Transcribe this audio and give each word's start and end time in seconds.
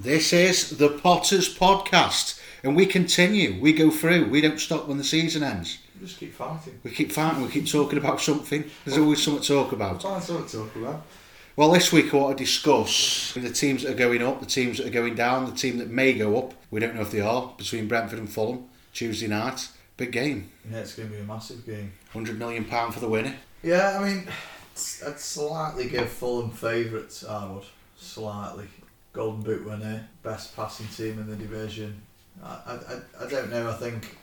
This 0.00 0.32
is 0.32 0.78
the 0.78 0.90
Potters 0.90 1.52
Podcast, 1.52 2.40
and 2.62 2.76
we 2.76 2.86
continue. 2.86 3.60
We 3.60 3.72
go 3.72 3.90
through. 3.90 4.26
We 4.26 4.40
don't 4.40 4.60
stop 4.60 4.86
when 4.86 4.96
the 4.96 5.02
season 5.02 5.42
ends. 5.42 5.78
We 5.98 6.06
just 6.06 6.20
keep 6.20 6.34
fighting. 6.34 6.78
We 6.84 6.92
keep 6.92 7.10
fighting. 7.10 7.42
We 7.42 7.48
keep 7.48 7.66
talking 7.66 7.98
about 7.98 8.20
something. 8.20 8.64
There's 8.84 8.96
always 8.96 9.20
something 9.20 9.42
to 9.42 9.48
talk 9.48 9.72
about. 9.72 10.00
Find 10.00 10.22
something 10.22 10.46
to 10.46 10.56
talk 10.58 10.76
about. 10.76 11.02
Well, 11.56 11.72
this 11.72 11.92
week 11.92 12.14
I 12.14 12.16
want 12.16 12.38
to 12.38 12.44
discuss 12.44 13.34
the 13.34 13.50
teams 13.50 13.82
that 13.82 13.90
are 13.90 13.96
going 13.96 14.22
up, 14.22 14.38
the 14.38 14.46
teams 14.46 14.78
that 14.78 14.86
are 14.86 14.90
going 14.90 15.16
down, 15.16 15.46
the 15.46 15.56
team 15.56 15.78
that 15.78 15.90
may 15.90 16.12
go 16.12 16.38
up. 16.38 16.54
We 16.70 16.78
don't 16.78 16.94
know 16.94 17.00
if 17.00 17.10
they 17.10 17.20
are 17.20 17.52
between 17.58 17.88
Brentford 17.88 18.20
and 18.20 18.32
Fulham 18.32 18.68
Tuesday 18.92 19.26
night. 19.26 19.68
Big 19.96 20.12
game. 20.12 20.52
Yeah, 20.70 20.78
it's 20.78 20.94
going 20.94 21.08
to 21.08 21.16
be 21.16 21.20
a 21.20 21.24
massive 21.24 21.66
game. 21.66 21.90
Hundred 22.12 22.38
million 22.38 22.64
pound 22.64 22.94
for 22.94 23.00
the 23.00 23.08
winner. 23.08 23.34
Yeah, 23.64 23.98
I 23.98 24.08
mean, 24.08 24.28
I'd 25.04 25.18
slightly 25.18 25.88
give 25.88 26.08
Fulham 26.08 26.52
favourites. 26.52 27.24
I 27.24 27.50
would 27.50 27.64
slightly. 27.96 28.68
Golden 29.18 29.42
Boot 29.42 29.66
winner, 29.66 30.08
best 30.22 30.54
passing 30.54 30.86
team 30.86 31.18
in 31.18 31.28
the 31.28 31.34
division. 31.34 32.00
I, 32.40 32.78
I, 32.78 33.24
I 33.24 33.28
don't 33.28 33.50
know. 33.50 33.68
I 33.68 33.72
think 33.72 34.16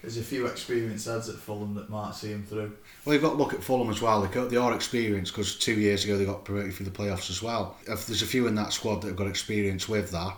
there's 0.00 0.18
a 0.18 0.22
few 0.22 0.46
experienced 0.46 1.08
heads 1.08 1.28
at 1.28 1.34
Fulham 1.34 1.74
that 1.74 1.90
might 1.90 2.14
see 2.14 2.28
him 2.28 2.44
through. 2.44 2.76
Well, 3.04 3.14
you've 3.14 3.24
got 3.24 3.30
to 3.30 3.36
look 3.38 3.54
at 3.54 3.64
Fulham 3.64 3.90
as 3.90 4.00
well. 4.00 4.22
They, 4.22 4.56
are 4.56 4.72
experienced 4.72 5.32
because 5.32 5.56
two 5.56 5.74
years 5.74 6.04
ago 6.04 6.16
they 6.16 6.24
got 6.24 6.44
promoted 6.44 6.74
through 6.74 6.86
the 6.86 6.92
playoffs 6.92 7.28
as 7.28 7.42
well. 7.42 7.76
If 7.88 8.06
there's 8.06 8.22
a 8.22 8.26
few 8.26 8.46
in 8.46 8.54
that 8.54 8.72
squad 8.72 9.02
that 9.02 9.08
have 9.08 9.16
got 9.16 9.26
experience 9.26 9.88
with 9.88 10.12
that, 10.12 10.36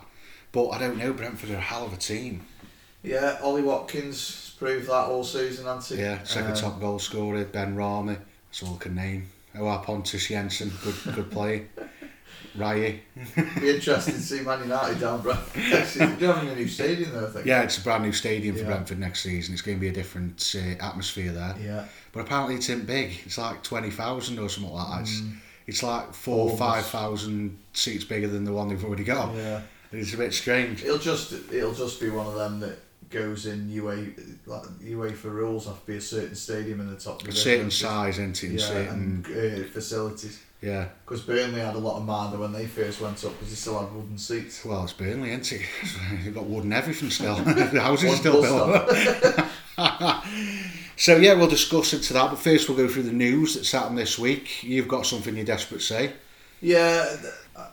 but 0.53 0.69
I 0.69 0.79
don't 0.79 0.97
know. 0.97 1.13
Brentford 1.13 1.51
are 1.51 1.57
a 1.57 1.61
hell 1.61 1.85
of 1.85 1.93
a 1.93 1.97
team. 1.97 2.41
Yeah, 3.03 3.37
Ollie 3.43 3.61
Watkins 3.61 4.55
proved 4.57 4.87
that 4.87 5.05
all 5.05 5.23
season, 5.23 5.67
hasn't 5.67 5.99
he? 5.99 6.03
Yeah, 6.03 6.23
second 6.23 6.53
Um, 6.53 6.57
top 6.57 6.79
goal 6.79 6.97
scorer. 6.97 7.45
Benrahma. 7.45 8.17
That's 8.47 8.63
all 8.63 8.73
I 8.73 8.83
can 8.83 8.95
name. 8.95 9.29
Oh, 9.55 9.83
Pontus 9.85 10.29
Jansson, 10.29 10.71
good 10.83 11.13
good 11.13 11.29
player. 11.29 11.67
Rye. 12.55 13.01
Be 13.59 13.69
interested 13.69 14.13
to 14.13 14.19
see 14.19 14.41
Man 14.41 14.61
United 14.61 14.99
down 14.99 15.21
Brentford. 15.21 15.61
They're 16.19 16.33
having 16.33 16.49
a 16.49 16.55
new 16.55 16.67
stadium 16.67 17.11
though, 17.13 17.27
I 17.27 17.29
think. 17.29 17.45
Yeah, 17.45 17.61
it's 17.63 17.77
a 17.77 17.81
brand 17.81 18.03
new 18.03 18.11
stadium 18.11 18.55
for 18.55 18.61
Yeah. 18.61 18.67
Brentford 18.67 18.99
next 18.99 19.21
season. 19.21 19.53
It's 19.53 19.61
going 19.61 19.77
to 19.77 19.81
be 19.81 19.89
a 19.89 19.93
different 19.93 20.55
uh, 20.57 20.83
atmosphere 20.83 21.31
there. 21.31 21.55
Yeah. 21.61 21.85
But 22.11 22.21
apparently 22.21 22.55
it's 22.55 22.69
in 22.69 22.85
big. 22.85 23.13
It's 23.25 23.37
like 23.37 23.63
20,000 23.63 24.39
or 24.39 24.49
something 24.49 24.73
like 24.73 24.87
that. 24.89 25.01
It's, 25.01 25.21
it's 25.67 25.83
like 25.83 26.13
four 26.13 26.49
Almost. 26.51 26.59
5,000 26.59 27.57
seats 27.73 28.03
bigger 28.03 28.27
than 28.27 28.43
the 28.43 28.53
one 28.53 28.69
they've 28.69 28.83
already 28.83 29.03
got. 29.03 29.35
Yeah. 29.35 29.61
It's 29.91 30.13
a 30.13 30.17
bit 30.17 30.33
strange. 30.33 30.83
It'll 30.83 30.97
just 30.99 31.31
it'll 31.51 31.73
just 31.73 31.99
be 31.99 32.09
one 32.09 32.27
of 32.27 32.35
them 32.35 32.59
that 32.59 32.77
goes 33.09 33.47
in 33.47 33.67
UA 33.69 33.95
like 34.45 34.61
UEFA 34.83 35.23
rules 35.23 35.65
have 35.65 35.79
to 35.79 35.85
be 35.87 35.97
a 35.97 36.01
certain 36.01 36.35
stadium 36.35 36.79
in 36.79 36.91
the 36.93 36.99
top 36.99 37.27
A 37.27 37.31
certain 37.31 37.71
size, 37.71 38.19
isn't 38.19 38.43
it? 38.43 38.49
And 38.49 38.59
yeah, 38.59 38.65
certain, 38.67 39.25
and 39.25 39.65
uh, 39.65 39.67
facilities. 39.69 40.43
Yeah. 40.61 40.89
Because 41.05 41.21
Burnley 41.21 41.61
had 41.61 41.75
a 41.75 41.79
lot 41.79 41.97
of 41.97 42.03
marder 42.03 42.39
when 42.39 42.51
they 42.51 42.65
first 42.65 42.99
went 43.01 43.23
up 43.23 43.31
because 43.33 43.49
they 43.49 43.55
still 43.55 43.79
had 43.79 43.93
wooden 43.93 44.17
seats. 44.17 44.65
Well, 44.65 44.83
it's 44.83 44.93
Burnley, 44.93 45.31
isn't 45.31 45.59
it? 45.59 45.61
You've 46.23 46.35
got 46.35 46.45
wood 46.45 46.65
and 46.65 46.73
everything 46.73 47.09
still. 47.09 47.35
the 47.43 47.81
houses 47.81 48.09
One 48.09 48.17
still 48.17 48.41
built. 48.41 49.45
so 50.97 51.15
yeah, 51.17 51.33
we'll 51.33 51.47
discuss 51.47 51.93
into 51.93 52.13
that. 52.13 52.29
But 52.29 52.39
first, 52.39 52.67
we'll 52.67 52.77
go 52.77 52.87
through 52.87 53.03
the 53.03 53.13
news 53.13 53.55
that's 53.55 53.71
happened 53.71 53.97
this 53.97 54.19
week. 54.19 54.63
You've 54.63 54.87
got 54.87 55.05
something 55.05 55.35
you're 55.35 55.45
desperate 55.45 55.79
to 55.79 55.85
say. 55.85 56.13
Yeah, 56.61 57.15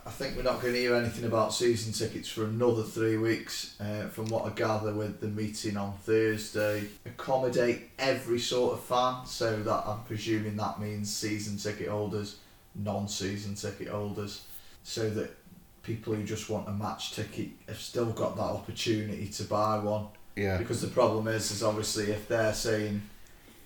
I 0.05 0.09
think 0.09 0.37
we're 0.37 0.43
not 0.43 0.61
going 0.61 0.73
to 0.73 0.79
hear 0.79 0.95
anything 0.95 1.25
about 1.25 1.53
season 1.53 1.91
tickets 1.91 2.29
for 2.29 2.45
another 2.45 2.83
three 2.83 3.17
weeks. 3.17 3.75
Uh, 3.81 4.07
from 4.07 4.27
what 4.27 4.45
I 4.45 4.49
gather 4.55 4.93
with 4.93 5.19
the 5.19 5.27
meeting 5.27 5.75
on 5.75 5.93
Thursday, 6.03 6.87
accommodate 7.05 7.89
every 7.99 8.39
sort 8.39 8.73
of 8.73 8.83
fan. 8.83 9.25
So 9.25 9.61
that 9.63 9.83
I'm 9.85 10.03
presuming 10.03 10.55
that 10.55 10.79
means 10.79 11.13
season 11.13 11.57
ticket 11.57 11.89
holders, 11.89 12.37
non-season 12.77 13.55
ticket 13.55 13.87
holders, 13.89 14.43
so 14.83 15.09
that 15.11 15.35
people 15.83 16.13
who 16.13 16.23
just 16.23 16.49
want 16.49 16.67
a 16.67 16.71
match 16.71 17.13
ticket 17.13 17.49
have 17.67 17.79
still 17.79 18.11
got 18.11 18.35
that 18.35 18.41
opportunity 18.43 19.27
to 19.27 19.43
buy 19.45 19.77
one. 19.79 20.07
Yeah. 20.35 20.57
Because 20.57 20.81
the 20.81 20.87
problem 20.89 21.27
is, 21.27 21.49
is 21.51 21.63
obviously 21.63 22.11
if 22.11 22.27
they're 22.27 22.53
saying, 22.53 23.01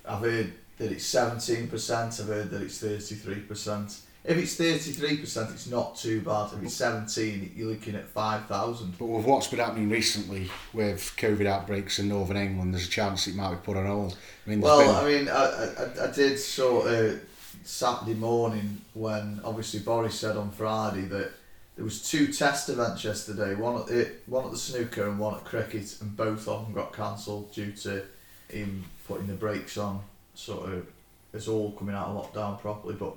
I've 0.07 0.19
heard 0.21 0.53
that 0.77 0.91
it's 0.91 1.05
seventeen 1.05 1.67
percent, 1.67 2.19
I've 2.19 2.27
heard 2.27 2.49
that 2.51 2.61
it's 2.61 2.79
thirty 2.79 3.15
three 3.15 3.41
percent. 3.41 3.99
If 4.23 4.37
it's 4.37 4.55
thirty 4.55 4.91
three 4.91 5.17
percent, 5.17 5.49
it's 5.51 5.67
not 5.67 5.95
too 5.97 6.21
bad. 6.21 6.51
If 6.53 6.63
it's 6.63 6.75
seventeen, 6.75 7.51
you're 7.55 7.69
looking 7.71 7.95
at 7.95 8.07
five 8.07 8.45
thousand. 8.45 8.97
But 8.97 9.07
with 9.07 9.25
what's 9.25 9.47
been 9.47 9.59
happening 9.59 9.89
recently 9.89 10.49
with 10.73 11.13
COVID 11.17 11.45
outbreaks 11.47 11.99
in 11.99 12.07
Northern 12.07 12.37
England, 12.37 12.73
there's 12.73 12.87
a 12.87 12.89
chance 12.89 13.27
it 13.27 13.35
might 13.35 13.49
be 13.51 13.57
put 13.63 13.77
on 13.77 13.85
hold. 13.87 14.15
I 14.45 14.49
mean, 14.49 14.61
Well, 14.61 14.79
been- 14.79 14.95
I 14.95 15.19
mean, 15.19 15.27
I, 15.29 16.05
I, 16.05 16.07
I 16.07 16.11
did 16.11 16.37
sort 16.39 16.87
of 16.87 17.19
Saturday 17.63 18.13
morning 18.13 18.81
when 18.93 19.39
obviously 19.43 19.79
Boris 19.79 20.19
said 20.19 20.37
on 20.37 20.51
Friday 20.51 21.01
that 21.01 21.31
there 21.75 21.85
was 21.85 22.07
two 22.09 22.27
test 22.27 22.69
events 22.69 23.03
yesterday. 23.03 23.55
One 23.55 23.81
at 23.81 23.87
the, 23.87 24.11
one 24.25 24.45
at 24.45 24.51
the 24.51 24.57
snooker 24.57 25.07
and 25.07 25.17
one 25.17 25.35
at 25.35 25.45
cricket, 25.45 25.97
and 26.01 26.15
both 26.15 26.47
of 26.47 26.65
them 26.65 26.73
got 26.73 26.93
cancelled 26.93 27.53
due 27.53 27.71
to 27.71 28.03
him 28.49 28.85
putting 29.07 29.27
the 29.27 29.33
brakes 29.33 29.77
on. 29.77 30.01
Sort 30.33 30.71
of, 30.71 30.87
it's 31.33 31.47
all 31.47 31.71
coming 31.71 31.95
out 31.95 32.07
of 32.07 32.33
lockdown 32.33 32.59
properly, 32.59 32.95
but 32.95 33.15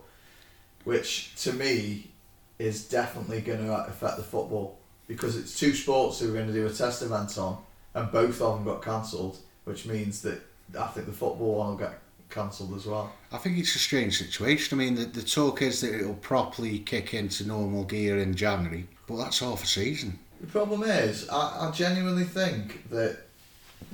which 0.85 1.35
to 1.43 1.53
me 1.53 2.11
is 2.59 2.89
definitely 2.89 3.41
going 3.41 3.65
to 3.65 3.73
affect 3.73 4.17
the 4.17 4.23
football 4.23 4.79
because 5.09 5.37
it's 5.37 5.59
two 5.59 5.75
sports 5.75 6.21
who 6.21 6.31
are 6.31 6.35
going 6.35 6.47
to 6.47 6.53
do 6.53 6.67
a 6.67 6.71
test 6.71 7.03
event 7.03 7.37
on, 7.37 7.59
and 7.95 8.11
both 8.13 8.41
of 8.41 8.57
them 8.57 8.65
got 8.65 8.83
cancelled, 8.83 9.39
which 9.65 9.87
means 9.87 10.23
that 10.23 10.41
I 10.79 10.87
think 10.89 11.07
the 11.07 11.13
football 11.13 11.57
one 11.57 11.69
will 11.69 11.77
get 11.77 11.99
cancelled 12.31 12.75
as 12.75 12.87
well. 12.87 13.13
I 13.33 13.39
think 13.39 13.59
it's 13.59 13.75
a 13.75 13.79
strange 13.79 14.19
situation. 14.19 14.79
I 14.79 14.85
mean, 14.85 14.95
the, 14.95 15.05
the 15.05 15.23
talk 15.23 15.63
is 15.63 15.81
that 15.81 15.95
it'll 15.95 16.15
properly 16.15 16.81
kick 16.81 17.15
into 17.15 17.47
normal 17.47 17.85
gear 17.85 18.19
in 18.19 18.35
January, 18.35 18.87
but 19.07 19.17
that's 19.17 19.41
half 19.41 19.63
a 19.63 19.67
season. 19.67 20.19
The 20.41 20.47
problem 20.47 20.83
is, 20.83 21.29
I, 21.29 21.69
I 21.69 21.71
genuinely 21.71 22.25
think 22.25 22.91
that 22.91 23.19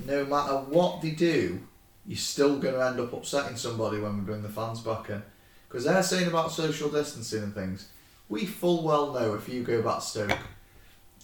no 0.05 0.25
matter 0.25 0.57
what 0.57 1.01
they 1.01 1.11
do, 1.11 1.61
you're 2.05 2.17
still 2.17 2.57
going 2.59 2.73
to 2.73 2.85
end 2.85 2.99
up 2.99 3.13
upsetting 3.13 3.57
somebody 3.57 3.99
when 3.99 4.17
we 4.17 4.23
bring 4.23 4.41
the 4.41 4.49
fans 4.49 4.79
back 4.79 5.09
in. 5.09 5.21
Because 5.67 5.85
they're 5.85 6.03
saying 6.03 6.27
about 6.27 6.51
social 6.51 6.89
distancing 6.89 7.43
and 7.43 7.53
things. 7.53 7.87
We 8.27 8.45
full 8.45 8.83
well 8.83 9.13
know 9.13 9.35
if 9.35 9.47
you 9.47 9.63
go 9.63 9.81
back 9.81 10.01
Stoke, 10.01 10.37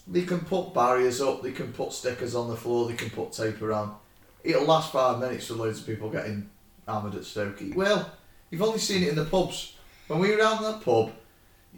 they 0.07 0.24
can 0.24 0.39
put 0.39 0.74
barriers 0.74 1.19
up, 1.19 1.41
they 1.41 1.51
can 1.51 1.74
put 1.74 1.94
stickers 1.94 2.35
on 2.35 2.50
the 2.50 2.56
floor, 2.56 2.88
they 2.88 2.95
can 2.95 3.09
put 3.09 3.34
tape 3.34 3.62
around. 3.62 3.94
It'll 4.44 4.66
last 4.66 4.91
five 4.91 5.19
minutes 5.19 5.47
for 5.47 5.56
loads 5.56 5.79
of 5.79 5.85
people 5.85 6.09
getting 6.09 6.50
hammered 6.88 7.16
at 7.16 7.25
Stoke. 7.25 7.62
It 7.62 7.75
will. 7.75 8.09
You've 8.50 8.62
only 8.62 8.80
seen 8.80 9.03
it 9.03 9.09
in 9.09 9.16
the 9.16 9.25
pubs. 9.25 9.75
When 10.08 10.20
we 10.20 10.34
were 10.34 10.42
out 10.42 10.58
in 10.58 10.64
that 10.64 10.81
pub, 10.81 11.12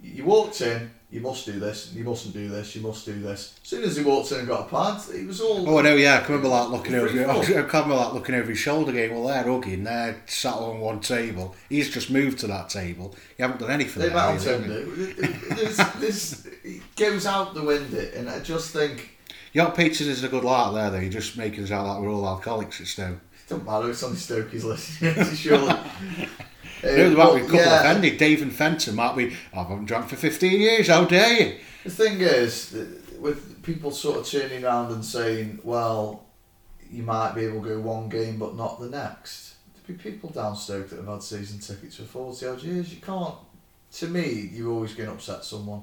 you 0.04 0.24
walked 0.24 0.62
in, 0.62 0.92
you 1.12 1.22
must 1.22 1.48
do 1.48 1.60
this, 1.60 1.92
you 1.94 2.04
mustn't 2.04 2.36
do 2.36 2.48
this, 2.48 2.76
you 2.76 2.84
must 2.84 3.04
do 3.04 3.20
this. 3.20 3.60
As 3.64 3.68
soon 3.68 3.84
as 3.84 3.98
he 3.98 4.04
walked 4.04 4.32
in 4.32 4.40
and 4.40 4.48
got 4.48 4.68
a 4.68 4.70
pint, 4.70 5.02
it 5.12 5.26
was 5.26 5.42
all. 5.42 5.68
Oh, 5.68 5.82
no, 5.82 5.96
yeah. 5.96 6.18
I 6.18 6.20
can 6.20 6.36
remember 6.36 6.50
like 6.50 6.70
looking 6.70 6.94
over. 6.94 7.08
I 7.30 7.44
can 7.44 7.56
remember 7.56 7.96
like 7.96 8.14
looking 8.14 8.36
over 8.36 8.50
his 8.50 8.60
shoulder, 8.60 8.92
going, 8.92 9.12
"Well, 9.12 9.26
they're 9.26 9.52
hugging. 9.52 9.84
They're 9.84 10.22
sat 10.28 10.54
on 10.54 10.80
one 10.80 11.00
table. 11.00 11.56
He's 11.68 11.90
just 11.90 12.12
moved 12.12 12.38
to 12.40 12.48
that 12.48 12.70
table. 12.70 13.16
You 13.38 13.46
haven't 13.46 13.62
done 13.62 13.72
anything." 13.72 14.12
Out 14.12 14.40
have 14.42 14.64
him? 14.64 15.16
There's, 15.50 15.78
there's, 15.78 16.48
goes 16.96 17.26
out 17.26 17.56
the 17.56 17.64
window, 17.64 18.08
and 18.16 18.30
I 18.30 18.40
just 18.42 18.72
think 18.72 19.18
Your 19.54 19.72
Peters 19.72 20.08
is 20.08 20.24
a 20.24 20.28
good 20.28 20.44
lark 20.44 20.76
there, 20.76 20.92
though. 20.92 21.00
You're 21.00 21.10
just 21.10 21.38
making 21.38 21.64
us 21.64 21.72
out 21.72 21.88
like 21.88 22.00
we're 22.02 22.12
all 22.12 22.28
alcoholics 22.28 22.80
at 22.82 22.88
Stoke. 22.88 23.18
Don't 23.50 23.66
matter. 23.66 23.90
It's 23.90 24.04
on 24.04 24.16
Stoke 24.16 24.54
list, 24.54 25.00
surely. 25.38 25.74
Uh, 26.82 26.88
there 26.88 27.10
might 27.10 27.36
be 27.36 27.42
a 27.42 27.44
couple 27.44 27.58
yeah, 27.58 27.82
offended. 27.82 28.18
Dave 28.18 28.42
and 28.42 28.54
Fenton 28.54 28.96
might 28.96 29.14
be. 29.14 29.36
I 29.54 29.64
haven't 29.64 29.84
drunk 29.84 30.08
for 30.08 30.16
15 30.16 30.62
years. 30.62 30.88
How 30.88 31.04
dare 31.04 31.34
you? 31.34 31.58
The 31.84 31.90
thing 31.90 32.22
is, 32.22 32.74
with 33.20 33.62
people 33.64 33.92
sort 33.92 34.20
of 34.20 34.26
turning 34.26 34.64
around 34.64 34.94
and 34.94 35.04
saying, 35.04 35.60
well, 35.64 36.24
you 36.90 37.04
might 37.04 37.36
be 37.36 37.42
able 37.42 37.62
to 37.64 37.68
go 37.68 37.80
one 37.82 38.08
game 38.08 38.40
but 38.40 38.56
not 38.56 38.80
the 38.80 38.88
next. 38.88 39.56
There'd 39.74 39.98
be 39.98 40.12
people 40.12 40.30
down 40.30 40.56
Stoke 40.56 40.90
that 40.90 40.96
have 40.98 41.08
had 41.08 41.22
season 41.22 41.60
tickets 41.60 41.98
for 41.98 42.04
40 42.04 42.46
odd 42.46 42.64
years. 42.64 42.94
You 42.94 43.02
can't. 43.02 43.36
To 43.94 44.08
me, 44.08 44.50
you're 44.54 44.72
always 44.72 44.94
going 44.94 45.10
to 45.10 45.16
upset 45.16 45.44
someone. 45.44 45.82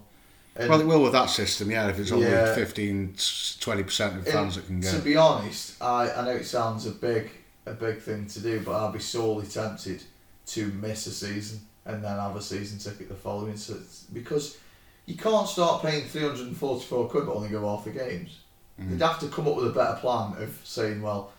And 0.55 0.71
Well, 0.71 0.81
it 0.81 0.87
will 0.87 1.03
with 1.03 1.13
that 1.13 1.29
system, 1.29 1.71
yeah. 1.71 1.89
If 1.89 1.99
it's 1.99 2.11
only 2.11 2.29
Yeah. 2.29 2.55
15, 2.55 3.13
20% 3.17 4.17
of 4.19 4.27
fans 4.27 4.55
that 4.57 4.67
can 4.67 4.81
go. 4.81 4.91
To 4.91 4.99
be 5.01 5.17
honest, 5.17 5.83
I, 5.83 6.11
I 6.11 6.25
know 6.25 6.31
it 6.31 6.45
sounds 6.45 6.87
a 6.87 6.93
big 6.93 7.31
a 7.67 7.73
big 7.73 7.99
thing 8.01 8.27
to 8.27 8.41
do, 8.41 8.61
but 8.61 8.73
I'll 8.73 8.93
be 8.93 8.99
sorely 8.99 9.47
tempted 9.47 10.03
to 10.47 10.67
miss 10.67 11.07
a 11.07 11.11
season 11.11 11.61
and 11.85 12.03
then 12.03 12.19
have 12.19 12.37
a 12.37 12.43
season 12.43 12.79
ticket 12.79 13.09
the 13.09 13.15
following. 13.15 13.57
So 13.57 13.75
it's, 13.75 14.05
because 14.13 14.59
you 15.05 15.17
can't 15.17 15.49
start 15.49 15.83
paying 15.83 16.05
344 16.05 17.09
quid 17.09 17.27
but 17.27 17.35
only 17.35 17.49
go 17.49 17.69
half 17.69 17.85
the 17.85 17.91
games. 17.91 18.41
Mm. 18.81 18.91
They'd 18.91 19.05
have 19.05 19.21
to 19.21 19.29
come 19.29 19.49
up 19.49 19.57
with 19.57 19.67
a 19.67 19.71
better 19.71 19.99
plan 20.01 20.35
of 20.43 20.61
saying, 20.65 21.03
well, 21.03 21.33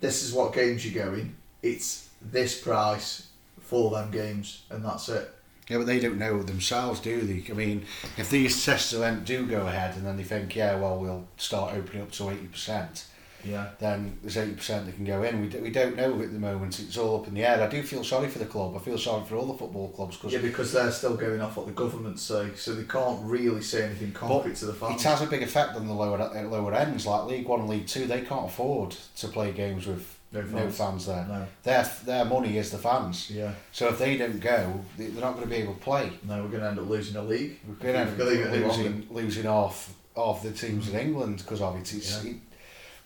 this 0.00 0.22
is 0.22 0.32
what 0.32 0.52
games 0.52 0.84
you're 0.84 1.04
going. 1.04 1.34
It's 1.62 2.08
this 2.20 2.60
price 2.60 3.28
for 3.60 3.90
them 3.90 4.10
games, 4.10 4.62
and 4.70 4.84
that's 4.84 5.08
it. 5.08 5.30
Yeah, 5.68 5.78
but 5.78 5.86
they 5.86 5.98
don't 5.98 6.18
know 6.18 6.42
themselves, 6.42 7.00
do 7.00 7.22
they? 7.22 7.50
I 7.50 7.56
mean, 7.56 7.86
if 8.18 8.28
these 8.28 8.64
test 8.64 8.92
event 8.92 9.24
do 9.24 9.46
go 9.46 9.66
ahead 9.66 9.96
and 9.96 10.04
then 10.06 10.18
they 10.18 10.22
think, 10.22 10.54
yeah, 10.54 10.76
well, 10.76 10.98
we'll 10.98 11.26
start 11.38 11.72
opening 11.74 12.02
up 12.02 12.12
to 12.12 12.24
80%, 12.24 13.04
Yeah. 13.46 13.68
then 13.78 14.18
there's 14.22 14.36
80% 14.36 14.86
that 14.86 14.94
can 14.96 15.04
go 15.04 15.22
in. 15.22 15.40
We, 15.40 15.48
d- 15.48 15.58
we 15.58 15.70
don't 15.70 15.96
know 15.96 16.20
at 16.22 16.32
the 16.32 16.38
moment. 16.38 16.78
It's 16.80 16.96
all 16.96 17.20
up 17.20 17.28
in 17.28 17.34
the 17.34 17.44
air. 17.44 17.62
I 17.62 17.66
do 17.68 17.82
feel 17.82 18.02
sorry 18.04 18.28
for 18.28 18.38
the 18.38 18.46
club. 18.46 18.74
I 18.76 18.78
feel 18.80 18.98
sorry 18.98 19.24
for 19.26 19.36
all 19.36 19.46
the 19.46 19.54
football 19.58 19.88
clubs 19.90 20.16
because 20.16 20.32
Yeah, 20.32 20.40
because 20.40 20.72
they're 20.72 20.90
still 20.90 21.16
going 21.16 21.40
off 21.40 21.56
what 21.56 21.66
the 21.66 21.72
government 21.72 22.18
say, 22.18 22.50
so 22.56 22.74
they 22.74 22.84
can't 22.84 23.20
really 23.22 23.62
say 23.62 23.84
anything 23.84 24.12
concrete 24.12 24.56
to 24.56 24.66
the 24.66 24.74
fans. 24.74 25.04
it 25.04 25.08
has 25.08 25.22
a 25.22 25.26
big 25.26 25.42
effect 25.42 25.74
on 25.76 25.86
the 25.86 25.92
lower 25.94 26.18
lower 26.48 26.74
ends. 26.74 27.06
Like 27.06 27.26
League 27.26 27.46
One 27.46 27.60
and 27.60 27.68
League 27.68 27.86
Two, 27.86 28.06
they 28.06 28.22
can't 28.22 28.46
afford 28.46 28.90
to 29.16 29.28
play 29.28 29.52
games 29.52 29.86
with 29.86 30.18
No 30.32 30.40
no 30.42 30.46
fans. 30.70 30.76
fans 30.76 31.06
there. 31.06 31.26
No. 31.28 31.46
Their 31.62 31.88
their 32.04 32.24
money 32.24 32.58
is 32.58 32.70
the 32.70 32.78
fans. 32.78 33.30
Yeah. 33.30 33.52
So 33.72 33.88
if 33.88 33.98
they 33.98 34.16
don't 34.16 34.40
go, 34.40 34.80
they- 34.96 35.06
they're 35.06 35.20
not 35.20 35.34
going 35.34 35.44
to 35.44 35.50
be 35.50 35.56
able 35.62 35.74
to 35.74 35.80
play. 35.80 36.10
No, 36.26 36.42
we're 36.42 36.48
going 36.48 36.62
to 36.62 36.68
end 36.70 36.78
up 36.78 36.88
losing 36.88 37.16
a 37.16 37.22
league. 37.22 37.58
We're 37.68 37.74
going 37.74 37.94
to 37.94 38.00
end 38.00 38.10
If 38.10 38.18
we 38.18 38.24
leave 38.24 38.40
it 38.46 38.64
up 38.64 38.76
losing, 38.76 39.06
losing 39.10 39.46
off 39.46 39.92
off 40.16 40.42
the 40.44 40.52
teams 40.52 40.88
in 40.88 40.98
England 40.98 41.38
because 41.38 41.60
of 41.60 41.76
it. 41.76 41.92
It's, 41.92 42.24
Yeah. 42.24 42.30
it. 42.30 42.36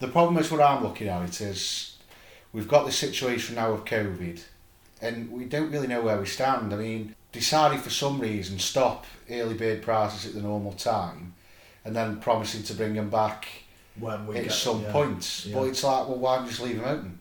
The 0.00 0.08
problem 0.08 0.38
is 0.38 0.50
what 0.50 0.60
I'm 0.60 0.82
looking 0.82 1.08
at 1.08 1.22
it 1.22 1.40
is 1.40 1.96
we've 2.52 2.68
got 2.68 2.86
this 2.86 2.96
situation 2.96 3.56
now 3.56 3.72
of 3.72 3.84
COVID 3.84 4.40
and 5.02 5.30
we 5.30 5.44
don't 5.44 5.70
really 5.70 5.88
know 5.88 6.02
where 6.02 6.18
we 6.18 6.26
stand. 6.26 6.72
I 6.72 6.76
mean, 6.76 7.14
deciding 7.32 7.80
for 7.80 7.90
some 7.90 8.20
reason 8.20 8.58
stop 8.58 9.06
early 9.30 9.54
bird 9.54 9.82
prices 9.82 10.26
at 10.26 10.34
the 10.34 10.42
normal 10.46 10.72
time 10.72 11.34
and 11.84 11.96
then 11.96 12.20
promising 12.20 12.62
to 12.64 12.74
bring 12.74 12.94
them 12.94 13.10
back 13.10 13.48
When 13.98 14.26
we 14.26 14.36
at 14.36 14.44
get 14.44 14.52
some 14.52 14.82
yeah. 14.82 14.92
point. 14.92 15.44
Yeah. 15.46 15.56
But 15.56 15.62
it's 15.64 15.82
like, 15.82 16.08
well, 16.08 16.18
why 16.18 16.36
don't 16.36 16.44
you 16.44 16.50
just 16.50 16.62
leave 16.62 16.76
them 16.76 16.84
open? 16.84 17.18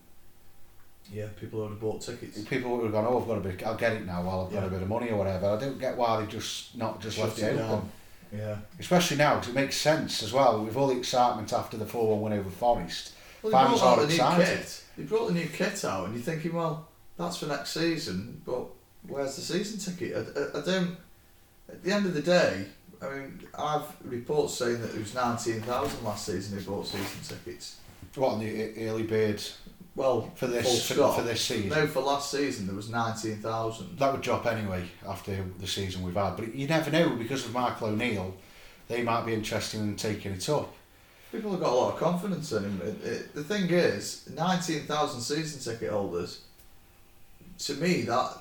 Yeah, 1.12 1.26
people 1.40 1.60
would 1.60 1.70
have 1.70 1.80
bought 1.80 2.02
tickets. 2.02 2.38
People 2.42 2.76
would 2.76 2.84
have 2.84 2.92
gone, 2.92 3.06
oh, 3.06 3.20
I've 3.20 3.26
got 3.26 3.38
a 3.38 3.40
bit, 3.40 3.66
I'll 3.66 3.76
get 3.76 3.94
it 3.94 4.06
now 4.06 4.22
while 4.22 4.44
I've 4.44 4.52
got 4.52 4.64
a 4.64 4.68
bit 4.68 4.82
of 4.82 4.88
money 4.88 5.08
or 5.10 5.16
whatever. 5.16 5.46
I 5.48 5.58
don't 5.58 5.80
get 5.80 5.96
why 5.96 6.20
they've 6.20 6.28
just 6.28 6.76
not 6.76 7.00
just 7.00 7.18
left 7.18 7.38
Shut 7.38 7.54
it 7.54 7.56
it 7.56 7.60
open. 7.62 7.90
Yeah. 8.32 8.56
Especially 8.78 9.16
now, 9.16 9.36
because 9.36 9.50
it 9.50 9.54
makes 9.54 9.76
sense 9.76 10.22
as 10.22 10.32
well 10.32 10.64
with 10.64 10.76
all 10.76 10.88
the 10.88 10.98
excitement 10.98 11.52
after 11.52 11.76
the 11.76 11.86
4 11.86 12.16
1 12.16 12.20
win 12.20 12.38
over 12.38 12.50
Forest. 12.50 13.12
Well, 13.42 13.52
Fans 13.52 13.80
brought 13.80 13.98
are 13.98 14.04
excited. 14.04 14.66
They 14.96 15.04
brought 15.04 15.28
the 15.28 15.34
new 15.34 15.46
kit 15.46 15.84
out, 15.84 16.06
and 16.06 16.14
you're 16.14 16.22
thinking, 16.22 16.54
well, 16.54 16.88
that's 17.16 17.38
for 17.38 17.46
next 17.46 17.70
season, 17.70 18.42
but 18.44 18.66
where's 19.06 19.36
the 19.36 19.42
season 19.42 19.78
ticket? 19.78 20.16
I, 20.16 20.40
I, 20.40 20.60
I 20.60 20.64
don't. 20.64 20.96
At 21.68 21.82
the 21.82 21.92
end 21.92 22.06
of 22.06 22.14
the 22.14 22.22
day, 22.22 22.64
I 23.00 23.08
mean, 23.10 23.40
I've 23.56 23.84
reports 24.04 24.54
saying 24.54 24.80
that 24.80 24.94
it 24.94 24.98
was 24.98 25.14
nineteen 25.14 25.60
thousand 25.60 26.04
last 26.04 26.26
season 26.26 26.58
who 26.58 26.64
bought 26.64 26.86
season 26.86 27.20
tickets. 27.22 27.76
What 28.14 28.40
the 28.40 28.88
early 28.88 29.04
bird 29.04 29.42
Well, 29.98 30.30
for 30.36 30.46
this 30.46 30.86
for, 30.86 30.94
stop. 30.94 31.16
for 31.16 31.22
this 31.22 31.40
season? 31.40 31.70
No, 31.70 31.86
for 31.88 32.00
last 32.00 32.30
season 32.30 32.66
there 32.66 32.76
was 32.76 32.88
nineteen 32.88 33.38
thousand. 33.38 33.98
That 33.98 34.12
would 34.12 34.22
drop 34.22 34.46
anyway 34.46 34.84
after 35.06 35.44
the 35.58 35.66
season 35.66 36.04
we've 36.04 36.14
had, 36.14 36.36
but 36.36 36.54
you 36.54 36.68
never 36.68 36.88
know 36.90 37.16
because 37.16 37.44
of 37.44 37.52
Michael 37.52 37.88
O'Neill. 37.88 38.32
They 38.86 39.02
might 39.02 39.26
be 39.26 39.34
interested 39.34 39.80
in 39.80 39.96
taking 39.96 40.32
it 40.32 40.48
up. 40.48 40.72
People 41.32 41.50
have 41.50 41.60
got 41.60 41.72
a 41.72 41.74
lot 41.74 41.94
of 41.94 41.98
confidence 42.00 42.52
in 42.52 42.62
him. 42.62 42.80
It, 42.82 43.06
it, 43.06 43.34
the 43.34 43.42
thing 43.42 43.68
is, 43.70 44.30
nineteen 44.34 44.82
thousand 44.82 45.20
season 45.20 45.60
ticket 45.60 45.90
holders. 45.90 46.42
To 47.58 47.74
me, 47.74 48.02
that 48.02 48.38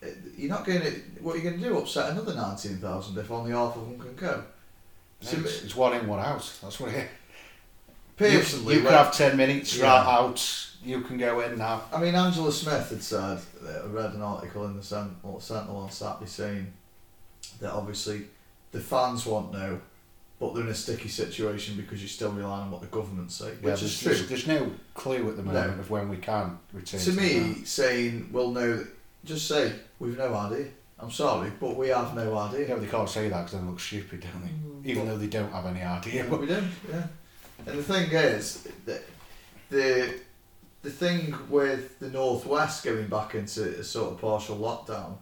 it, 0.00 0.16
you're 0.38 0.48
not 0.48 0.64
going 0.64 0.80
to. 0.80 0.90
What 1.20 1.34
are 1.34 1.38
you 1.38 1.44
going 1.44 1.60
to 1.60 1.68
do? 1.68 1.76
Upset 1.76 2.10
another 2.12 2.34
nineteen 2.34 2.78
thousand 2.78 3.18
if 3.18 3.30
only 3.30 3.52
half 3.52 3.76
of 3.76 3.86
them 3.86 3.98
can 3.98 4.14
go. 4.16 4.44
To 5.20 5.36
me, 5.36 5.44
It's, 5.44 5.62
it's 5.62 5.76
one 5.76 5.94
in, 5.94 6.06
one 6.06 6.20
out. 6.20 6.50
That's 6.62 6.80
what 6.80 6.90
it 6.90 6.96
is. 6.96 7.08
Personally, 8.16 8.74
you, 8.74 8.80
you 8.80 8.84
when- 8.86 8.94
can 8.94 9.04
have 9.04 9.14
ten 9.16 9.36
minutes 9.36 9.76
Yeah. 9.76 9.84
right 9.86 10.06
out. 10.20 10.62
You 10.84 11.00
can 11.00 11.18
go 11.18 11.40
in 11.40 11.58
now. 11.58 11.82
I 11.92 12.00
mean, 12.00 12.14
Angela 12.14 12.52
Smith 12.52 12.90
had 12.90 13.02
said, 13.02 13.40
I 13.66 13.86
read 13.86 14.14
an 14.14 14.22
article 14.22 14.66
in 14.66 14.76
the 14.76 14.82
Sentinel, 14.82 15.40
Sentinel 15.40 15.78
on 15.78 15.90
Saturday 15.90 16.26
saying 16.30 16.72
that 17.60 17.72
obviously 17.72 18.22
the 18.70 18.78
fans 18.78 19.26
want 19.26 19.52
no, 19.52 19.80
but 20.38 20.54
they're 20.54 20.62
in 20.62 20.68
a 20.68 20.74
sticky 20.74 21.08
situation 21.08 21.76
because 21.76 22.00
you're 22.00 22.08
still 22.08 22.30
relying 22.30 22.64
on 22.64 22.70
what 22.70 22.82
the 22.82 22.86
government 22.86 23.32
say, 23.32 23.46
Yeah, 23.46 23.50
which 23.50 23.62
there's, 23.62 23.82
is 23.82 24.00
true. 24.00 24.14
there's, 24.14 24.28
there's 24.28 24.46
no 24.46 24.70
clue 24.94 25.28
at 25.28 25.36
the 25.36 25.42
No. 25.42 25.52
moment 25.52 25.80
of 25.80 25.90
when 25.90 26.08
we 26.08 26.18
can 26.18 26.56
return. 26.72 27.00
To 27.00 27.10
the 27.10 27.20
me, 27.20 27.38
ground. 27.40 27.66
saying, 27.66 28.28
well, 28.32 28.50
no, 28.52 28.86
just 29.24 29.48
say, 29.48 29.72
we've 29.98 30.16
no 30.16 30.32
idea. 30.34 30.66
I'm 31.00 31.10
sorry, 31.10 31.50
but 31.58 31.74
we 31.76 31.88
have 31.88 32.14
no 32.14 32.32
yeah, 32.32 32.38
idea. 32.38 32.66
but 32.68 32.80
they 32.80 32.86
can't 32.86 33.08
say 33.08 33.28
that 33.28 33.38
because 33.38 33.52
then 33.52 33.64
they 33.64 33.70
look 33.70 33.80
stupid, 33.80 34.20
don't 34.20 34.42
they? 34.44 34.50
Mm. 34.50 34.86
Even 34.86 35.08
though 35.08 35.18
they 35.18 35.26
don't 35.26 35.50
have 35.52 35.66
any 35.66 35.82
idea. 35.82 36.24
Yeah, 36.24 36.30
we 36.34 36.46
don't. 36.46 36.68
Yeah. 36.88 37.02
And 37.66 37.78
the 37.78 37.82
thing 37.82 38.10
is, 38.10 38.68
the, 38.84 39.00
the 39.70 40.14
the 40.82 40.90
thing 40.90 41.34
with 41.50 41.98
the 41.98 42.08
northwest 42.10 42.84
going 42.84 43.08
back 43.08 43.34
into 43.34 43.80
a 43.80 43.82
sort 43.82 44.12
of 44.12 44.20
partial 44.20 44.56
lockdown 44.56 45.16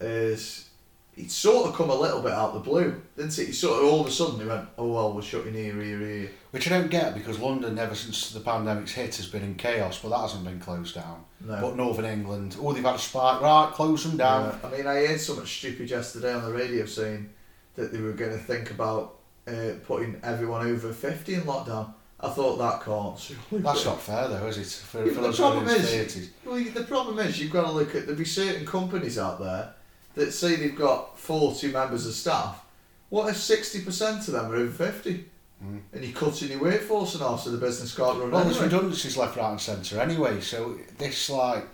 is 0.00 0.68
it 1.16 1.30
sort 1.30 1.68
of 1.68 1.74
come 1.74 1.90
a 1.90 1.94
little 1.94 2.22
bit 2.22 2.32
out 2.32 2.50
of 2.50 2.54
the 2.54 2.70
blue, 2.70 3.00
didn't 3.16 3.38
it? 3.38 3.48
You 3.48 3.52
sort 3.52 3.82
of 3.82 3.90
all 3.90 4.00
of 4.00 4.06
a 4.06 4.10
sudden 4.10 4.38
they 4.38 4.46
went, 4.46 4.68
oh 4.78 4.92
well, 4.92 5.12
we're 5.12 5.22
shutting 5.22 5.54
here, 5.54 5.74
here, 5.80 5.98
here. 5.98 6.30
Which 6.50 6.70
I 6.70 6.78
don't 6.78 6.90
get 6.90 7.14
because 7.14 7.38
London, 7.38 7.78
ever 7.78 7.94
since 7.94 8.32
the 8.32 8.40
pandemic's 8.40 8.92
hit, 8.92 9.16
has 9.16 9.26
been 9.26 9.42
in 9.42 9.54
chaos, 9.54 9.98
but 9.98 10.10
that 10.10 10.20
hasn't 10.20 10.44
been 10.44 10.60
closed 10.60 10.94
down. 10.94 11.24
No. 11.40 11.58
But 11.60 11.76
Northern 11.76 12.06
England, 12.06 12.56
oh, 12.60 12.72
they've 12.72 12.84
had 12.84 12.94
a 12.94 12.98
spike, 12.98 13.40
right, 13.40 13.70
close 13.72 14.04
them 14.04 14.16
down. 14.16 14.58
Yeah. 14.62 14.68
I 14.68 14.76
mean, 14.76 14.86
I 14.86 15.06
heard 15.06 15.20
something 15.20 15.46
stupid 15.46 15.90
yesterday 15.90 16.32
on 16.32 16.44
the 16.44 16.52
radio 16.52 16.86
saying 16.86 17.30
that 17.74 17.92
they 17.92 18.00
were 18.00 18.12
going 18.12 18.32
to 18.32 18.38
think 18.38 18.70
about 18.70 19.18
uh, 19.46 19.72
putting 19.86 20.20
everyone 20.22 20.66
over 20.66 20.92
fifty 20.92 21.34
in 21.34 21.42
lockdown. 21.42 21.92
I 22.20 22.30
thought 22.30 22.56
that 22.58 22.82
can't. 22.84 23.18
surely 23.18 23.62
That's 23.64 23.84
not 23.84 24.00
fair 24.00 24.28
though, 24.28 24.46
is 24.46 24.58
it? 24.58 24.66
For, 24.66 25.04
for 25.06 25.14
the 25.14 25.20
those 25.22 25.38
who 25.38 25.44
are 25.44 25.56
in 25.56 25.64
problem 25.64 25.76
is- 25.80 25.90
30s. 25.90 26.28
Well, 26.44 26.64
the 26.72 26.84
problem 26.84 27.18
is 27.18 27.40
you've 27.40 27.52
got 27.52 27.64
to 27.64 27.72
look 27.72 27.94
at 27.96 28.02
there'll 28.02 28.18
be 28.18 28.24
certain 28.24 28.64
companies 28.64 29.18
out 29.18 29.40
there 29.40 29.74
that 30.14 30.32
say 30.32 30.56
they've 30.56 30.76
got 30.76 31.18
forty 31.18 31.72
members 31.72 32.06
of 32.06 32.14
staff. 32.14 32.64
What 33.08 33.28
if 33.28 33.36
sixty 33.36 33.82
percent 33.82 34.28
of 34.28 34.34
them 34.34 34.50
are 34.52 34.56
over 34.56 34.70
fifty? 34.90 35.26
Mm. 35.64 35.80
And 35.92 36.04
you're 36.04 36.12
cutting 36.12 36.50
your 36.50 36.60
workforce 36.60 37.14
and 37.14 37.22
off 37.22 37.44
so 37.44 37.50
the 37.50 37.58
business 37.58 37.94
can't 37.94 38.18
run 38.18 38.32
Well, 38.32 38.44
there's 38.44 38.58
redundancies 38.60 39.16
left, 39.16 39.36
right, 39.36 39.50
and 39.50 39.60
centre 39.60 40.00
anyway. 40.00 40.40
So 40.40 40.76
this 40.98 41.30
like 41.30 41.64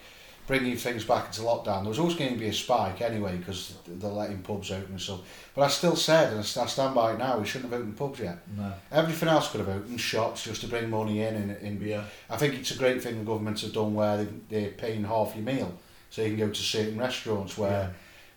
bringing 0.49 0.77
things 0.77 1.05
back 1.05 1.27
into 1.27 1.43
lockdown. 1.43 1.83
There 1.83 1.91
was 1.91 1.99
always 2.01 2.17
going 2.17 2.33
to 2.33 2.39
be 2.39 2.49
a 2.49 2.53
spike 2.53 3.01
anyway 3.03 3.37
because 3.37 3.75
they're 3.87 4.11
letting 4.11 4.39
pubs 4.39 4.73
open 4.73 4.93
and 4.93 5.01
stuff. 5.01 5.21
But 5.55 5.63
I 5.63 5.69
still 5.69 5.95
said, 5.95 6.31
and 6.33 6.41
I 6.41 6.43
stand 6.43 6.95
by 6.95 7.13
it 7.13 7.19
now, 7.19 7.39
we 7.39 7.47
shouldn't 7.47 7.71
have 7.71 7.81
opened 7.81 7.97
pubs 7.99 8.19
yet. 8.19 8.39
No. 8.57 8.73
Everything 8.91 9.29
else 9.29 9.51
could 9.53 9.61
have 9.61 9.69
opened 9.69 10.01
shops 10.01 10.43
just 10.45 10.63
to 10.63 10.67
bring 10.67 10.89
money 10.91 11.21
in. 11.23 11.35
And, 11.37 11.51
and 11.53 11.81
Yeah. 11.83 12.03
I 12.31 12.37
think 12.39 12.55
it's 12.55 12.71
a 12.73 12.79
great 12.79 13.03
thing 13.03 13.19
the 13.19 13.25
government 13.25 13.61
have 13.61 13.75
done 13.75 13.95
where 13.95 14.17
they, 14.25 14.29
they're 14.49 14.71
paying 14.71 15.05
half 15.05 15.37
your 15.37 15.45
meal, 15.45 15.73
so 16.11 16.23
you 16.23 16.29
can 16.37 16.39
go 16.39 16.49
to 16.53 16.61
certain 16.61 16.99
restaurants 16.99 17.57
where. 17.57 17.71
Yeah. 17.71 17.91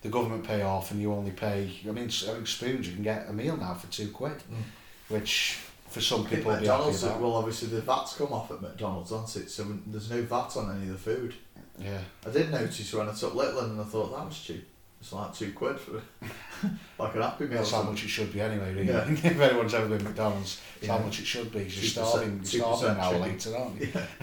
The 0.04 0.10
government 0.10 0.44
pay 0.44 0.64
off 0.64 0.90
and 0.90 1.00
you 1.00 1.14
only 1.14 1.30
pay. 1.30 1.70
I 1.88 1.92
mean, 1.92 2.06
I 2.06 2.10
think 2.34 2.48
spoons 2.48 2.88
you 2.88 2.96
can 2.96 3.04
get 3.04 3.30
a 3.30 3.34
meal 3.34 3.56
now 3.56 3.76
for 3.76 3.86
two 3.92 4.10
quid, 4.10 4.32
Mm. 4.52 4.64
which 5.10 5.60
for 5.90 6.02
some 6.02 6.26
people 6.26 6.52
will 6.54 6.60
be 6.60 6.66
happy 6.66 6.86
McDonald's, 6.86 7.04
well, 7.04 7.36
obviously 7.36 7.68
the 7.68 7.82
VAT's 7.82 8.16
come 8.16 8.34
off 8.34 8.50
at 8.50 8.64
McDonald's, 8.64 9.12
hasn't 9.12 9.46
it? 9.46 9.50
So 9.52 9.64
there's 9.86 10.10
no 10.10 10.24
VAT 10.24 10.58
on 10.58 10.76
any 10.76 10.90
of 10.90 10.94
the 10.94 10.98
food. 10.98 11.36
Yeah. 11.80 12.00
I 12.26 12.30
did 12.30 12.52
notice 12.52 12.94
when 12.94 13.10
I 13.10 13.14
took 13.14 13.34
Litland 13.34 13.72
and 13.72 13.82
I 13.82 13.84
thought 13.86 14.16
that 14.16 14.26
was 14.26 14.40
cheap. 14.40 14.68
It's 15.00 15.14
like 15.14 15.34
two 15.34 15.52
quid 15.54 15.80
for 15.80 15.94
like 17.00 17.16
an 17.16 17.22
Happy 17.24 17.46
Meal. 17.46 17.58
That's 17.58 17.72
how 17.72 17.82
much 17.82 18.04
it 18.04 18.08
should 18.10 18.32
be 18.32 18.40
anyway, 18.40 18.72
really. 18.74 18.88
Yeah. 18.90 19.04
if 19.10 19.26
anyone's 19.26 19.74
ever 19.74 19.88
been 19.88 20.04
McDonald's, 20.04 20.62
it's 20.78 20.88
how 20.88 21.00
much 21.00 21.20
it 21.20 21.26
should 21.26 21.52
be. 21.52 21.60
You're 21.62 21.70
starving, 21.70 22.36
you're 22.44 22.62
starving 22.76 22.90
an 22.90 22.98
hour 23.00 23.14
chicken. 23.14 23.22
later, 23.22 23.58
aren't 23.58 23.82
you? 23.82 23.88
Yeah. 23.96 24.06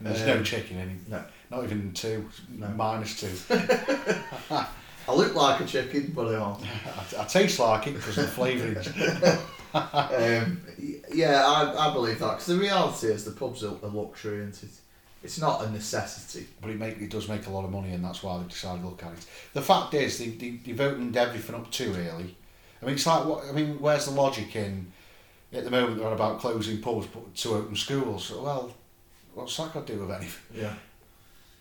And 0.00 0.08
there's 0.08 0.26
no 0.26 0.36
Um, 0.38 0.44
chicken 0.44 0.78
in 0.78 0.88
it. 0.90 1.08
No. 1.08 1.24
Not 1.50 1.64
even 1.64 1.92
two, 1.92 2.28
No. 2.58 2.66
minus 2.68 3.20
two. 3.20 3.30
I 4.50 5.14
look 5.14 5.34
like 5.34 5.60
a 5.60 5.64
chicken, 5.66 6.12
but 6.14 6.28
I 6.28 6.34
aren't. 6.36 6.62
I, 6.64 7.22
I 7.22 7.24
taste 7.26 7.58
like 7.60 7.86
it 7.86 7.94
because 7.94 8.18
of 8.18 8.24
the 8.26 8.30
flavourings. 8.32 8.88
um, 9.74 10.60
yeah, 11.12 11.44
I, 11.46 11.88
I 11.90 11.92
believe 11.92 12.18
that 12.18 12.30
because 12.32 12.46
the 12.46 12.56
reality 12.56 13.06
is 13.08 13.24
the 13.24 13.30
pub's 13.32 13.62
a, 13.62 13.68
a 13.68 13.88
luxury, 13.88 14.42
and 14.42 14.52
it? 14.52 14.64
It's 15.24 15.40
not 15.40 15.64
a 15.64 15.70
necessity. 15.70 16.46
But 16.60 16.70
it, 16.70 16.78
make, 16.78 16.98
it 16.98 17.10
does 17.10 17.28
make 17.28 17.46
a 17.46 17.50
lot 17.50 17.64
of 17.64 17.72
money 17.72 17.92
and 17.92 18.04
that's 18.04 18.22
why 18.22 18.38
they've 18.38 18.48
decided 18.48 18.82
to 18.82 18.88
look 18.88 19.02
at 19.02 19.12
it. 19.12 19.26
The 19.54 19.62
fact 19.62 19.94
is, 19.94 20.18
they, 20.18 20.28
they, 20.28 20.50
they've 20.50 20.80
opened 20.80 21.16
everything 21.16 21.54
up 21.54 21.70
too 21.70 21.94
early. 21.96 22.36
I 22.80 22.86
mean, 22.86 22.94
it's 22.94 23.06
like, 23.06 23.24
what? 23.24 23.44
I 23.48 23.52
mean, 23.52 23.80
where's 23.80 24.04
the 24.04 24.12
logic 24.12 24.54
in, 24.54 24.92
at 25.52 25.64
the 25.64 25.70
moment 25.70 25.98
they're 25.98 26.12
about 26.12 26.40
closing 26.40 26.82
pubs 26.82 27.06
but 27.06 27.34
to 27.36 27.54
open 27.54 27.74
schools? 27.74 28.30
Well, 28.30 28.74
what's 29.34 29.56
that 29.56 29.72
got 29.72 29.86
to 29.86 29.94
do 29.94 30.00
with 30.00 30.10
anything? 30.10 30.60
Yeah. 30.62 30.74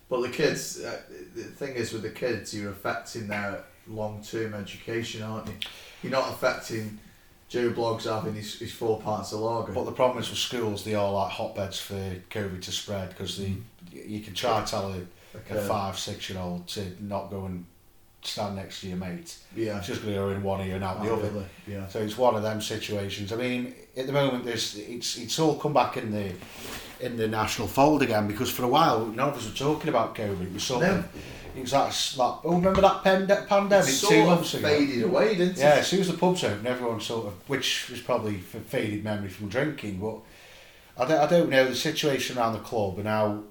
But 0.10 0.22
the 0.24 0.29
kids, 0.29 0.84
uh, 0.84 1.00
the 1.34 1.43
thing 1.43 1.75
is 1.75 1.93
with 1.93 2.01
the 2.01 2.10
kids, 2.10 2.53
you're 2.53 2.72
affecting 2.72 3.27
their 3.27 3.63
long-term 3.88 4.53
education, 4.53 5.24
aren't 5.24 5.48
you? 5.48 5.55
You're 6.03 6.12
not 6.12 6.29
affecting 6.29 7.00
Joe 7.53 7.69
Bloggs 7.69 8.05
having 8.05 8.33
his, 8.33 8.57
his 8.57 8.72
four 8.74 9.00
pints 9.00 9.31
of 9.31 9.39
lager. 9.41 9.74
But 9.74 9.83
the 9.83 9.91
problem 9.91 10.24
is 10.24 10.27
with 10.31 10.39
schools, 10.39 10.83
they 10.83 10.95
are 10.95 11.12
like 11.12 11.31
hotbeds 11.31 11.79
for 11.79 11.93
COVID 12.31 12.63
to 12.63 12.72
spread 12.72 13.10
because 13.10 13.38
they, 13.38 13.53
you 13.91 14.22
can 14.22 14.33
try 14.33 14.63
to 14.63 14.72
tell 14.72 14.91
a, 14.91 15.01
a 15.55 15.62
five, 15.62 16.00
six 16.00 16.31
year 16.31 16.39
old 16.39 16.67
to 16.69 16.83
not 17.00 17.29
go 17.29 17.45
and 17.45 17.67
stand 18.24 18.55
next 18.55 18.81
to 18.81 18.88
your 18.88 18.98
mate. 18.98 19.38
Yeah. 19.55 19.77
It's 19.77 19.86
just 19.86 20.01
going 20.01 20.15
to 20.15 20.19
go 20.19 20.29
in 20.31 20.41
one 20.41 20.65
ear 20.65 20.77
and 20.77 20.83
out 20.83 21.03
the 21.03 21.13
other. 21.13 21.29
really? 21.29 21.45
Yeah. 21.67 21.88
So 21.89 22.00
it's 22.00 22.17
one 22.17 22.33
of 22.33 22.41
them 22.41 22.60
situations. 22.60 23.31
I 23.31 23.36
mean, 23.36 23.75
at 23.95 24.07
the 24.07 24.13
moment, 24.13 24.45
there's 24.45 24.75
it's 24.75 25.19
it's 25.19 25.38
all 25.38 25.53
come 25.53 25.74
back 25.74 25.95
in 25.95 26.12
the 26.12 26.33
in 27.01 27.17
the 27.17 27.27
national 27.27 27.67
fold 27.67 28.01
again 28.01 28.27
because 28.27 28.50
for 28.50 28.63
a 28.63 28.67
while 28.67 29.05
none 29.05 29.29
of 29.29 29.38
us 29.38 29.48
were 29.48 29.55
talking 29.55 29.89
about 29.89 30.15
COVID. 30.15 30.41
It 30.41 30.53
was 30.53 30.63
sort 30.63 30.81
No. 30.81 31.03
It 31.55 31.65
that 31.67 32.13
like 32.17 32.39
oh 32.43 32.55
remember 32.55 32.81
that 32.81 33.03
pand- 33.03 33.27
pandemic 33.48 33.86
Sort 33.89 34.13
two 34.13 34.25
months 34.25 34.53
ago. 34.53 34.67
faded 34.67 35.03
away, 35.03 35.36
didn't 35.36 35.57
Yeah, 35.57 35.75
it? 35.75 35.79
as 35.79 35.88
soon 35.88 36.01
as 36.01 36.07
the 36.07 36.17
pubs 36.17 36.43
opened, 36.43 36.65
everyone 36.67 37.00
sort 37.01 37.27
of, 37.27 37.33
which 37.50 37.89
was 37.89 38.01
probably 38.01 38.36
f 38.36 38.62
faded 38.67 39.03
memory 39.03 39.29
from 39.29 39.50
drinking, 39.50 40.00
but 40.00 40.17
I 40.98 41.07
don't, 41.07 41.19
I 41.22 41.27
don't 41.27 41.50
know 41.50 41.67
the 41.67 41.75
situation 41.75 42.38
around 42.38 42.53
the 42.53 42.60
club 42.60 42.98
and 43.00 43.07
how, 43.07 43.43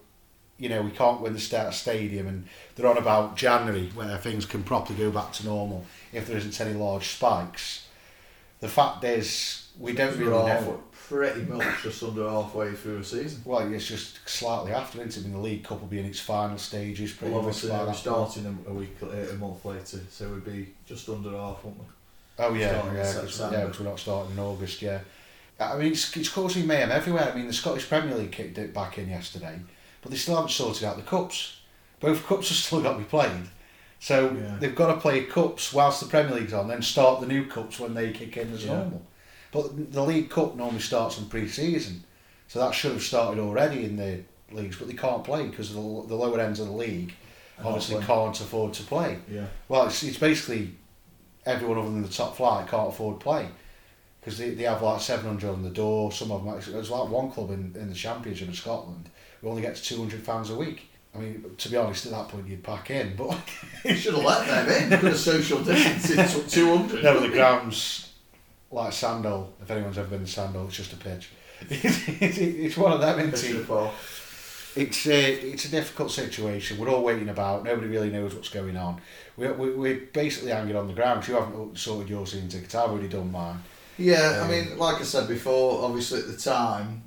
you 0.58 0.68
know, 0.68 0.82
we 0.82 0.90
can't 0.90 1.20
win 1.20 1.32
the 1.32 1.40
start 1.40 1.74
stadium 1.74 2.26
and 2.28 2.46
they're 2.76 2.86
on 2.86 2.98
about 2.98 3.36
January 3.36 3.90
where 3.94 4.16
things 4.18 4.46
can 4.46 4.62
properly 4.62 4.98
go 4.98 5.10
back 5.10 5.32
to 5.34 5.44
normal 5.46 5.84
if 6.12 6.26
there 6.26 6.36
isn't 6.36 6.60
any 6.60 6.72
large 6.74 7.08
spikes. 7.08 7.86
The 8.60 8.68
fact 8.68 9.02
is, 9.02 9.68
we 9.78 9.92
don't 9.92 10.16
really 10.18 10.30
know. 10.30 10.80
Pretty 11.08 11.42
much 11.42 11.82
just 11.82 12.02
under 12.02 12.28
halfway 12.28 12.72
through 12.72 12.98
a 12.98 13.04
season. 13.04 13.42
Well, 13.44 13.70
it's 13.72 13.86
just 13.86 14.26
slightly 14.28 14.72
after, 14.72 15.02
isn't 15.02 15.22
it? 15.22 15.26
I 15.26 15.28
mean, 15.30 15.36
the 15.42 15.46
League 15.46 15.64
Cup 15.64 15.80
will 15.80 15.88
be 15.88 15.98
in 15.98 16.06
its 16.06 16.20
final 16.20 16.56
stages 16.56 17.12
pretty 17.12 17.34
Well, 17.34 17.42
much 17.42 17.62
we're 17.62 17.68
that 17.70 17.84
point. 17.86 17.96
starting 17.98 18.64
a, 18.66 18.72
week, 18.72 18.96
a 19.02 19.34
month 19.34 19.64
later, 19.64 20.00
so 20.10 20.28
we'd 20.30 20.44
be 20.44 20.72
just 20.86 21.08
under 21.08 21.30
half, 21.30 21.62
wouldn't 21.64 21.80
we? 21.82 21.86
Oh 22.38 22.54
yeah, 22.54 22.70
starting 22.70 22.90
in 22.92 22.96
yeah, 22.96 23.12
'cause- 23.12 23.40
yeah, 23.40 23.64
because 23.64 23.80
we're 23.80 23.86
not 23.90 23.98
starting 24.00 24.32
in 24.32 24.38
August. 24.38 24.80
Yeah, 24.80 25.00
I 25.60 25.76
mean 25.76 25.92
it's, 25.92 26.16
it's 26.16 26.30
causing 26.30 26.66
mayhem 26.66 26.90
everywhere. 26.90 27.30
I 27.30 27.36
mean 27.36 27.46
the 27.46 27.52
Scottish 27.52 27.88
Premier 27.88 28.14
League 28.16 28.32
kicked 28.32 28.56
it 28.56 28.72
back 28.72 28.96
in 28.96 29.08
yesterday, 29.10 29.60
but 30.00 30.10
they 30.10 30.16
still 30.16 30.36
haven't 30.36 30.50
sorted 30.50 30.84
out 30.84 30.96
the 30.96 31.02
cups. 31.02 31.58
Both 32.00 32.26
cups 32.26 32.48
have 32.48 32.56
still 32.56 32.80
got 32.80 32.92
to 32.94 32.98
be 32.98 33.04
played, 33.04 33.48
so 34.00 34.30
Yeah. 34.34 34.56
they've 34.58 34.74
got 34.74 34.94
to 34.94 35.00
play 35.00 35.24
cups 35.24 35.72
whilst 35.74 36.00
the 36.00 36.06
Premier 36.06 36.34
League's 36.36 36.54
on, 36.54 36.68
then 36.68 36.80
start 36.80 37.20
the 37.20 37.26
new 37.26 37.44
cups 37.46 37.78
when 37.78 37.92
they 37.92 38.12
kick 38.12 38.36
in 38.38 38.52
as 38.54 38.64
Yeah. 38.64 38.76
normal. 38.76 39.02
But 39.52 39.92
the 39.92 40.02
League 40.02 40.30
Cup 40.30 40.56
normally 40.56 40.80
starts 40.80 41.18
in 41.18 41.26
pre-season, 41.26 42.02
so 42.48 42.58
that 42.58 42.74
should 42.74 42.92
have 42.92 43.02
started 43.02 43.40
already 43.40 43.84
in 43.84 43.96
the 43.96 44.22
leagues, 44.50 44.76
but 44.76 44.88
they 44.88 44.94
can't 44.94 45.22
play 45.22 45.46
because 45.46 45.68
the, 45.68 45.80
the 45.80 46.16
lower 46.16 46.40
ends 46.40 46.58
of 46.58 46.66
the 46.66 46.72
league 46.72 47.14
obviously 47.62 48.02
can't 48.02 48.38
afford 48.40 48.72
to 48.74 48.82
play. 48.82 49.18
Yeah. 49.30 49.46
Well, 49.68 49.86
it's, 49.86 50.02
it's 50.02 50.18
basically 50.18 50.72
everyone 51.46 51.78
other 51.78 51.90
than 51.90 52.02
the 52.02 52.08
top 52.08 52.36
flight 52.36 52.68
can't 52.68 52.88
afford 52.88 53.20
to 53.20 53.24
play 53.24 53.48
because 54.20 54.38
they, 54.38 54.50
they 54.50 54.64
have 54.64 54.82
like 54.82 55.00
700 55.00 55.48
on 55.48 55.62
the 55.62 55.70
door. 55.70 56.12
Some 56.12 56.30
of 56.32 56.44
them, 56.44 56.72
there's 56.72 56.90
like 56.90 57.08
one 57.08 57.30
club 57.30 57.50
in, 57.50 57.74
in 57.76 57.88
the 57.88 57.94
Championship 57.94 58.48
in 58.48 58.54
Scotland 58.54 59.10
who 59.40 59.48
only 59.48 59.62
gets 59.62 59.86
200 59.86 60.20
fans 60.22 60.50
a 60.50 60.56
week. 60.56 60.88
I 61.14 61.18
mean, 61.18 61.44
to 61.58 61.68
be 61.68 61.76
honest, 61.76 62.06
at 62.06 62.12
that 62.12 62.28
point 62.28 62.48
you'd 62.48 62.62
pack 62.62 62.90
in, 62.90 63.16
but 63.16 63.38
You 63.84 63.94
should 63.96 64.14
have 64.14 64.24
let 64.24 64.46
them 64.46 64.92
in. 64.92 64.98
Could 65.00 65.10
have 65.10 65.18
social 65.18 65.62
distanced 65.62 66.48
to 66.48 66.48
200. 66.48 67.04
no, 67.04 67.20
the 67.20 67.28
ground's 67.28 68.11
like 68.72 68.92
Sandal. 68.92 69.52
If 69.62 69.70
anyone's 69.70 69.98
ever 69.98 70.08
been 70.08 70.24
to 70.24 70.30
Sandal, 70.30 70.66
it's 70.66 70.76
just 70.76 70.92
a 70.92 70.96
pitch. 70.96 71.30
it's 71.70 72.76
one 72.76 72.92
of 72.92 73.00
them, 73.00 73.20
isn't 73.20 73.34
it? 73.44 73.56
It's 74.74 75.06
a, 75.06 75.32
it's 75.34 75.66
a 75.66 75.70
difficult 75.70 76.10
situation. 76.10 76.78
We're 76.78 76.88
all 76.88 77.02
waiting 77.02 77.28
about. 77.28 77.64
Nobody 77.64 77.88
really 77.88 78.10
knows 78.10 78.34
what's 78.34 78.48
going 78.48 78.76
on. 78.76 79.00
We're, 79.36 79.52
we, 79.52 79.70
we're 79.74 80.00
basically 80.12 80.50
hanging 80.50 80.76
on 80.76 80.86
the 80.86 80.94
ground. 80.94 81.28
You 81.28 81.34
haven't 81.34 81.78
sorted 81.78 82.08
your 82.08 82.26
season 82.26 82.48
ticket. 82.48 82.74
I've 82.74 82.90
already 82.90 83.08
done 83.08 83.30
mine. 83.30 83.62
Yeah, 83.98 84.38
I 84.40 84.44
Um, 84.44 84.50
mean, 84.50 84.78
like 84.78 84.96
I 85.00 85.04
said 85.04 85.28
before, 85.28 85.84
obviously 85.84 86.20
at 86.20 86.26
the 86.26 86.36
time, 86.38 87.02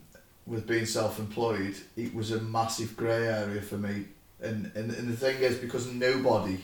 with 0.45 0.67
being 0.67 0.86
self-employed, 0.86 1.75
it 1.98 2.13
was 2.13 2.29
a 2.31 2.39
massive 2.41 2.95
grey 2.95 3.27
area 3.27 3.62
for 3.63 3.77
me. 3.77 4.05
And, 4.39 4.72
and 4.75 4.91
and 4.91 5.07
the 5.12 5.17
thing 5.17 5.38
is, 5.41 5.57
because 5.57 5.88
nobody 5.91 6.60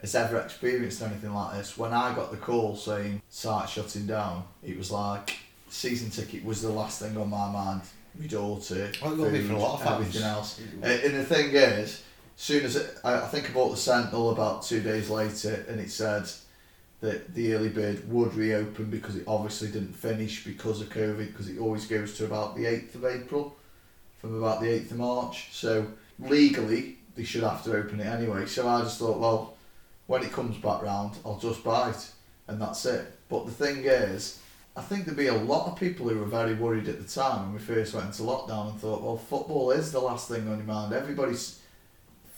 has 0.00 0.14
ever 0.14 0.38
experienced 0.38 1.02
anything 1.02 1.32
like 1.32 1.56
this, 1.56 1.78
when 1.78 1.92
I 1.92 2.14
got 2.14 2.30
the 2.30 2.36
call 2.36 2.76
saying 2.76 3.22
site 3.28 3.68
shutting 3.68 4.06
down, 4.06 4.44
it 4.62 4.76
was 4.76 4.90
like 4.90 5.36
season 5.68 6.10
ticket 6.10 6.44
was 6.44 6.62
the 6.62 6.70
last 6.70 7.00
thing 7.00 7.16
on 7.16 7.30
my 7.30 7.50
mind. 7.50 7.82
My 8.18 8.26
daughter, 8.26 8.90
Well, 9.02 9.12
it 9.12 9.18
will 9.18 9.30
be 9.30 9.42
for 9.42 9.54
a 9.54 9.58
lot 9.58 9.80
of 9.80 9.86
everything 9.86 10.22
else. 10.22 10.60
And 10.82 11.14
the 11.14 11.24
thing 11.24 11.50
is, 11.54 12.02
soon 12.36 12.64
as 12.64 12.76
it, 12.76 12.98
I, 13.04 13.14
I 13.14 13.26
think 13.26 13.50
I 13.50 13.52
bought 13.52 13.70
the 13.70 13.76
Sentinel 13.76 14.30
about 14.30 14.62
two 14.62 14.80
days 14.80 15.10
later, 15.10 15.64
and 15.68 15.80
it 15.80 15.90
said 15.90 16.28
that 17.00 17.34
the 17.34 17.54
early 17.54 17.68
bird 17.68 18.08
would 18.10 18.34
reopen 18.34 18.86
because 18.90 19.16
it 19.16 19.24
obviously 19.26 19.68
didn't 19.68 19.92
finish 19.92 20.44
because 20.44 20.80
of 20.80 20.88
COVID, 20.88 21.26
because 21.26 21.48
it 21.48 21.58
always 21.58 21.86
goes 21.86 22.16
to 22.18 22.24
about 22.24 22.56
the 22.56 22.64
eighth 22.66 22.94
of 22.94 23.04
April, 23.04 23.56
from 24.18 24.36
about 24.36 24.60
the 24.60 24.68
eighth 24.68 24.90
of 24.92 24.98
March. 24.98 25.48
So 25.52 25.86
legally, 26.18 26.98
they 27.16 27.24
should 27.24 27.42
have 27.42 27.62
to 27.64 27.76
open 27.76 28.00
it 28.00 28.06
anyway. 28.06 28.46
So 28.46 28.66
I 28.66 28.80
just 28.80 28.98
thought, 28.98 29.18
well, 29.18 29.55
when 30.06 30.22
it 30.22 30.32
comes 30.32 30.56
back 30.58 30.82
round, 30.82 31.16
I'll 31.24 31.38
just 31.38 31.64
buy 31.64 31.90
it, 31.90 32.10
and 32.48 32.60
that's 32.60 32.84
it. 32.86 33.06
But 33.28 33.46
the 33.46 33.52
thing 33.52 33.84
is. 33.84 34.40
I 34.78 34.82
think 34.82 35.06
there'd 35.06 35.16
be 35.16 35.28
a 35.28 35.34
lot 35.34 35.72
of 35.72 35.80
people 35.80 36.06
who 36.06 36.18
were 36.18 36.26
very 36.26 36.52
worried 36.52 36.86
at 36.86 36.98
the 37.00 37.08
time 37.08 37.44
when 37.44 37.54
we 37.54 37.58
first 37.60 37.94
went 37.94 38.08
into 38.08 38.24
lockdown 38.24 38.72
and 38.72 38.78
thought, 38.78 39.00
well, 39.00 39.16
football 39.16 39.70
is 39.70 39.90
the 39.90 40.00
last 40.00 40.28
thing 40.28 40.46
on 40.48 40.58
your 40.58 40.66
mind. 40.66 40.92
Everybody's 40.92 41.60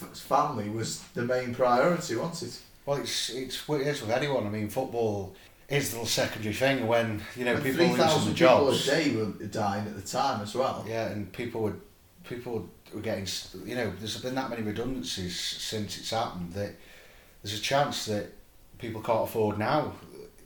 f- 0.01 0.17
family 0.17 0.69
was 0.69 1.03
the 1.15 1.23
main 1.23 1.53
priority, 1.53 2.15
wasn't 2.15 2.53
it? 2.53 2.61
Well, 2.87 2.99
it's 2.99 3.31
it's 3.31 3.67
what 3.67 3.81
it 3.81 3.89
is 3.89 4.01
with 4.01 4.11
anyone. 4.11 4.47
I 4.47 4.51
mean, 4.51 4.69
football 4.69 5.35
is 5.69 5.93
the 5.93 6.07
secondary 6.07 6.55
thing 6.55 6.87
when 6.87 7.21
you 7.37 7.45
know 7.45 7.57
people 7.57 7.83
are 7.83 7.89
3,000 7.89 8.29
losing 8.29 8.33
the 8.33 8.39
people 8.39 8.71
a 8.71 8.79
day 8.79 9.17
were 9.17 9.47
dying 9.47 9.87
at 9.87 9.97
the 9.97 10.03
time 10.03 10.41
as 10.41 10.55
well. 10.55 10.87
Yeah, 10.89 11.09
and 11.09 11.31
people 11.33 11.63
would 11.63 11.81
people 12.25 12.69
were 12.95 13.01
getting 13.01 13.27
you 13.67 13.75
know 13.75 13.93
there's 13.99 14.21
been 14.21 14.35
that 14.37 14.49
many 14.49 14.63
redundancies 14.63 15.39
since 15.39 15.99
it's 15.99 16.11
happened 16.11 16.53
that 16.53 16.71
there's 17.49 17.61
a 17.61 17.62
chance 17.62 18.07
that 18.07 18.26
people 18.78 19.00
can't 19.00 19.25
afford 19.25 19.59
now. 19.59 19.93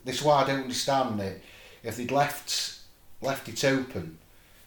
This 0.05 0.21
is 0.21 0.23
why 0.23 0.43
I 0.43 0.47
don't 0.47 0.63
understand 0.63 1.19
that 1.21 1.41
if 1.83 1.97
they'd 1.97 2.11
left 2.11 2.79
left 3.21 3.49
it 3.49 3.65
open 3.65 4.19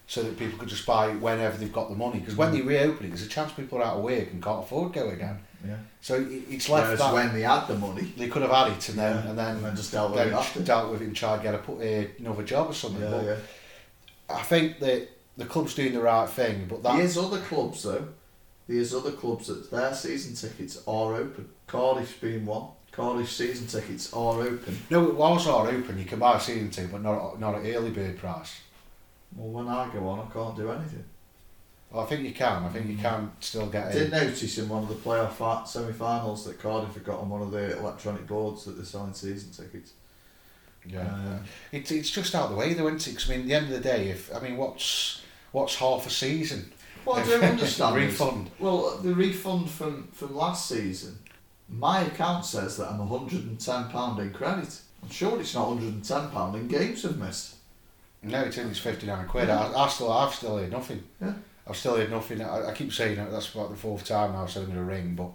so 0.06 0.22
that 0.22 0.38
people 0.38 0.58
could 0.58 0.68
just 0.68 0.86
buy 0.86 1.10
it 1.10 1.20
whenever 1.20 1.58
they've 1.58 1.72
got 1.72 1.90
the 1.90 1.94
money 1.96 2.20
because 2.20 2.36
when 2.36 2.52
they 2.52 2.62
reopen 2.62 3.04
it 3.06 3.08
there's 3.10 3.22
a 3.22 3.28
chance 3.28 3.52
people 3.52 3.78
are 3.78 3.82
out 3.82 3.96
of 3.98 4.04
work 4.04 4.30
and 4.30 4.42
can't 4.42 4.64
afford 4.64 4.92
to 4.92 5.00
go 5.00 5.08
again. 5.08 5.38
Yeah. 5.66 5.76
So 6.00 6.14
it, 6.14 6.44
it's 6.48 6.68
left 6.68 6.86
Whereas 6.86 7.00
that 7.00 7.12
when 7.12 7.34
they 7.34 7.42
had 7.42 7.66
the 7.66 7.74
money, 7.76 8.12
they 8.16 8.28
could 8.28 8.42
have 8.42 8.50
had 8.50 8.68
it 8.76 8.88
and 8.88 8.98
then 8.98 9.16
Yeah, 9.16 9.30
and 9.30 9.38
then 9.38 9.56
and 9.56 9.64
then 9.64 9.76
just 9.76 9.92
dealt 9.92 10.12
with 10.14 10.56
it 10.56 10.64
dealt 10.64 10.92
with 10.92 11.02
it 11.02 11.06
and 11.06 11.16
tried 11.16 11.38
to 11.38 11.42
get 11.42 11.54
a 11.54 11.58
put 11.58 11.80
uh, 11.80 12.08
another 12.18 12.44
job 12.44 12.70
or 12.70 12.74
something. 12.74 13.02
yeah, 13.02 13.10
but 13.10 13.24
yeah. 13.24 13.36
I 14.28 14.42
think 14.42 14.78
that 14.80 15.08
the 15.36 15.44
club's 15.44 15.74
doing 15.74 15.92
the 15.92 16.00
right 16.00 16.28
thing, 16.28 16.66
but 16.68 16.82
that 16.82 16.96
There's 16.96 17.18
other 17.18 17.40
clubs 17.40 17.82
though. 17.82 18.08
There's 18.68 18.94
other 18.94 19.12
clubs 19.12 19.46
that 19.48 19.70
their 19.70 19.94
season 19.94 20.34
tickets 20.34 20.82
are 20.88 21.14
open. 21.14 21.48
Cardiff's 21.66 22.12
been 22.14 22.44
one. 22.46 22.68
Cardiff 22.90 23.30
season 23.30 23.66
tickets 23.66 24.12
are 24.12 24.40
open. 24.42 24.78
no, 24.90 25.06
it 25.08 25.14
was 25.14 25.46
all 25.46 25.66
open. 25.66 25.98
You 25.98 26.04
can 26.04 26.18
buy 26.18 26.36
a 26.36 26.40
season 26.40 26.70
ticket, 26.70 26.92
but 26.92 27.02
not 27.02 27.38
not 27.38 27.54
at 27.56 27.74
early 27.74 27.90
bird 27.90 28.18
price. 28.18 28.60
Well, 29.36 29.48
when 29.50 29.68
I 29.68 29.88
go 29.92 30.08
on, 30.08 30.20
I 30.26 30.32
can't 30.32 30.56
do 30.56 30.70
anything. 30.70 31.04
Well, 31.90 32.04
I 32.04 32.06
think 32.08 32.24
you 32.24 32.32
can. 32.32 32.64
I 32.64 32.68
think 32.70 32.88
you 32.88 32.96
can 32.96 33.30
still 33.40 33.66
get 33.66 33.88
I 33.88 33.92
get 33.92 33.98
did 33.98 34.12
in. 34.12 34.26
notice 34.26 34.58
in 34.58 34.68
one 34.68 34.82
of 34.82 34.88
the 34.88 34.94
playoff 34.96 35.32
fi- 35.34 35.64
semi-finals 35.64 36.44
that 36.46 36.58
Cardiff 36.60 36.94
had 36.94 37.04
got 37.04 37.20
on 37.20 37.28
one 37.28 37.42
of 37.42 37.50
the 37.52 37.78
electronic 37.78 38.26
boards 38.26 38.64
that 38.64 38.72
they're 38.72 38.84
selling 38.84 39.12
season 39.14 39.50
tickets. 39.52 39.92
Yeah, 40.88 41.00
Um, 41.12 41.40
it's 41.72 41.90
it's 41.90 42.10
just 42.10 42.34
out 42.34 42.48
the 42.50 42.56
way 42.56 42.72
though, 42.74 42.86
isn't 42.88 43.06
it? 43.06 43.14
'Cause, 43.16 43.28
I 43.30 43.32
mean, 43.32 43.40
at 43.42 43.46
the 43.46 43.54
end 43.54 43.66
of 43.66 43.72
the 43.72 43.80
day, 43.88 44.08
if 44.08 44.34
I 44.34 44.40
mean, 44.40 44.56
what's 44.56 45.20
what's 45.52 45.76
half 45.76 46.06
a 46.06 46.10
season? 46.10 46.72
Well, 47.06 47.16
I 47.16 47.24
don't 47.24 47.44
understand. 47.44 47.96
refund. 47.96 48.50
Well, 48.58 48.98
the 48.98 49.14
refund 49.14 49.70
from, 49.70 50.08
from 50.12 50.34
last 50.36 50.68
season, 50.68 51.18
my 51.68 52.00
account 52.02 52.44
says 52.44 52.76
that 52.78 52.90
I'm 52.90 52.98
£110 52.98 54.18
in 54.18 54.32
credit. 54.32 54.80
I'm 55.02 55.10
sure 55.10 55.40
it's 55.40 55.54
not 55.54 55.68
£110 55.78 56.54
in 56.54 56.68
games 56.68 57.04
I've 57.04 57.18
missed. 57.18 57.54
No, 58.22 58.40
it's 58.42 58.58
only 58.58 58.74
fifty 58.74 59.06
nine 59.06 59.28
quid. 59.28 59.48
I, 59.48 59.72
I 59.72 59.88
still 59.88 60.10
I've 60.10 60.34
still 60.34 60.58
heard 60.58 60.72
nothing. 60.72 61.04
Yeah. 61.20 61.34
I've 61.68 61.76
still 61.76 61.96
heard 61.96 62.10
nothing. 62.10 62.40
I, 62.42 62.70
I 62.70 62.72
keep 62.72 62.92
saying 62.92 63.18
it. 63.18 63.30
That's 63.30 63.54
about 63.54 63.70
the 63.70 63.76
fourth 63.76 64.04
time 64.04 64.32
now. 64.32 64.46
So 64.46 64.60
I'm 64.60 64.66
going 64.66 64.78
to 64.78 64.82
ring, 64.84 65.14
but 65.14 65.28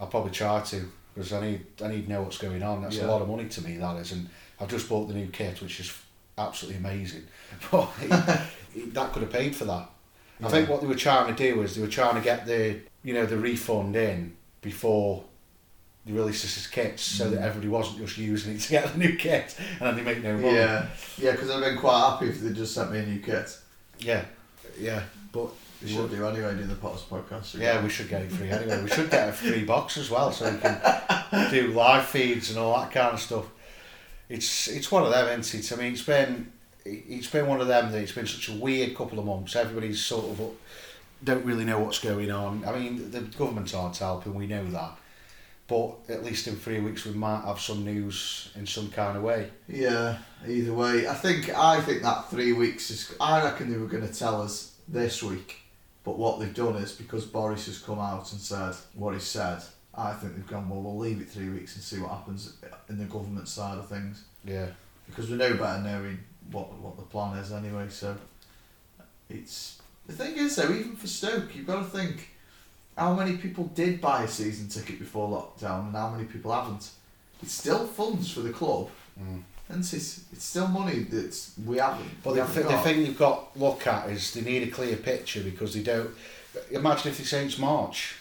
I'll 0.00 0.06
probably 0.06 0.30
try 0.30 0.60
to 0.62 0.90
because 1.14 1.32
I 1.34 1.40
need 1.42 1.66
I 1.84 1.88
need 1.88 2.04
to 2.06 2.08
know 2.10 2.22
what's 2.22 2.38
going 2.38 2.62
on. 2.62 2.80
That's 2.82 2.96
Yeah. 2.96 3.06
a 3.06 3.08
lot 3.08 3.20
of 3.20 3.28
money 3.28 3.48
to 3.48 3.60
me. 3.62 3.76
That 3.76 3.96
is, 3.96 4.12
and 4.12 4.30
I've 4.58 4.68
just 4.68 4.88
bought 4.88 5.08
the 5.08 5.14
new 5.14 5.26
kit, 5.28 5.60
which 5.60 5.78
is 5.80 5.92
absolutely 6.38 6.78
amazing. 6.78 7.24
But 7.70 7.90
it, 8.00 8.10
it- 8.76 8.94
that 8.94 9.12
could 9.12 9.22
have 9.22 9.32
paid 9.32 9.54
for 9.54 9.66
that. 9.66 9.90
I 10.42 10.48
think 10.48 10.68
what 10.68 10.80
they 10.80 10.86
were 10.86 10.94
trying 10.94 11.34
to 11.34 11.50
do 11.50 11.58
was 11.60 11.74
they 11.74 11.80
were 11.82 11.88
trying 11.88 12.14
to 12.16 12.20
get 12.20 12.46
the 12.46 12.80
you 13.02 13.14
know 13.14 13.24
the 13.26 13.38
refund 13.38 13.96
in 13.96 14.36
before 14.60 15.24
they 16.04 16.12
released 16.12 16.42
this 16.42 16.66
kits, 16.66 17.02
so 17.02 17.30
that 17.30 17.40
Mm. 17.40 17.44
everybody 17.44 17.68
wasn't 17.68 17.98
just 17.98 18.16
using 18.18 18.54
it 18.54 18.60
to 18.60 18.70
get 18.70 18.92
the 18.92 18.98
new 18.98 19.16
kit 19.16 19.56
and 19.58 19.80
then 19.80 19.96
they 19.96 20.02
make 20.02 20.22
no 20.22 20.36
money. 20.36 20.54
Yeah, 20.54 20.86
yeah, 21.18 21.32
because 21.32 21.50
I've 21.50 21.62
been 21.62 21.78
quite 21.78 21.98
happy 22.10 22.28
if 22.28 22.40
they 22.40 22.52
just 22.52 22.74
sent 22.74 22.92
me 22.92 22.98
a 23.00 23.06
new 23.06 23.20
kit. 23.20 23.56
Yeah, 23.98 24.24
yeah, 24.78 25.02
but 25.32 25.48
They 25.82 25.88
should 25.88 26.10
do 26.10 26.26
anyway, 26.26 26.54
do 26.54 26.64
the 26.64 26.74
Potters 26.76 27.02
podcast. 27.10 27.58
yeah, 27.58 27.82
we 27.82 27.88
should 27.88 28.08
get 28.08 28.22
it 28.22 28.30
free 28.32 28.50
anyway. 28.50 28.82
We 28.82 28.88
should 28.90 29.10
get 29.10 29.28
a 29.28 29.32
free 29.32 29.64
box 29.64 29.96
as 29.96 30.10
well, 30.10 30.30
so 30.32 30.50
we 30.50 30.58
can 30.58 31.50
do 31.50 31.68
live 31.72 32.04
feeds 32.06 32.50
and 32.50 32.58
all 32.58 32.78
that 32.80 32.90
kind 32.92 33.12
of 33.14 33.20
stuff. 33.20 33.46
It's 34.28 34.68
it's 34.68 34.90
one 34.92 35.02
of 35.04 35.10
them, 35.10 35.40
isn't 35.40 35.58
it? 35.60 35.72
I 35.72 35.76
mean, 35.80 35.92
it's 35.92 36.02
been 36.02 36.52
it's 36.86 37.28
been 37.28 37.46
one 37.46 37.60
of 37.60 37.68
them 37.68 37.92
that 37.92 37.98
it's 38.00 38.12
been 38.12 38.26
such 38.26 38.48
a 38.48 38.52
weird 38.52 38.96
couple 38.96 39.18
of 39.18 39.24
months. 39.26 39.56
Everybody's 39.56 40.00
sort 40.04 40.26
of 40.26 40.40
up, 40.40 40.52
don't 41.24 41.44
really 41.44 41.64
know 41.64 41.80
what's 41.80 41.98
going 41.98 42.30
on. 42.30 42.64
I 42.66 42.78
mean, 42.78 43.10
the 43.10 43.20
government 43.20 43.74
aren't 43.74 43.96
helping. 43.96 44.34
We 44.34 44.46
know 44.46 44.64
that, 44.70 44.92
but 45.66 45.96
at 46.08 46.24
least 46.24 46.46
in 46.46 46.56
three 46.56 46.80
weeks 46.80 47.04
we 47.04 47.12
might 47.12 47.44
have 47.44 47.60
some 47.60 47.84
news 47.84 48.50
in 48.54 48.66
some 48.66 48.90
kind 48.90 49.16
of 49.16 49.22
way. 49.22 49.50
Yeah, 49.68 50.18
either 50.46 50.72
way. 50.72 51.08
I 51.08 51.14
think 51.14 51.50
I 51.50 51.80
think 51.80 52.02
that 52.02 52.30
three 52.30 52.52
weeks 52.52 52.90
is. 52.90 53.14
I 53.20 53.42
reckon 53.42 53.70
they 53.70 53.78
were 53.78 53.86
going 53.86 54.06
to 54.06 54.14
tell 54.14 54.40
us 54.42 54.74
this 54.88 55.22
week, 55.22 55.56
but 56.04 56.18
what 56.18 56.38
they've 56.38 56.54
done 56.54 56.76
is 56.76 56.92
because 56.92 57.24
Boris 57.24 57.66
has 57.66 57.78
come 57.78 57.98
out 57.98 58.30
and 58.32 58.40
said 58.40 58.74
what 58.94 59.14
he 59.14 59.20
said. 59.20 59.62
I 59.98 60.12
think 60.12 60.34
they've 60.34 60.46
gone 60.46 60.68
well. 60.68 60.82
We'll 60.82 60.98
leave 60.98 61.22
it 61.22 61.30
three 61.30 61.48
weeks 61.48 61.74
and 61.74 61.82
see 61.82 61.98
what 61.98 62.10
happens 62.10 62.58
in 62.90 62.98
the 62.98 63.06
government 63.06 63.48
side 63.48 63.78
of 63.78 63.88
things 63.88 64.24
Yeah, 64.44 64.66
because 65.06 65.30
we 65.30 65.38
know 65.38 65.54
better 65.54 65.82
knowing 65.82 66.18
what 66.50 66.72
what 66.78 66.96
the 66.96 67.02
plan 67.02 67.36
is 67.38 67.52
anyway. 67.52 67.86
So 67.88 68.16
it's 69.28 69.78
the 70.06 70.12
thing 70.12 70.36
is 70.36 70.56
though, 70.56 70.70
even 70.70 70.96
for 70.96 71.06
Stoke, 71.06 71.54
you've 71.54 71.66
got 71.66 71.78
to 71.82 71.84
think 71.98 72.30
how 72.96 73.12
many 73.14 73.36
people 73.36 73.64
did 73.74 74.00
buy 74.00 74.22
a 74.24 74.28
season 74.28 74.68
ticket 74.68 74.98
before 74.98 75.28
lockdown 75.28 75.86
and 75.88 75.96
how 75.96 76.10
many 76.10 76.24
people 76.24 76.52
haven't. 76.52 76.90
It's 77.42 77.52
still 77.52 77.86
funds 77.86 78.30
for 78.32 78.40
the 78.40 78.52
club, 78.52 78.88
Mm. 79.20 79.42
and 79.70 79.80
it's 79.80 79.94
it's 80.32 80.44
still 80.44 80.68
money 80.68 81.00
that 81.04 81.48
we 81.66 81.78
haven't. 81.78 82.22
But 82.22 82.34
we 82.34 82.40
the, 82.40 82.46
haven't 82.46 82.62
th- 82.68 82.76
the 82.76 82.82
thing 82.82 83.04
you've 83.06 83.18
got 83.18 83.52
to 83.54 83.58
look 83.58 83.86
at 83.86 84.08
is 84.10 84.32
they 84.32 84.42
need 84.42 84.68
a 84.68 84.70
clear 84.70 84.96
picture 84.96 85.42
because 85.42 85.74
they 85.74 85.82
don't. 85.82 86.10
Imagine 86.70 87.10
if 87.12 87.18
they 87.18 87.24
say 87.24 87.44
it's 87.44 87.58
March. 87.58 88.14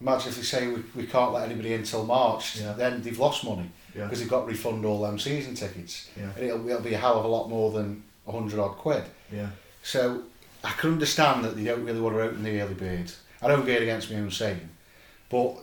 Imagine 0.00 0.28
if 0.28 0.36
they 0.36 0.42
say 0.42 0.66
we, 0.68 0.82
we 0.94 1.06
can't 1.06 1.32
let 1.32 1.46
anybody 1.48 1.72
in 1.74 1.82
till 1.82 2.04
March. 2.04 2.60
Yeah. 2.60 2.72
Then 2.74 3.02
they've 3.02 3.18
lost 3.18 3.44
money 3.44 3.70
yeah, 3.94 4.04
because 4.04 4.20
they've 4.20 4.28
got 4.28 4.42
to 4.42 4.46
refund 4.46 4.84
all 4.84 5.02
them 5.02 5.18
season 5.18 5.54
tickets. 5.54 6.10
yeah, 6.16 6.30
And 6.36 6.44
it'll, 6.44 6.68
it'll 6.68 6.82
be 6.82 6.94
a 6.94 6.98
hell 6.98 7.18
of 7.18 7.24
a 7.24 7.28
lot 7.28 7.48
more 7.48 7.70
than 7.72 8.02
a 8.26 8.32
hundred 8.32 8.58
odd 8.58 8.76
quid. 8.76 9.04
yeah. 9.32 9.50
So 9.82 10.22
I 10.62 10.70
can 10.72 10.92
understand 10.92 11.44
that 11.44 11.56
they 11.56 11.64
don't 11.64 11.84
really 11.84 12.00
want 12.00 12.16
to 12.16 12.22
open 12.22 12.42
the 12.42 12.60
early 12.60 12.74
bird. 12.74 13.12
I 13.42 13.48
don't 13.48 13.66
get 13.66 13.82
against 13.82 14.10
me 14.10 14.16
own 14.16 14.30
saying, 14.30 14.66
but 15.28 15.56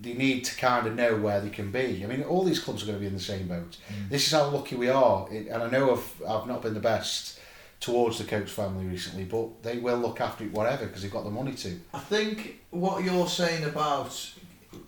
they 0.00 0.14
need 0.14 0.44
to 0.44 0.56
kind 0.56 0.86
of 0.86 0.94
know 0.94 1.16
where 1.16 1.40
they 1.40 1.50
can 1.50 1.70
be. 1.72 2.02
I 2.04 2.06
mean, 2.06 2.22
all 2.22 2.44
these 2.44 2.60
clubs 2.60 2.82
are 2.82 2.86
going 2.86 2.98
to 2.98 3.00
be 3.00 3.06
in 3.08 3.14
the 3.14 3.20
same 3.20 3.48
boat. 3.48 3.76
Mm. 3.92 4.08
This 4.10 4.26
is 4.26 4.32
how 4.32 4.48
lucky 4.48 4.76
we 4.76 4.88
are, 4.88 5.26
It- 5.32 5.48
and 5.48 5.62
I 5.62 5.68
know 5.70 5.92
I've, 5.92 6.22
I've 6.28 6.46
not 6.46 6.62
been 6.62 6.74
the 6.74 6.80
best 6.80 7.40
towards 7.80 8.18
the 8.18 8.24
Coates 8.24 8.52
family 8.52 8.86
recently, 8.86 9.24
but 9.24 9.62
they 9.64 9.78
will 9.78 9.98
look 9.98 10.20
after 10.20 10.44
it 10.44 10.52
whatever 10.52 10.86
because 10.86 11.02
they've 11.02 11.10
got 11.12 11.24
the 11.24 11.30
money 11.30 11.52
to. 11.54 11.78
I 11.92 11.98
think 11.98 12.60
what 12.70 13.02
you're 13.04 13.26
saying 13.28 13.64
about 13.64 14.30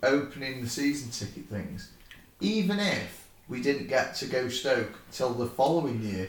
opening 0.03 0.63
the 0.63 0.69
season 0.69 1.11
ticket 1.11 1.49
things, 1.51 1.91
even 2.41 2.79
if 2.79 3.29
we 3.49 3.63
didn't 3.63 3.89
get 3.89 4.15
to 4.17 4.27
go 4.27 4.49
Stoke 4.49 4.99
till 5.13 5.31
the 5.31 5.47
following 5.47 6.03
year, 6.03 6.29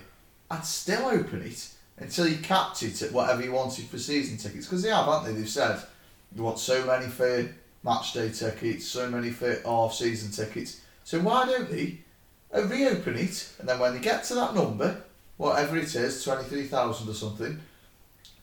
I'd 0.49 0.65
still 0.65 1.07
open 1.07 1.41
it 1.41 1.69
until 1.97 2.27
you 2.27 2.37
capped 2.37 2.83
it 2.83 3.01
at 3.01 3.11
whatever 3.11 3.43
you 3.43 3.51
wanted 3.51 3.85
for 3.85 3.97
season 3.97 4.37
tickets. 4.37 4.65
Because 4.65 4.83
they 4.83 4.89
have, 4.89 5.05
haven't 5.05 5.33
they? 5.33 5.39
They've 5.39 5.49
said 5.49 5.81
you 6.35 6.43
want 6.43 6.59
so 6.59 6.85
many 6.85 7.07
for 7.07 7.49
match 7.83 8.13
day 8.13 8.29
tickets, 8.29 8.85
so 8.85 9.09
many 9.09 9.31
for 9.31 9.59
off 9.63 9.95
season 9.95 10.31
tickets. 10.31 10.81
So 11.03 11.19
why 11.19 11.45
don't 11.45 11.69
they 11.69 11.99
reopen 12.53 13.15
it 13.15 13.49
and 13.59 13.67
then 13.67 13.79
when 13.79 13.93
they 13.93 13.99
get 13.99 14.23
to 14.25 14.35
that 14.35 14.55
number, 14.55 15.01
whatever 15.37 15.77
it 15.77 15.95
is, 15.95 16.23
23,000 16.23 17.09
or 17.09 17.13
something, 17.13 17.59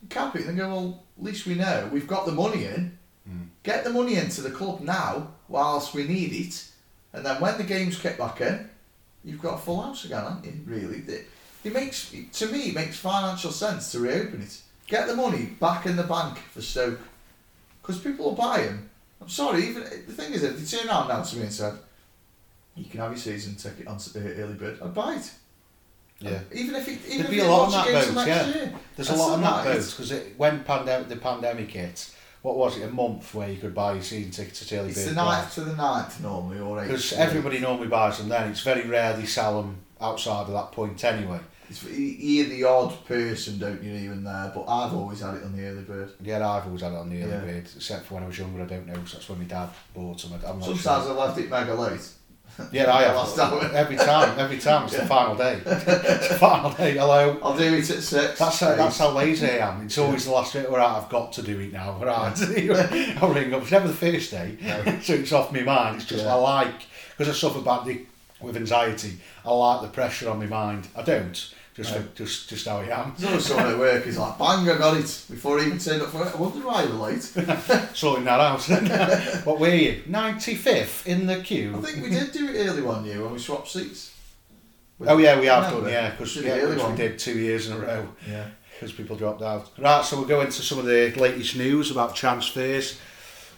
cap 0.09 0.35
it 0.35 0.45
and 0.45 0.57
go, 0.57 0.67
well, 0.67 1.03
at 1.17 1.23
least 1.23 1.45
we 1.45 1.55
know 1.55 1.89
we've 1.91 2.07
got 2.07 2.25
the 2.25 2.31
money 2.31 2.65
in. 2.65 2.97
Mm. 3.29 3.47
Get 3.63 3.83
the 3.83 3.89
money 3.89 4.15
into 4.15 4.41
the 4.41 4.51
club 4.51 4.81
now 4.81 5.29
whilst 5.47 5.93
we 5.93 6.05
need 6.05 6.33
it. 6.33 6.67
And 7.15 7.25
then 7.25 7.41
when 7.41 7.57
the 7.57 7.63
game's 7.63 7.99
kicked 7.99 8.19
back 8.19 8.41
in, 8.41 8.69
you've 9.23 9.41
got 9.41 9.55
a 9.55 9.57
full 9.57 9.81
house 9.81 10.05
again, 10.05 10.23
haven't 10.23 10.45
you? 10.45 10.53
Really? 10.65 10.97
It, 10.99 11.27
it 11.63 11.73
makes, 11.73 12.13
to 12.33 12.47
me, 12.47 12.69
it 12.69 12.75
makes 12.75 12.97
financial 12.97 13.51
sense 13.51 13.91
to 13.93 13.99
reopen 13.99 14.41
it. 14.41 14.61
Get 14.87 15.07
the 15.07 15.15
money 15.15 15.55
back 15.59 15.85
in 15.85 15.95
the 15.95 16.03
bank 16.03 16.37
for 16.37 16.61
Stoke. 16.61 16.99
Because 17.81 17.99
people 17.99 18.25
will 18.25 18.35
buy 18.35 18.63
them. 18.63 18.89
I'm 19.21 19.29
sorry, 19.29 19.63
even 19.63 19.83
the 19.83 20.13
thing 20.13 20.33
is, 20.33 20.43
if 20.43 20.57
they 20.57 20.77
turn 20.77 20.87
around 20.87 21.07
now 21.07 21.23
to 21.23 21.35
me 21.37 21.43
and 21.43 21.53
said, 21.53 21.73
you 22.75 22.85
can 22.85 22.99
have 22.99 23.11
your 23.11 23.17
season 23.17 23.55
ticket 23.55 23.87
on 23.87 23.99
early 24.15 24.53
bird, 24.53 24.79
I'd 24.81 24.93
buy 24.93 25.15
it. 25.15 25.31
Yeah. 26.19 26.39
Even 26.53 26.75
if 26.75 26.87
it, 26.87 26.99
even 27.07 27.17
There'd 27.17 27.25
if 27.25 27.29
be 27.31 27.39
a 27.39 27.47
lot 27.47 27.65
on 27.65 27.71
that 27.71 28.15
boat, 28.15 28.27
yeah. 28.27 28.47
year. 28.47 28.73
There's 28.95 29.09
a 29.09 29.15
lot 29.15 29.33
on 29.33 29.41
that 29.41 29.65
boat 29.65 29.95
because 29.97 30.13
when 30.37 30.63
pandemic 30.63 31.09
the 31.09 31.17
pandemic 31.17 31.71
hit, 31.71 32.09
what 32.45 32.57
was 32.57 32.77
it 32.77 32.83
a 32.83 32.91
month 32.91 33.33
where 33.33 33.49
you 33.49 33.57
could 33.57 33.73
buy 33.73 33.93
your 33.93 34.03
season 34.03 34.29
tickets 34.31 34.61
at 34.71 34.77
early 34.77 34.89
It's 34.91 35.05
the 35.05 35.13
ninth 35.13 35.55
to 35.55 35.61
the 35.61 35.75
ninth 35.75 36.21
normally, 36.21 36.59
or 36.59 36.79
because 36.79 37.11
everybody 37.13 37.59
normally 37.59 37.87
buys 37.87 38.19
them 38.19 38.29
then. 38.29 38.51
It's 38.51 38.61
very 38.61 38.87
rare 38.87 39.13
they 39.17 39.25
sell 39.25 39.61
them 39.61 39.77
outside 39.99 40.43
of 40.43 40.51
that 40.53 40.71
point 40.71 41.03
anyway. 41.03 41.39
It's 41.67 41.83
you're 41.83 42.45
the 42.45 42.63
odd 42.63 43.03
person, 43.05 43.57
don't 43.57 43.81
you, 43.83 43.93
even 43.95 44.23
there? 44.23 44.51
But 44.53 44.65
I've 44.67 44.93
always 44.93 45.21
had 45.21 45.33
it 45.33 45.43
on 45.43 45.57
the 45.57 45.65
early 45.65 45.81
bird. 45.81 46.11
Yeah, 46.21 46.47
I've 46.47 46.67
always 46.67 46.81
had 46.81 46.91
it 46.91 46.97
on 46.97 47.09
the 47.09 47.23
early 47.23 47.31
Yeah. 47.31 47.39
bird, 47.39 47.67
except 47.75 48.05
for 48.05 48.13
when 48.13 48.23
I 48.23 48.27
was 48.27 48.37
younger. 48.37 48.61
I 48.61 48.65
don't 48.67 48.85
know. 48.85 48.93
'cause 48.93 49.13
that's 49.13 49.27
when 49.27 49.39
my 49.39 49.45
dad 49.45 49.69
bought 49.95 50.21
them. 50.21 50.33
I'm 50.33 50.59
not 50.59 50.65
Sometimes 50.65 51.05
sure. 51.05 51.19
I 51.19 51.25
left 51.25 51.39
it 51.39 51.49
mega 51.49 51.73
late. 51.73 52.07
Yeah, 52.71 52.85
I 52.91 53.13
Last 53.13 53.37
have. 53.37 53.51
hour. 53.53 53.69
Every 53.73 53.97
time, 53.97 54.39
every 54.39 54.57
time 54.57 54.85
it's 54.85 54.95
the 54.97 55.05
final 55.05 55.35
day. 55.35 55.61
it's 55.65 56.27
the 56.29 56.35
final 56.39 56.71
day. 56.71 56.93
Hello. 56.97 57.37
I'll 57.43 57.57
do 57.57 57.63
it 57.63 57.79
at 57.89 58.01
six. 58.03 58.09
That's 58.39 58.59
how, 58.59 58.75
that's 58.75 58.97
how 58.97 59.11
lazy 59.11 59.47
I 59.47 59.67
am. 59.69 59.83
It's 59.83 59.97
always 59.97 60.25
the 60.25 60.31
last 60.31 60.53
bit 60.53 60.71
where 60.71 60.81
I've 60.81 61.09
got 61.09 61.33
to 61.33 61.41
do 61.41 61.59
it 61.59 61.73
now. 61.73 61.97
Right. 62.01 62.33
I'll 63.21 63.33
ring 63.33 63.53
up. 63.53 63.61
It's 63.63 63.71
never 63.71 63.87
the 63.89 63.93
first 63.93 64.31
day, 64.31 64.57
No. 64.61 64.99
so 65.01 65.13
it's 65.13 65.31
off 65.33 65.51
my 65.51 65.61
mind. 65.61 65.97
It's 65.97 66.05
just 66.05 66.23
Yeah. 66.23 66.31
I 66.33 66.35
like 66.35 66.73
because 67.17 67.29
I 67.33 67.37
suffer 67.37 67.61
badly 67.61 68.07
with 68.41 68.55
anxiety. 68.57 69.17
I 69.45 69.51
like 69.51 69.81
the 69.81 69.87
pressure 69.89 70.29
on 70.29 70.39
my 70.39 70.45
mind. 70.47 70.87
I 70.95 71.01
don't. 71.01 71.53
Just 71.75 71.93
No. 71.93 72.01
for, 72.01 72.07
just 72.15 72.47
just 72.49 72.65
how 72.67 72.77
I 72.77 72.85
am. 72.85 73.13
Always 73.25 73.45
someone 73.45 73.67
at 73.73 73.77
work 73.77 74.03
who's 74.03 74.17
like, 74.17 74.37
bang, 74.37 74.69
I 74.69 74.77
got 74.77 74.95
it 74.95 75.25
before 75.29 75.59
he 75.59 75.65
even 75.65 75.77
turned 75.77 76.01
up 76.01 76.09
for 76.09 76.25
it. 76.25 76.33
I 76.33 76.37
wonder 76.37 76.65
why 76.65 76.83
you 76.83 76.89
were 76.89 76.95
late. 77.07 77.21
Sorting 77.93 78.23
that 78.23 78.39
out. 78.39 78.61
what 79.45 79.59
were 79.59 79.67
you? 79.75 80.01
Ninety 80.07 80.55
fifth 80.55 81.05
in 81.05 81.27
the 81.27 81.41
queue. 81.41 81.75
I 81.77 81.81
think 81.81 82.01
we 82.03 82.09
did 82.11 82.31
do 82.31 82.47
it 82.47 82.65
early 82.65 82.81
one 82.81 83.03
year 83.03 83.21
when 83.21 83.33
we 83.33 83.39
swapped 83.39 83.67
seats. 83.67 84.13
Oh 85.05 85.17
yeah, 85.17 85.37
we 85.37 85.47
have 85.47 85.69
done. 85.69 85.89
Yeah, 85.89 86.11
because 86.11 86.37
yeah, 86.37 86.65
which 86.65 86.81
we 86.81 86.95
did 86.95 87.19
two 87.19 87.37
years 87.37 87.67
in 87.67 87.75
a 87.75 87.79
row. 87.79 88.07
Yeah. 88.25 88.47
because 88.73 88.93
people 88.93 89.17
dropped 89.17 89.41
out. 89.41 89.69
Right, 89.77 90.05
so 90.05 90.15
we'll 90.17 90.27
go 90.27 90.39
into 90.39 90.61
some 90.61 90.79
of 90.79 90.85
the 90.85 91.11
latest 91.17 91.57
news 91.57 91.91
about 91.91 92.15
transfers. 92.15 92.97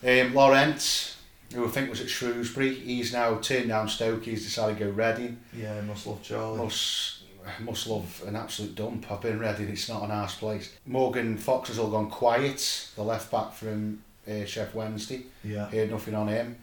Um, 0.03 0.33
Laurent, 0.33 1.15
who 1.53 1.65
I 1.65 1.69
think 1.69 1.91
was 1.91 2.01
at 2.01 2.09
Shrewsbury, 2.09 2.73
he's 2.73 3.13
now 3.13 3.35
turned 3.37 3.67
down 3.69 3.87
Stoke. 3.89 4.23
He's 4.25 4.43
decided 4.43 4.79
to 4.79 4.85
go 4.85 4.89
Reading. 4.91 5.37
Yeah, 5.55 5.79
must 5.81 6.07
love 6.07 6.23
Charlie. 6.23 6.57
Must 6.63 7.16
must 7.59 7.87
love 7.87 8.23
an 8.27 8.35
absolute 8.35 8.75
dump. 8.75 9.11
I've 9.11 9.21
been 9.21 9.39
Reading. 9.39 9.69
It's 9.69 9.89
not 9.89 10.03
a 10.03 10.07
nice 10.07 10.35
place. 10.35 10.73
Morgan 10.85 11.37
Fox 11.37 11.69
has 11.69 11.79
all 11.79 11.89
gone 11.89 12.09
quiet. 12.09 12.89
The 12.95 13.03
left 13.03 13.31
back 13.31 13.53
from 13.53 14.01
uh, 14.27 14.31
Sheff 14.31 14.73
Wednesday. 14.73 15.23
Yeah. 15.43 15.69
Heard 15.69 15.91
nothing 15.91 16.15
on 16.15 16.27
him. 16.27 16.57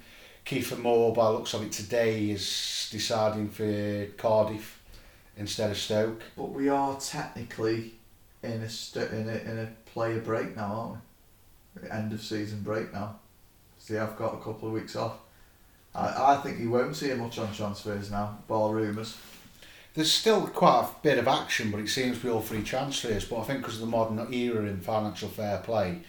Kiefer 0.44 0.78
Moore, 0.78 1.14
by 1.14 1.26
the 1.26 1.32
looks 1.32 1.54
of 1.54 1.62
it 1.62 1.72
today, 1.72 2.30
is 2.30 2.88
deciding 2.90 3.48
for 3.48 4.06
Cardiff 4.18 4.82
instead 5.36 5.70
of 5.70 5.76
Stoke. 5.78 6.22
But 6.36 6.50
we 6.50 6.68
are 6.68 6.96
technically 7.00 7.94
in 8.42 8.62
a 8.62 8.68
st- 8.68 9.10
in 9.10 9.28
a 9.28 9.36
in 9.50 9.58
a 9.58 9.90
player 9.90 10.20
break 10.20 10.54
now, 10.54 11.00
aren't 11.76 11.82
we? 11.82 11.90
End 11.90 12.12
of 12.12 12.22
season 12.22 12.60
break 12.60 12.92
now. 12.92 13.16
See, 13.78 13.96
I've 13.96 14.16
got 14.16 14.34
a 14.34 14.38
couple 14.38 14.68
of 14.68 14.74
weeks 14.74 14.96
off. 14.96 15.16
I, 15.94 16.34
I 16.34 16.36
think 16.38 16.58
you 16.58 16.70
won't 16.70 16.96
see 16.96 17.12
much 17.14 17.38
on 17.38 17.52
transfers 17.54 18.10
now, 18.10 18.38
bar 18.48 18.72
rumours. 18.74 19.16
There's 19.94 20.12
still 20.12 20.46
quite 20.48 20.80
a 20.90 21.02
bit 21.02 21.18
of 21.18 21.28
action, 21.28 21.70
but 21.70 21.78
it 21.80 21.88
seems 21.88 22.18
to 22.18 22.24
be 22.24 22.30
all 22.30 22.40
free 22.40 22.62
transfers. 22.62 23.24
But 23.24 23.40
I 23.40 23.44
think 23.44 23.60
because 23.60 23.74
of 23.74 23.80
the 23.82 23.86
modern 23.86 24.32
era 24.34 24.64
in 24.66 24.80
financial 24.80 25.28
fair 25.28 25.58
play, 25.58 26.00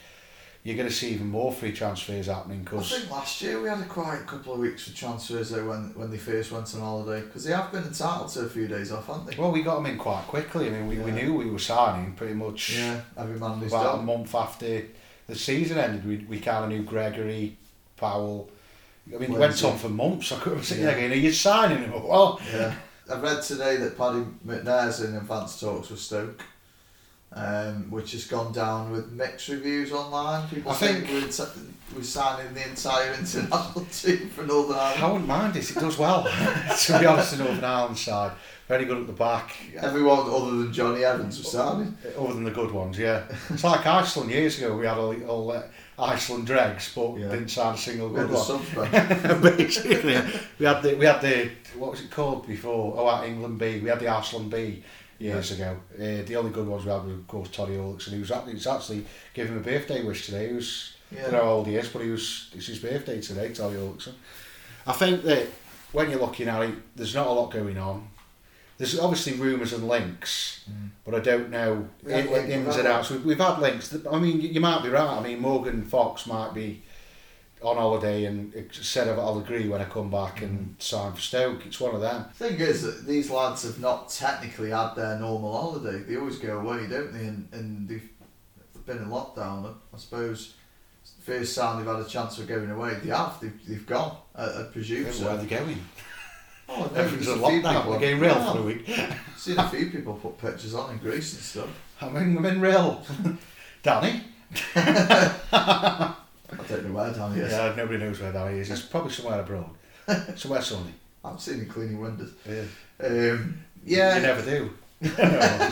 you're 0.63 0.76
going 0.76 0.89
to 0.89 0.93
see 0.93 1.12
even 1.12 1.28
more 1.28 1.52
free 1.54 1.71
transfers 1.71 2.26
happening. 2.26 2.65
Cause 2.65 2.91
I 2.91 2.98
think 2.98 3.12
last 3.12 3.39
year 3.43 3.62
we 3.62 3.69
had 3.69 3.80
a 3.80 3.86
quiet 3.86 4.26
couple 4.26 4.54
of 4.54 4.60
weeks 4.60 4.88
for 4.88 4.95
transfers 4.98 5.52
though 5.52 5.69
when, 5.69 5.93
when 5.93 6.10
they 6.10 6.17
first 6.17 6.52
went 6.52 6.74
on 6.74 6.82
holiday 6.82 7.24
because 7.24 7.43
they 7.43 7.52
have 7.54 7.71
been 7.71 7.84
entitled 7.84 8.30
to 8.30 8.39
a 8.39 8.50
few 8.50 8.67
days 8.67 8.91
off, 8.91 9.06
haven't 9.06 9.28
they? 9.28 9.36
well, 9.38 9.52
we 9.52 9.62
got 9.62 9.76
them 9.76 9.86
in 9.86 10.00
quite 10.00 10.24
quickly. 10.26 10.65
I 10.67 10.71
mean, 10.71 10.88
we, 10.88 10.98
we 10.98 11.12
knew 11.12 11.36
we 11.36 11.52
were 11.52 11.60
signing 11.60 12.13
pretty 12.13 12.34
much 12.34 12.76
Yeah, 12.76 13.02
every 13.15 13.39
man 13.39 13.62
about 13.63 14.00
a 14.00 14.02
month 14.02 14.34
after 14.34 14.86
the 15.28 15.36
season 15.36 15.78
ended. 15.78 16.04
We 16.08 16.26
we 16.28 16.39
kind 16.39 16.63
of 16.63 16.71
knew 16.71 16.82
Gregory, 16.84 17.58
Powell. 17.98 18.50
I 19.13 19.19
mean, 19.19 19.34
it 19.34 19.38
went 19.38 19.63
on 19.63 19.78
for 19.78 19.89
months. 19.89 20.32
I 20.32 20.39
couldn't 20.39 20.63
sit 20.63 20.80
Yeah. 20.80 20.86
there 20.86 20.95
going, 21.02 21.12
"Are 21.12 21.15
you 21.15 21.32
signing 21.32 21.78
him?" 21.84 21.91
Well, 22.08 22.41
Yeah. 22.52 22.74
I 23.12 23.20
read 23.20 23.41
today 23.44 23.78
that 23.78 23.98
Paddy 23.98 24.26
McNair's 24.46 25.02
in 25.02 25.15
advanced 25.15 25.60
talks 25.60 25.89
with 25.89 26.00
Stoke, 26.00 26.41
um, 27.34 27.89
which 27.91 28.13
has 28.13 28.26
gone 28.26 28.52
down 28.52 28.91
with 28.91 29.12
mixed 29.12 29.48
reviews 29.50 29.91
online. 29.91 30.48
People 30.48 30.72
I 30.72 30.76
think, 30.76 31.06
think- 31.08 31.24
we're, 31.24 31.32
t- 31.32 31.52
we're 31.96 32.04
signing 32.04 32.54
the 32.54 32.68
entire 32.68 33.13
international 33.13 33.86
team 33.91 34.30
for 34.30 34.44
Northern 34.44 34.76
Ireland. 34.78 35.04
I 35.04 35.12
wouldn't 35.12 35.28
mind 35.28 35.56
it. 35.56 35.70
It 35.70 35.76
does 35.80 35.98
well. 35.98 36.24
to 36.86 37.00
be 37.00 37.06
honest, 37.06 37.38
the 37.38 37.44
Northern 37.44 37.63
Ireland 37.63 37.98
side, 37.98 38.32
very 38.67 38.86
good 38.86 38.97
at 38.97 39.08
the 39.08 39.13
back. 39.13 39.56
Everyone 39.78 40.19
other 40.19 40.51
than 40.58 40.73
Jonny 40.73 41.04
Evans 41.04 41.38
was 41.38 41.51
signing. 41.51 41.95
Other 42.17 42.34
than 42.34 42.43
the 42.43 42.51
good 42.51 42.71
ones, 42.71 42.97
yeah. 42.97 43.23
It's 43.49 43.63
like 43.63 43.86
Iceland 43.86 44.32
years 44.32 44.58
ago. 44.58 44.75
We 44.75 44.86
had 44.88 44.97
all, 44.97 45.23
all 45.25 45.51
uh, 45.51 45.63
Iceland 45.99 46.47
dregs, 46.47 46.91
but 46.95 47.15
Yeah. 47.17 47.30
didn't 47.30 47.49
sign 47.49 47.75
a 47.75 47.78
single 47.78 48.10
good 48.10 48.30
the 48.30 48.36
one. 48.36 49.41
Basically, 49.58 50.17
we 50.60 50.65
had 50.65 50.82
the 50.82 50.95
we 50.95 51.06
had 51.06 51.21
the 51.21 51.51
what 51.78 51.91
was 51.91 52.01
it 52.01 52.10
called 52.12 52.47
before? 52.47 52.95
Oh, 52.97 53.10
at 53.10 53.28
England 53.28 53.60
B. 53.60 53.80
We 53.80 53.89
had 53.89 53.99
the 53.99 54.08
Iceland 54.08 54.49
B 54.49 54.84
years 55.19 55.51
ago. 55.51 55.78
Uh, 55.95 56.23
the 56.25 56.36
only 56.36 56.51
good 56.51 56.67
ones 56.67 56.86
we 56.86 56.91
had 56.91 57.04
was 57.06 57.13
of 57.13 57.28
course 57.28 57.49
Toddy 57.49 57.73
Ullickson. 57.73 58.13
He 58.13 58.19
was 58.19 58.32
actually, 58.32 58.54
he's 58.54 58.67
actually 58.67 59.06
giving 59.34 59.54
him 59.54 59.60
a 59.60 59.63
birthday 59.63 60.04
wish 60.04 60.25
today. 60.25 60.49
He 60.49 60.54
was 60.56 60.93
I 61.12 61.21
don't 61.21 61.32
know 61.34 61.43
how 61.43 61.49
old 61.51 61.67
he 61.67 61.75
is, 61.75 61.88
but 61.89 62.01
he 62.01 62.10
was 62.10 62.49
it's 62.56 62.65
his 62.67 62.80
birthday 62.80 63.21
today. 63.21 63.54
Toddy 63.54 63.75
Ullickson. 63.75 64.13
I 64.88 64.91
think 64.93 65.23
that 65.23 65.47
when 65.91 66.10
you're 66.10 66.19
looking 66.19 66.47
at 66.47 66.63
it, 66.63 66.75
there's 66.95 67.15
not 67.15 67.28
a 67.28 67.32
lot 67.32 67.51
going 67.51 67.78
on. 67.78 68.08
There's 68.77 68.99
obviously 68.99 69.33
rumours 69.33 69.71
and 69.73 69.88
links, 69.88 70.65
Mm. 70.69 70.89
but 71.05 71.15
I 71.15 71.19
don't 71.19 71.49
know 71.49 71.88
We 72.03 72.11
had 72.11 72.25
in, 72.25 72.31
link- 72.33 72.49
ins 72.49 72.75
and 72.75 72.88
outs. 72.88 73.09
We've, 73.09 73.23
we've 73.23 73.38
had 73.38 73.59
links. 73.59 73.89
that- 73.89 74.05
I 74.07 74.19
mean, 74.19 74.41
you, 74.41 74.59
might 74.59 74.83
be 74.83 74.89
right. 74.89 75.17
I 75.17 75.21
mean, 75.21 75.39
Morgan 75.39 75.83
Fox 75.85 76.25
might 76.27 76.53
be 76.53 76.81
on 77.61 77.77
holiday 77.77 78.25
and 78.25 78.53
said 78.71 79.07
I'll 79.07 79.39
agree 79.39 79.67
when 79.69 79.81
I 79.81 79.85
come 79.85 80.11
back 80.11 80.41
and 80.41 80.75
sign 80.77 81.13
for 81.13 81.21
Stoke. 81.21 81.65
It's 81.65 81.79
one 81.79 81.95
of 81.95 82.01
them. 82.01 82.25
The 82.38 82.49
thing 82.49 82.59
is 82.59 82.81
that 82.83 83.07
these 83.07 83.29
lads 83.31 83.63
have 83.63 83.79
not 83.79 84.09
technically 84.09 84.71
had 84.71 84.93
their 84.95 85.17
normal 85.19 85.53
holiday. 85.57 85.99
They 86.03 86.17
always 86.17 86.38
go 86.38 86.59
away, 86.59 86.85
don't 86.88 87.13
they? 87.13 87.25
And, 87.27 87.47
and 87.53 87.88
they've 87.88 88.09
been 88.85 88.97
in 88.97 89.07
lockdown. 89.07 89.73
I 89.93 89.97
suppose 89.97 90.53
first 91.21 91.55
time 91.57 91.77
they've 91.77 91.95
had 91.95 92.05
a 92.05 92.09
chance 92.09 92.38
of 92.38 92.47
going 92.47 92.69
away, 92.69 92.95
they 93.01 93.09
have. 93.09 93.39
They've, 93.39 93.67
they've 93.67 93.85
gone. 93.88 94.17
I, 94.35 94.43
I 94.43 94.63
presume 94.71 95.05
Where 95.05 95.13
so. 95.13 95.29
are 95.29 95.38
they 95.38 95.45
going? 95.47 95.79
Oh, 96.67 96.89
no, 96.93 96.99
Everything's 96.99 97.28
a 97.28 97.36
there's 97.36 97.41
a 97.43 97.47
few 97.49 97.62
lockdown. 97.62 97.75
people- 97.84 97.99
going 97.99 98.19
real 98.19 98.36
Yeah. 98.36 98.51
for 98.54 98.58
a 98.60 98.62
week. 98.63 98.89
Seen 99.38 99.58
a 99.60 99.69
few 99.69 99.89
people 99.91 100.13
put 100.15 100.38
pictures 100.39 100.73
on 100.75 100.91
in 100.91 100.97
Greece 100.97 101.34
and 101.34 101.41
stuff. 101.41 101.69
I'm 102.01 102.15
in, 102.17 102.38
I'm 102.38 102.45
in 102.45 102.60
real. 102.62 103.04
Danny? 103.84 104.21
I 104.75 106.13
don't 106.69 106.86
know 106.86 106.93
where 106.93 107.12
Danny 107.13 107.41
is. 107.41 107.51
Yeah, 107.51 107.73
nobody 107.75 107.99
knows 107.99 108.19
where 108.19 108.32
Danny 108.32 108.60
is. 108.60 108.69
He's 108.69 108.82
probably 108.82 109.12
somewhere 109.12 109.39
abroad. 109.41 109.69
somewhere 110.38 110.62
sunny. 110.62 110.93
I've 111.23 111.39
seen 111.41 111.60
him 111.60 111.69
cleaning 111.69 111.99
windows. 111.99 112.32
Yeah. 112.47 112.63
Um, 113.06 113.60
yeah, 113.86 114.15
You 114.17 114.21
never 114.21 114.41
do. 114.41 114.73
no, 115.01 115.69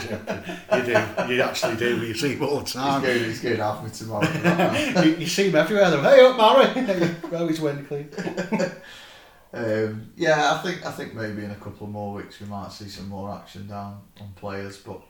you 0.76 0.82
do. 0.84 1.34
You 1.34 1.42
actually 1.42 1.76
do. 1.76 2.06
You 2.06 2.14
see 2.14 2.34
him 2.34 2.42
all 2.44 2.60
the 2.60 2.66
time. 2.70 3.00
he's 3.02 3.08
going. 3.10 3.24
He's 3.24 3.40
going 3.40 3.60
off 3.60 3.82
me 3.84 3.90
tomorrow. 3.90 4.26
for 4.26 4.38
that, 4.38 4.72
man. 4.94 5.04
you, 5.08 5.16
you 5.16 5.26
see 5.26 5.48
him 5.48 5.56
everywhere. 5.56 5.90
They're, 5.90 6.02
hey 6.02 6.24
up, 6.26 6.36
Mary. 6.76 7.14
well, 7.30 7.48
he's 7.48 7.60
windy 7.60 7.84
clean. 7.84 8.08
Um, 9.54 10.10
yeah, 10.16 10.52
I 10.54 10.58
think 10.62 10.84
I 10.84 10.90
think 10.90 11.14
maybe 11.14 11.44
in 11.44 11.50
a 11.50 11.56
couple 11.56 11.86
of 11.86 11.92
more 11.92 12.14
weeks 12.14 12.40
we 12.40 12.46
might 12.46 12.72
see 12.72 12.88
some 12.88 13.08
more 13.08 13.32
action 13.32 13.66
down 13.68 14.00
on 14.20 14.32
players, 14.36 14.76
but 14.78 15.00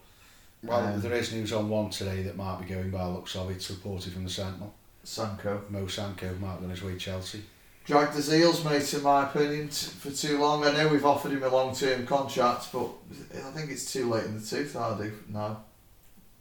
Well, 0.62 0.80
Um, 0.94 1.00
there 1.00 1.12
is 1.14 1.33
news 1.33 1.52
on 1.52 1.68
one 1.68 1.90
today 1.90 2.22
that 2.22 2.37
might 2.37 2.61
be 2.61 2.66
going 2.66 2.90
by 2.90 3.04
looks 3.07 3.37
of 3.37 3.50
it. 3.50 3.54
It's 3.57 3.70
reported 3.70 4.12
from 4.12 4.24
the 4.24 4.30
Sentinel. 4.30 4.72
Sanko 5.02 5.62
Mo 5.68 5.87
Sanko 5.87 6.35
might 6.40 6.59
be 6.59 6.64
on 6.64 6.70
his 6.70 6.83
way 6.83 6.92
to 6.92 6.98
Chelsea. 6.98 7.42
dragged 7.85 8.14
his 8.14 8.33
heels, 8.33 8.64
mate. 8.64 8.94
In 8.94 9.02
my 9.02 9.24
opinion, 9.24 9.68
t- 9.68 9.87
for 10.00 10.11
too 10.11 10.38
long. 10.38 10.64
I 10.64 10.72
know 10.72 10.88
we've 10.88 11.04
offered 11.04 11.33
him 11.33 11.42
a 11.42 11.48
long-term 11.48 12.07
contract, 12.07 12.68
but 12.72 12.88
I 13.35 13.50
think 13.50 13.70
it's 13.70 13.92
too 13.92 14.09
late 14.11 14.24
in 14.24 14.40
the 14.40 14.46
tooth. 14.46 14.72
Hardy 14.72 15.11
now. 15.28 15.62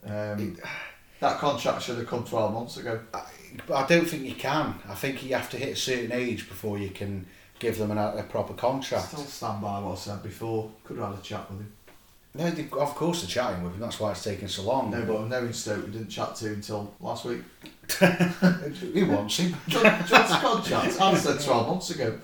Um, 0.06 0.58
that 1.20 1.38
contract 1.40 1.82
should 1.84 1.98
have 1.98 2.08
come 2.08 2.24
twelve 2.24 2.54
months 2.54 2.78
ago. 2.78 3.00
But 3.68 3.74
I 3.76 3.86
don't 3.88 4.06
think 4.08 4.24
you 4.24 4.36
can. 4.36 4.76
I 4.88 4.96
think 4.96 5.22
you 5.24 5.36
have 5.36 5.50
to 5.52 5.58
hit 5.58 5.70
a 5.74 5.76
certain 5.76 6.12
age 6.14 6.48
before 6.50 6.78
you 6.78 6.90
can 6.90 7.26
give 7.60 7.78
them 7.78 7.92
an, 7.92 7.98
a 7.98 8.24
proper 8.24 8.54
contract. 8.54 9.08
Still 9.10 9.20
stand 9.24 9.62
by 9.62 9.80
what 9.80 9.94
I 9.94 9.96
said 9.96 10.24
before. 10.24 10.72
Could 10.84 10.98
have 10.98 11.12
had 11.12 11.20
a 11.20 11.22
chat 11.22 11.50
with 11.50 11.60
him. 11.62 11.74
No, 12.36 12.50
they, 12.50 12.64
of 12.64 12.96
course 12.96 13.22
they're 13.22 13.30
chatting 13.30 13.64
with 13.64 13.74
him. 13.74 13.80
That's 13.80 14.00
why 14.00 14.12
it's 14.12 14.24
taking 14.24 14.48
so 14.48 14.64
long. 14.64 14.90
No, 14.90 15.04
but 15.06 15.18
I've 15.22 15.30
knowing 15.30 15.54
Stoke, 15.54 15.86
we 15.86 15.92
didn't 15.92 16.10
chat 16.10 16.36
to 16.38 16.48
him 16.48 16.54
until 16.56 16.94
last 17.00 17.26
week. 17.26 17.42
He 18.94 19.04
wants 19.04 19.38
him. 19.38 19.56
John's 19.68 20.08
contract. 20.10 21.00
I 21.02 21.16
said 21.16 21.40
twelve 21.40 21.68
months 21.68 21.90
ago. 21.92 22.18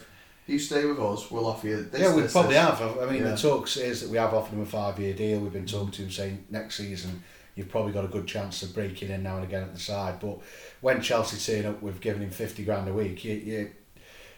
You 0.47 0.57
stay 0.57 0.83
with 0.85 0.99
us, 0.99 1.29
we'll 1.29 1.45
offer 1.45 1.67
you 1.67 1.83
this. 1.83 2.01
yeah, 2.01 2.15
we 2.15 2.23
this, 2.23 2.31
probably 2.31 2.55
this. 2.55 2.63
have. 2.63 2.81
I 2.97 3.05
mean, 3.05 3.21
Yeah. 3.21 3.31
the 3.31 3.37
talks 3.37 3.77
is 3.77 4.01
that 4.01 4.09
we 4.09 4.17
have 4.17 4.33
offered 4.33 4.55
him 4.55 4.63
a 4.63 4.65
five-year 4.65 5.13
deal. 5.13 5.39
We've 5.41 5.53
been 5.53 5.67
talking 5.67 5.91
to 5.91 6.01
him 6.01 6.09
saying 6.09 6.45
next 6.49 6.77
season 6.77 7.21
you've 7.55 7.69
probably 7.69 7.91
got 7.91 8.05
a 8.05 8.07
good 8.07 8.25
chance 8.25 8.63
of 8.63 8.73
breaking 8.73 9.09
in 9.11 9.21
now 9.21 9.35
and 9.35 9.43
again 9.43 9.61
at 9.61 9.73
the 9.75 9.79
side. 9.79 10.19
But 10.19 10.39
when 10.81 11.01
Chelsea 11.01 11.37
turn 11.61 11.69
up, 11.69 11.83
we've 11.83 12.01
given 12.01 12.23
him 12.23 12.31
fifty 12.31 12.63
grand 12.63 12.87
a 12.89 12.93
week. 12.93 13.23
You, 13.23 13.33
you, 13.35 13.71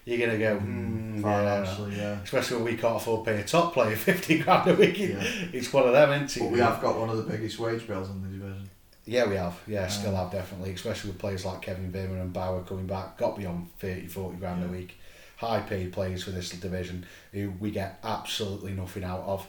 you're 0.05 0.25
gonna 0.25 0.39
go 0.39 0.57
hmm, 0.57 1.15
yeah. 1.15 1.21
Financially, 1.21 1.95
yeah. 1.97 2.19
Especially 2.23 2.57
when 2.57 2.65
we 2.65 2.75
can't 2.75 2.97
afford 2.97 3.25
to 3.25 3.31
pay 3.31 3.39
a 3.39 3.43
top 3.43 3.73
player 3.73 3.95
fifty 3.95 4.39
grand 4.39 4.69
a 4.69 4.75
week. 4.75 4.97
Yeah. 4.97 5.23
It's 5.53 5.71
one 5.71 5.87
of 5.87 5.93
them, 5.93 6.11
isn't 6.11 6.37
it? 6.37 6.39
But 6.39 6.51
we 6.51 6.59
have 6.59 6.81
got 6.81 6.97
one 6.97 7.09
of 7.09 7.17
the 7.17 7.23
biggest 7.23 7.59
wage 7.59 7.87
bills 7.87 8.09
in 8.09 8.21
the 8.21 8.27
division. 8.29 8.69
Yeah, 9.05 9.27
we 9.27 9.35
have. 9.35 9.59
Yeah, 9.67 9.87
still 9.87 10.15
have 10.15 10.31
definitely, 10.31 10.71
especially 10.71 11.11
with 11.11 11.19
players 11.19 11.43
like 11.43 11.63
Kevin 11.63 11.91
Wimmer 11.91 12.21
and 12.21 12.31
Bauer 12.31 12.63
coming 12.63 12.85
back, 12.85 13.17
got 13.17 13.35
beyond 13.35 13.69
30, 13.79 14.07
40 14.07 14.37
grand 14.37 14.63
a 14.63 14.67
week. 14.67 14.97
High 15.37 15.61
paid 15.61 15.91
players 15.91 16.23
for 16.23 16.29
this 16.29 16.51
division 16.51 17.05
who 17.31 17.51
we 17.59 17.71
get 17.71 17.99
absolutely 18.03 18.73
nothing 18.73 19.03
out 19.03 19.21
of. 19.21 19.47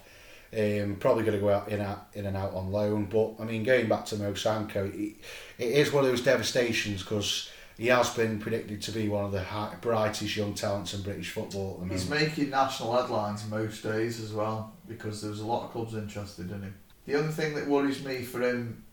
Um, 0.55 0.97
probably 0.99 1.25
going 1.25 1.38
to 1.38 1.41
go 1.41 1.51
out 1.51 1.69
in, 1.69 1.81
out 1.81 2.09
in 2.15 2.27
and 2.27 2.37
out 2.37 2.55
on 2.55 2.71
loan, 2.73 3.07
but 3.07 3.35
I 3.38 3.45
mean, 3.45 3.62
going 3.62 3.88
back 3.88 4.07
to 4.07 4.17
Mo 4.17 4.35
Sanko, 4.35 4.87
it, 4.87 5.17
it 5.59 5.71
is 5.71 5.93
one 5.93 6.05
of 6.05 6.11
those 6.11 6.23
devastations 6.23 7.03
because 7.03 7.51
he 7.79 7.87
has 7.89 8.11
been 8.11 8.39
predicted 8.39 8.83
to 8.83 8.93
be 8.93 9.09
one 9.09 9.25
of 9.25 9.33
the 9.33 9.43
high, 9.43 9.75
brightest 9.81 10.37
young 10.37 10.55
talents 10.55 10.95
in 10.95 11.03
British 11.03 11.31
football 11.31 11.73
at 11.73 11.75
the 11.75 11.87
moment. 11.87 12.01
He's 12.01 12.11
making 12.11 12.51
national 12.51 12.95
headlines 12.95 13.49
most 13.49 13.83
days 13.83 14.21
as 14.21 14.33
well 14.33 14.73
because 14.87 15.23
there 15.23 15.31
was 15.31 15.41
a 15.41 15.47
lot 15.47 15.65
of 15.65 15.73
clubs 15.73 15.95
interested 15.95 16.51
in 16.51 16.63
him. 16.63 16.75
The 17.07 17.17
only 17.17 17.33
thing 17.33 17.55
that 17.55 17.67
worries 17.67 18.05
me 18.05 18.23
for 18.23 18.41
him, 18.41 18.85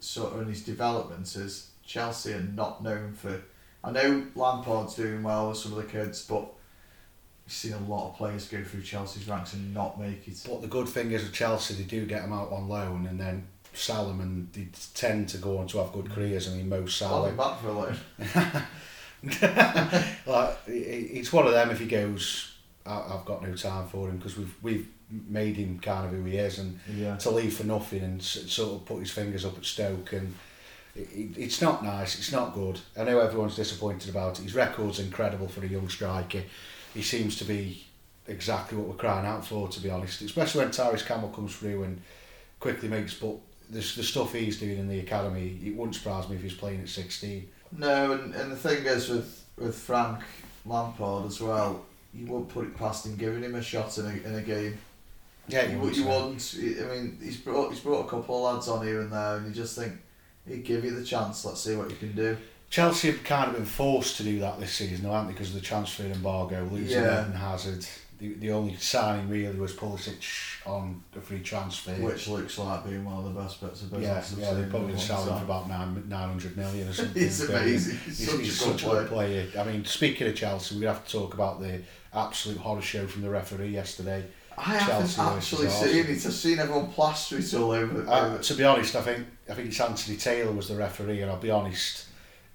sort 0.00 0.34
of 0.34 0.42
in 0.42 0.48
his 0.48 0.62
development, 0.62 1.34
is 1.36 1.70
Chelsea 1.84 2.32
are 2.32 2.40
not 2.40 2.82
known 2.82 3.14
for. 3.14 3.40
I 3.82 3.92
know 3.92 4.26
Lampard's 4.34 4.94
doing 4.94 5.22
well 5.22 5.48
with 5.48 5.58
some 5.58 5.72
of 5.72 5.78
the 5.78 5.90
kids, 5.90 6.24
but 6.26 6.42
you've 7.46 7.52
seen 7.52 7.72
a 7.72 7.78
lot 7.78 8.10
of 8.10 8.16
players 8.16 8.46
go 8.46 8.62
through 8.62 8.82
Chelsea's 8.82 9.26
ranks 9.26 9.54
and 9.54 9.72
not 9.72 9.98
make 9.98 10.28
it. 10.28 10.42
But 10.46 10.60
the 10.60 10.68
good 10.68 10.88
thing 10.88 11.12
is 11.12 11.22
with 11.22 11.32
Chelsea, 11.32 11.74
they 11.74 11.84
do 11.84 12.04
get 12.04 12.22
them 12.22 12.32
out 12.32 12.52
on 12.52 12.68
loan 12.68 13.06
and 13.06 13.18
then 13.18 13.46
and 13.72 14.52
they 14.52 14.68
tend 14.94 15.28
to 15.30 15.38
go 15.38 15.58
on 15.58 15.66
to 15.68 15.78
have 15.78 15.92
good 15.92 16.06
mm. 16.06 16.14
careers. 16.14 16.48
I 16.48 16.56
mean, 16.56 16.68
Mo 16.68 16.82
I'll 16.82 16.88
Salah, 16.88 17.30
be 17.30 17.36
back 17.36 17.60
for 17.60 17.68
a 17.68 17.72
loan. 17.72 17.96
like 20.26 20.56
it's 20.66 21.32
one 21.32 21.46
of 21.46 21.52
them. 21.52 21.70
If 21.70 21.78
he 21.78 21.86
goes, 21.86 22.54
I- 22.86 23.14
I've 23.14 23.24
got 23.24 23.42
no 23.42 23.54
time 23.54 23.88
for 23.88 24.08
him 24.08 24.16
because 24.18 24.36
we've 24.36 24.54
we've 24.62 24.88
made 25.28 25.56
him 25.56 25.78
kind 25.80 26.06
of 26.06 26.12
who 26.12 26.24
he 26.24 26.36
is, 26.36 26.58
and 26.58 26.78
Yeah. 26.94 27.16
to 27.16 27.30
leave 27.30 27.54
for 27.56 27.64
nothing 27.64 28.02
and 28.02 28.22
sort 28.22 28.74
of 28.74 28.84
put 28.86 29.00
his 29.00 29.10
fingers 29.10 29.44
up 29.44 29.56
at 29.58 29.64
Stoke 29.64 30.12
and. 30.12 30.34
It, 30.96 31.08
it- 31.14 31.38
it's 31.38 31.62
not 31.62 31.84
nice. 31.84 32.18
It's 32.18 32.32
not 32.32 32.52
good. 32.52 32.80
I 32.98 33.04
know 33.04 33.20
everyone's 33.20 33.54
disappointed 33.54 34.10
about 34.10 34.40
it. 34.40 34.42
His 34.42 34.56
record's 34.56 34.98
incredible 34.98 35.46
for 35.46 35.64
a 35.64 35.68
young 35.68 35.88
striker. 35.88 36.42
He 36.94 37.02
seems 37.02 37.36
to 37.36 37.44
be 37.44 37.84
exactly 38.26 38.76
what 38.76 38.88
we're 38.88 38.94
crying 38.94 39.24
out 39.24 39.46
for, 39.46 39.68
to 39.68 39.80
be 39.80 39.88
honest. 39.88 40.20
Especially 40.22 40.62
when 40.62 40.70
Tyrese 40.72 41.06
Campbell 41.06 41.28
comes 41.28 41.54
through 41.54 41.84
and 41.84 42.00
quickly 42.58 42.88
makes. 42.88 43.14
But 43.14 43.36
the 43.70 43.78
the 43.78 44.02
stuff 44.02 44.32
he's 44.32 44.58
doing 44.58 44.78
in 44.78 44.88
the 44.88 45.00
academy, 45.00 45.58
it 45.64 45.74
wouldn't 45.74 45.94
surprise 45.94 46.28
me 46.28 46.36
if 46.36 46.42
he's 46.42 46.54
playing 46.54 46.80
at 46.80 46.88
sixteen. 46.88 47.48
No, 47.76 48.12
and, 48.12 48.34
and 48.34 48.50
the 48.50 48.56
thing 48.56 48.84
is 48.84 49.08
with 49.08 49.44
with 49.56 49.76
Frank 49.76 50.20
Lampard 50.66 51.26
as 51.26 51.40
well, 51.40 51.84
you 52.12 52.26
won't 52.26 52.48
put 52.48 52.66
it 52.66 52.76
past 52.76 53.06
him 53.06 53.16
giving 53.16 53.42
him 53.42 53.54
a 53.54 53.62
shot 53.62 53.96
in 53.98 54.06
a, 54.06 54.28
in 54.28 54.34
a 54.34 54.42
game. 54.42 54.78
Yeah, 55.48 55.66
you, 55.66 55.90
you 55.90 56.04
wouldn't. 56.04 56.54
I 56.58 56.94
mean, 56.94 57.18
he's 57.22 57.36
brought 57.36 57.70
he's 57.70 57.80
brought 57.80 58.06
a 58.06 58.08
couple 58.08 58.46
of 58.46 58.54
lads 58.54 58.68
on 58.68 58.86
here 58.86 59.00
and 59.00 59.12
there, 59.12 59.36
and 59.36 59.46
you 59.46 59.52
just 59.52 59.76
think 59.76 59.94
he'd 60.46 60.64
give 60.64 60.84
you 60.84 60.92
the 60.94 61.04
chance. 61.04 61.44
Let's 61.44 61.60
see 61.60 61.76
what 61.76 61.90
you 61.90 61.96
can 61.96 62.12
do. 62.14 62.36
Chelsea 62.70 63.10
have 63.10 63.24
kind 63.24 63.50
of 63.50 63.56
been 63.56 63.64
forced 63.64 64.16
to 64.18 64.22
do 64.22 64.38
that 64.40 64.60
this 64.60 64.72
season, 64.72 65.04
haven't 65.04 65.26
they, 65.26 65.32
because 65.32 65.48
of 65.48 65.56
the 65.56 65.60
transfer 65.60 66.04
embargo, 66.04 66.68
losing 66.70 67.02
Yeah. 67.02 67.22
Eden 67.22 67.32
Hazard. 67.32 67.84
The, 68.20 68.34
the 68.34 68.52
only 68.52 68.76
signing 68.76 69.28
really 69.30 69.58
was 69.58 69.72
Pulisic 69.72 70.66
on 70.66 71.02
a 71.16 71.20
free 71.20 71.40
transfer. 71.40 71.92
Which 71.92 72.28
looks 72.28 72.58
like 72.58 72.84
being 72.84 73.04
one 73.04 73.16
of 73.16 73.24
the 73.24 73.40
best 73.40 73.60
bits 73.60 73.82
of 73.82 73.92
yeah, 73.92 74.18
business. 74.18 74.46
I've 74.46 74.58
yeah, 74.58 74.62
they 74.62 74.70
probably 74.70 74.98
selling 74.98 75.26
a 75.26 75.30
long 75.30 75.38
sell 75.38 75.38
him 75.38 75.38
for 75.38 75.44
about 75.44 75.68
nine 75.68 76.04
nine 76.08 76.28
hundred 76.28 76.56
million 76.56 76.88
or 76.88 76.92
something. 76.92 77.22
He's 77.22 77.48
amazing. 77.48 77.96
He's, 78.04 78.18
He's, 78.18 78.30
such 78.30 78.40
he's 78.40 78.62
a 78.62 78.64
good 78.66 78.72
such 78.72 78.82
a 78.82 78.86
player. 78.86 79.00
good 79.02 79.08
player. 79.10 79.48
I 79.58 79.64
mean, 79.64 79.84
speaking 79.84 80.28
of 80.28 80.36
Chelsea, 80.36 80.78
we 80.78 80.84
have 80.84 81.04
to 81.04 81.10
talk 81.10 81.34
about 81.34 81.60
the 81.60 81.82
absolute 82.12 82.58
horror 82.58 82.82
show 82.82 83.06
from 83.06 83.22
the 83.22 83.30
referee 83.30 83.68
yesterday. 83.68 84.24
I 84.58 84.78
Chelsea 84.78 85.20
haven't 85.20 85.38
actually 85.38 85.68
seen 85.68 86.06
it. 86.06 86.26
I've 86.26 86.32
seen 86.32 86.58
everyone 86.58 86.88
plaster 86.88 87.38
it 87.38 87.54
all 87.54 87.70
over. 87.70 88.06
Uh, 88.06 88.38
to 88.38 88.54
be 88.54 88.64
honest, 88.64 88.94
I 88.96 89.02
think 89.02 89.26
I 89.48 89.54
think 89.54 89.68
it's 89.68 89.80
Anthony 89.80 90.16
Taylor 90.16 90.52
was 90.52 90.68
the 90.68 90.76
referee, 90.76 91.22
and 91.22 91.30
I'll 91.30 91.38
be 91.38 91.50
honest, 91.50 92.06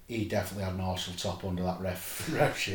he 0.08 0.24
definitely 0.26 0.64
had 0.64 0.74
an 0.74 0.80
Arsenal 0.80 1.18
top 1.18 1.44
under 1.44 1.62
that 1.64 1.80
ref 1.80 2.30
ref. 2.34 2.68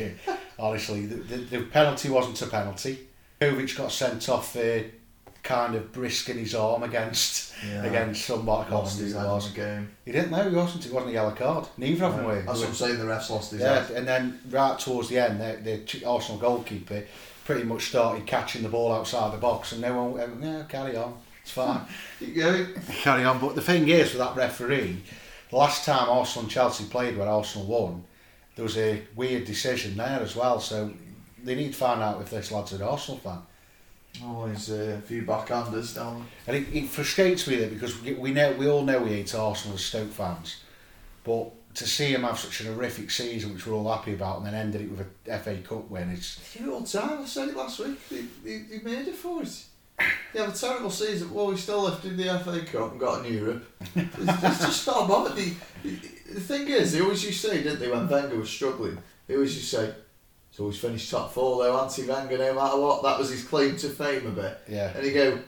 Honestly, 0.60 1.06
the, 1.06 1.16
the, 1.16 1.38
the 1.58 1.64
penalty 1.66 2.10
wasn't 2.10 2.42
a 2.42 2.48
penalty. 2.48 3.08
Kovic 3.40 3.76
got 3.78 3.92
sent 3.92 4.28
off 4.30 4.54
for 4.54 4.84
kind 5.44 5.74
of 5.74 5.92
brisking 5.92 6.38
his 6.38 6.54
arm 6.54 6.84
against 6.84 7.54
yeah, 7.68 7.84
against 7.84 8.26
somebody. 8.26 8.70
Lost 8.72 9.00
his 9.00 9.14
head 9.14 9.26
was. 9.26 9.50
game. 9.52 9.90
He 10.06 10.12
didn't 10.12 10.30
know 10.32 10.48
he 10.48 10.56
wasn't. 10.56 10.86
It 10.86 10.94
wasn't 10.94 11.12
a 11.12 11.14
yellow 11.14 11.32
card. 11.32 11.68
Neither 11.78 12.06
of 12.06 12.16
them 12.16 12.26
were. 12.26 12.42
That's 12.42 12.60
what 12.60 12.70
I'm 12.70 12.76
saying. 12.76 13.00
The 13.00 13.06
refs 13.06 13.30
lost 13.30 13.52
his 13.52 13.62
Yeah, 13.62 13.82
head. 13.84 13.92
and 13.98 14.08
then 14.08 14.40
right 14.50 14.78
towards 14.78 15.10
the 15.10 15.18
end, 15.18 15.42
the, 15.42 15.78
the 15.78 16.06
Arsenal 16.06 16.40
goalkeeper 16.40 17.04
pretty 17.46 17.64
much 17.64 17.88
started 17.90 18.26
catching 18.28 18.62
the 18.62 18.70
ball 18.70 18.94
outside 18.94 19.34
the 19.34 19.38
box, 19.38 19.72
and 19.72 19.82
no 19.82 20.04
one 20.04 20.14
went, 20.14 20.44
yeah, 20.44 20.64
carry 20.70 20.96
on, 20.96 21.18
it's 21.42 21.52
fine. 21.52 21.82
Going. 22.36 22.68
carry 23.02 23.24
on. 23.24 23.40
But 23.40 23.56
the 23.56 23.62
thing 23.62 23.88
is, 23.90 24.14
with 24.14 24.20
that 24.20 24.36
referee, 24.36 25.02
the 25.52 25.58
last 25.58 25.86
time 25.86 26.10
Arsenal 26.10 26.44
and 26.44 26.52
Chelsea 26.52 26.86
played 26.86 27.18
when 27.18 27.28
Arsenal 27.28 27.68
won, 27.68 28.04
there 28.56 28.64
was 28.64 28.78
a 28.78 29.04
weird 29.16 29.46
decision 29.46 29.98
there 29.98 30.22
as 30.22 30.36
well. 30.36 30.60
So 30.60 30.92
they 31.44 31.56
need 31.56 31.74
to 31.74 31.78
find 31.78 32.02
out 32.02 32.22
if 32.22 32.30
this 32.30 32.52
lad's 32.52 32.72
an 32.72 32.82
Arsenal 32.82 33.20
fan. 33.20 33.42
Always 34.24 34.72
uh, 34.72 34.98
a 34.98 35.02
few 35.02 35.24
backhanders 35.24 35.96
down. 35.96 36.26
And 36.48 36.58
it, 36.58 36.68
it 36.74 36.88
frustrates 36.88 37.48
me 37.48 37.58
that 37.58 37.74
because 37.74 38.02
we, 38.02 38.14
we 38.14 38.32
know 38.32 38.52
we 38.54 38.68
all 38.68 38.84
know 38.84 39.02
we 39.02 39.10
hate 39.10 39.34
Arsenal 39.36 39.76
as 39.76 39.84
Stoke 39.86 40.12
fans, 40.12 40.62
but 41.24 41.52
to 41.76 41.88
see 41.88 42.08
him 42.14 42.24
have 42.24 42.38
such 42.38 42.62
an 42.62 42.74
horrific 42.74 43.10
season, 43.10 43.54
which 43.54 43.66
we're 43.66 43.74
all 43.74 43.94
happy 43.94 44.14
about, 44.14 44.38
and 44.38 44.48
then 44.48 44.54
ended 44.54 44.82
it 44.82 44.92
with 44.92 45.08
a 45.28 45.40
FA 45.40 45.58
Cup 45.58 45.90
win, 45.90 46.10
it's 46.10 46.40
it 46.56 46.68
all 46.68 46.84
time. 46.84 47.22
I 47.22 47.26
said 47.26 47.50
it 47.50 47.56
last 47.56 47.80
week. 47.80 47.98
He, 48.10 48.28
they, 48.44 48.58
they 48.58 48.84
made 48.84 49.08
it 49.08 49.16
for 49.16 49.42
it. 49.42 49.64
They 50.34 50.40
have 50.40 50.54
a 50.54 50.58
terrible 50.58 50.90
season. 50.90 51.34
Well, 51.34 51.48
we 51.48 51.58
still 51.58 51.84
lifted 51.84 52.16
the 52.18 52.40
FA 52.40 52.62
Cup 52.62 52.92
and 52.92 53.00
got 53.00 53.26
in 53.26 53.34
Europe. 53.34 53.66
It's, 53.96 54.18
it's 54.18 54.66
just 54.66 54.88
not 54.88 55.08
bothered. 55.08 55.36
The, 55.36 55.54
the, 55.84 56.40
thing 56.40 56.68
is, 56.68 56.94
they 56.94 57.02
always 57.02 57.24
used 57.26 57.42
to 57.42 57.50
say, 57.50 57.64
didn't 57.64 57.80
they, 57.80 57.90
when 57.90 58.08
Wenger 58.08 58.38
was 58.38 58.50
struggling, 58.50 58.98
he 59.28 59.36
always 59.36 59.56
used 59.56 59.70
to 59.72 59.76
say, 59.78 59.94
he's 60.50 60.60
always 60.60 60.80
finished 60.80 61.12
top 61.12 61.34
four 61.34 61.64
though, 61.64 61.82
anti 61.82 62.08
Wenger, 62.08 62.38
no 62.38 62.54
matter 62.54 62.80
what. 62.80 63.04
That 63.04 63.20
was 63.20 63.30
his 63.30 63.44
claim 63.44 63.76
to 63.78 63.90
fame 63.90 64.28
a 64.28 64.32
bit. 64.32 64.60
Yeah. 64.70 64.94
And 64.96 65.06
he 65.06 65.12
go, 65.12 65.40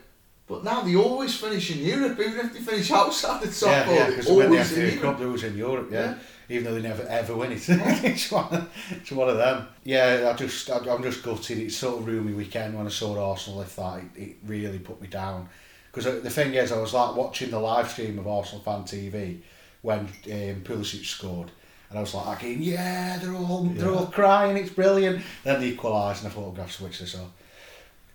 but 0.47 0.63
now 0.63 0.81
they 0.81 0.95
always 0.95 1.35
finish 1.35 1.71
in 1.71 1.79
Europe, 1.79 2.19
even 2.19 2.45
if 2.45 2.53
they 2.53 2.59
finish 2.59 2.91
outside 2.91 3.41
the 3.41 3.47
top 3.47 3.69
Yeah, 3.69 3.85
four, 3.85 3.95
yeah, 3.95 4.05
they 4.05 4.09
because 4.11 4.27
when 4.27 4.37
they 4.37 4.45
always 4.45 4.75
have 4.75 4.93
to. 4.93 4.99
Cup, 4.99 5.19
they 5.19 5.47
in 5.47 5.57
Europe, 5.57 5.89
yeah. 5.91 6.15
Even 6.49 6.65
though 6.65 6.75
they 6.75 6.82
never 6.82 7.03
ever 7.03 7.36
win 7.36 7.51
it. 7.51 7.63
it's, 7.67 8.32
one, 8.32 8.67
it's 8.91 9.12
one 9.12 9.29
of 9.29 9.38
them. 9.38 9.67
Yeah, 9.84 10.29
I 10.32 10.38
just, 10.38 10.69
I, 10.69 10.77
I'm 10.77 11.01
just 11.03 11.23
gutted. 11.23 11.58
It 11.58 11.71
sort 11.71 11.99
of 11.99 12.08
ruined 12.08 12.29
my 12.29 12.36
weekend 12.36 12.75
when 12.75 12.86
I 12.86 12.89
saw 12.89 13.32
Arsenal 13.32 13.60
lift 13.60 13.75
that. 13.77 14.01
It, 14.15 14.21
it 14.21 14.36
really 14.45 14.79
put 14.79 15.01
me 15.01 15.08
down. 15.08 15.47
Because 15.91 16.23
the 16.23 16.29
thing 16.29 16.53
is, 16.56 16.71
I 16.71 16.79
was 16.79 16.93
like 16.93 17.15
watching 17.15 17.51
the 17.51 17.60
live 17.60 17.89
stream 17.89 18.17
of 18.17 18.27
Arsenal 18.27 18.63
Fan 18.63 18.84
TV 18.84 19.39
when 19.84 19.99
um, 19.99 20.62
Pulisic 20.63 21.06
scored. 21.06 21.51
And 21.89 21.99
I 21.99 22.01
was 22.01 22.15
like, 22.15 22.41
again, 22.41 22.63
yeah, 22.63 23.19
they're 23.19 23.36
all 23.36 23.65
they're 23.65 23.91
all 23.91 24.08
crying, 24.08 24.58
it's 24.58 24.71
brilliant. 24.71 25.23
Then 25.43 25.62
they 25.62 25.67
equalised 25.67 26.23
and 26.23 26.32
I 26.32 26.36
thought, 26.36 26.49
I'm 26.49 26.56
going 26.56 26.67
to 26.67 26.73
switch 26.73 26.99
this 26.99 27.15
off. 27.15 27.29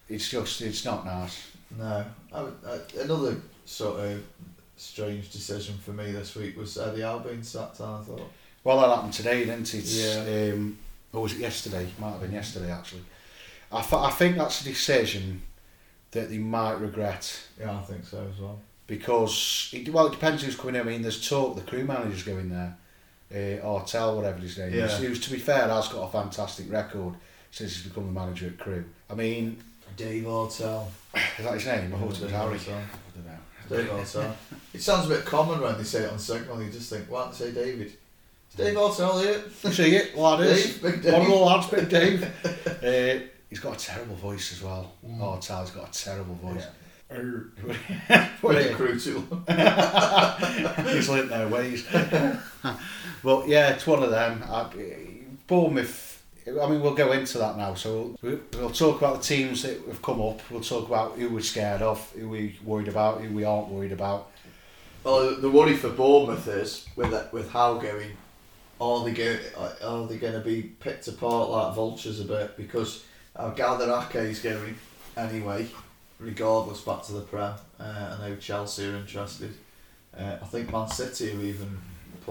It's 0.08 0.28
just, 0.28 0.60
it's 0.62 0.84
not 0.84 1.06
nice. 1.06 1.46
No, 1.78 2.04
I, 2.32 2.40
I, 2.40 3.00
another 3.00 3.36
sort 3.64 4.00
of 4.00 4.24
strange 4.80 5.30
decision 5.30 5.76
for 5.78 5.92
me 5.92 6.12
this 6.12 6.34
week 6.34 6.56
was 6.56 6.76
Eddie 6.78 7.02
Howe 7.02 7.18
being 7.18 7.42
sacked. 7.42 7.80
I 7.80 8.00
thought, 8.02 8.30
Well, 8.64 8.80
that 8.80 8.94
happened 8.94 9.12
today, 9.12 9.44
didn't 9.44 9.72
it? 9.74 9.84
Yeah. 9.84 10.52
Um, 10.54 10.78
or 11.12 11.22
was 11.22 11.32
it 11.34 11.38
yesterday? 11.40 11.88
Might 11.98 12.10
have 12.12 12.20
been 12.20 12.32
yesterday, 12.32 12.70
actually. 12.70 13.02
I, 13.72 13.80
th- 13.82 13.92
I 13.94 14.10
think 14.10 14.36
that's 14.36 14.60
a 14.60 14.64
decision 14.64 15.42
that 16.12 16.30
they 16.30 16.38
might 16.38 16.80
regret 16.80 17.38
yeah, 17.60 17.78
I 17.78 17.82
think 17.82 18.04
so 18.06 18.26
as 18.32 18.40
well. 18.40 18.58
because, 18.86 19.70
it, 19.74 19.88
well, 19.90 20.06
it 20.06 20.12
depends 20.12 20.42
who's 20.42 20.56
coming 20.56 20.74
in. 20.76 20.80
I 20.80 20.84
mean, 20.84 21.02
there's 21.02 21.28
talk 21.28 21.54
the 21.56 21.62
Crewe 21.62 21.84
manager's 21.84 22.22
going 22.22 22.48
there, 22.48 22.76
uh, 23.30 23.66
Artell, 23.66 24.16
whatever 24.16 24.38
his 24.38 24.56
name 24.58 24.72
is, 24.72 24.74
Yeah. 24.74 24.96
who's, 25.08 25.20
to 25.20 25.30
be 25.30 25.38
fair, 25.38 25.68
has 25.68 25.88
got 25.88 26.08
a 26.08 26.10
fantastic 26.12 26.70
record 26.72 27.14
since 27.50 27.74
he's 27.76 27.84
become 27.86 28.06
the 28.06 28.12
manager 28.20 28.46
at 28.46 28.58
Crewe. 28.58 28.84
I 29.10 29.14
mean, 29.14 29.62
Dave 29.96 30.24
Artell. 30.24 30.86
is 31.14 31.44
that 31.44 31.54
his 31.54 31.66
name? 31.66 31.94
I 31.94 31.98
thought 31.98 32.16
it 32.16 32.22
was 32.22 32.30
Harry. 32.30 32.58
I 32.58 32.84
don't 33.14 33.26
know. 33.26 33.38
Dave 33.68 33.86
Artell. 33.90 34.32
it 34.74 34.82
sounds 34.82 35.06
a 35.06 35.08
bit 35.10 35.24
common 35.24 35.60
when 35.60 35.76
they 35.78 35.84
say 35.84 36.04
it 36.04 36.12
on 36.12 36.18
Signal. 36.18 36.62
You 36.62 36.70
just 36.70 36.90
think, 36.90 37.10
why 37.10 37.22
don't 37.22 37.32
they 37.32 37.46
say 37.46 37.52
David? 37.52 37.92
It's 38.46 38.56
Dave 38.56 38.74
Artell 38.76 39.22
here. 39.22 39.42
See 39.72 39.96
it, 39.96 40.16
ladders. 40.16 40.64
Dave, 40.78 40.82
Big 40.82 41.12
One 41.12 41.20
Dave. 41.20 41.22
of 41.22 41.26
the 41.28 41.34
lads, 41.34 41.66
Big 41.68 41.88
Dave. 41.88 42.22
uh, 42.82 43.24
he's 43.50 43.60
got 43.60 43.76
a 43.76 43.78
terrible 43.86 44.16
voice 44.16 44.52
as 44.52 44.62
well. 44.62 44.92
Mm. 45.06 45.18
Artell's 45.20 45.70
got 45.70 45.88
a 45.96 46.04
terrible 46.04 46.34
voice. 46.36 46.62
Yeah. 46.64 46.68
What 47.10 48.54
With 48.54 48.66
a- 48.66 48.68
the 48.68 48.74
crew 48.74 49.00
tool. 49.00 49.22
He's 50.92 51.08
learnt 51.08 51.30
their 51.30 51.48
ways. 51.48 51.86
but 53.24 53.48
yeah, 53.48 53.70
it's 53.70 53.86
one 53.86 54.02
of 54.02 54.10
them. 54.10 54.44
I, 54.46 54.66
Bournemouth. 55.46 56.07
I 56.48 56.68
mean, 56.68 56.80
we'll 56.80 56.94
go 56.94 57.12
into 57.12 57.38
that 57.38 57.56
now. 57.56 57.74
So 57.74 58.16
we'll, 58.22 58.70
talk 58.70 58.98
about 58.98 59.22
the 59.22 59.28
teams 59.28 59.62
that 59.62 59.80
have 59.86 60.02
come 60.02 60.20
up. 60.20 60.40
We'll 60.50 60.60
talk 60.60 60.86
about 60.86 61.16
who 61.16 61.28
we're 61.28 61.40
scared 61.40 61.82
of, 61.82 62.10
who 62.12 62.28
we're 62.28 62.52
worried 62.64 62.88
about, 62.88 63.20
who 63.20 63.34
we 63.34 63.44
aren't 63.44 63.68
worried 63.68 63.92
about. 63.92 64.30
Well, 65.04 65.36
the 65.40 65.50
worry 65.50 65.74
for 65.74 65.90
Bournemouth 65.90 66.48
is 66.48 66.86
with 66.96 67.32
with 67.32 67.50
Howe 67.50 67.78
going, 67.78 68.10
are 68.80 69.04
they 69.04 69.12
going 69.12 69.38
are 69.82 70.06
they 70.06 70.18
going 70.18 70.34
to 70.34 70.40
be 70.40 70.62
picked 70.62 71.08
apart 71.08 71.50
like 71.50 71.74
vultures 71.74 72.20
a 72.20 72.24
bit 72.24 72.56
because 72.56 73.04
I 73.34 73.50
gather 73.50 73.86
Galderake 73.86 74.16
is 74.16 74.40
going 74.40 74.76
anyway, 75.16 75.66
regardless 76.18 76.80
back 76.80 77.04
to 77.04 77.12
the 77.12 77.20
Prem. 77.20 77.54
Uh, 77.78 78.16
I 78.18 78.28
know 78.28 78.36
Chelsea 78.36 78.86
are 78.86 78.96
interested. 78.96 79.54
Uh, 80.16 80.36
I 80.42 80.46
think 80.46 80.72
Man 80.72 80.88
City 80.88 81.30
have 81.30 81.42
even 81.42 81.78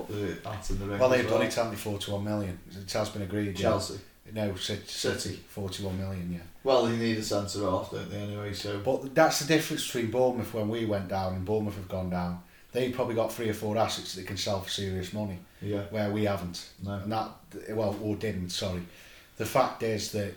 put 0.05 0.43
the 0.43 0.49
hat 0.49 0.69
in 0.69 0.79
the 0.79 0.86
ring. 0.86 0.99
Well, 0.99 1.10
they've 1.10 1.27
done 1.29 1.41
it, 1.41 1.53
haven't 1.53 1.71
they? 1.71 1.77
Forty-one 1.77 2.23
million. 2.23 2.60
It 2.71 2.91
has 2.91 3.10
been 3.10 3.21
agreed. 3.23 3.47
yeah. 3.60 3.69
Chelsea. 3.69 3.99
No, 4.33 4.53
City. 4.55 5.39
Forty-one 5.47 5.97
million. 5.97 6.33
Yeah. 6.33 6.39
Well, 6.63 6.86
they 6.86 6.97
need 6.97 7.17
a 7.17 7.23
centre 7.23 7.62
half, 7.62 7.91
don't 7.91 8.10
they? 8.12 8.17
Anyway, 8.17 8.53
so 8.53 8.79
But 8.79 9.15
that's 9.15 9.39
the 9.39 9.47
difference 9.47 9.86
between 9.86 10.12
Bournemouth 10.12 10.53
when 10.53 10.67
we 10.67 10.86
went 10.86 11.07
down 11.07 11.33
and 11.36 11.45
Bournemouth 11.45 11.75
have 11.75 11.88
gone 11.88 12.10
down. 12.10 12.41
They 12.73 12.89
probably 12.91 13.15
got 13.15 13.31
three 13.31 13.49
or 13.49 13.53
four 13.53 13.77
assets 13.77 14.13
that 14.13 14.21
they 14.21 14.27
can 14.27 14.36
sell 14.38 14.60
for 14.62 14.69
serious 14.69 15.13
money, 15.13 15.39
yeah, 15.62 15.83
where 15.89 16.12
we 16.12 16.25
haven't. 16.25 16.67
no, 16.83 16.91
And 16.95 17.12
that, 17.12 17.29
well, 17.69 17.97
or 18.03 18.15
didn't, 18.17 18.49
sorry. 18.49 18.81
The 19.38 19.45
fact 19.45 19.81
is 19.83 20.12
that 20.12 20.33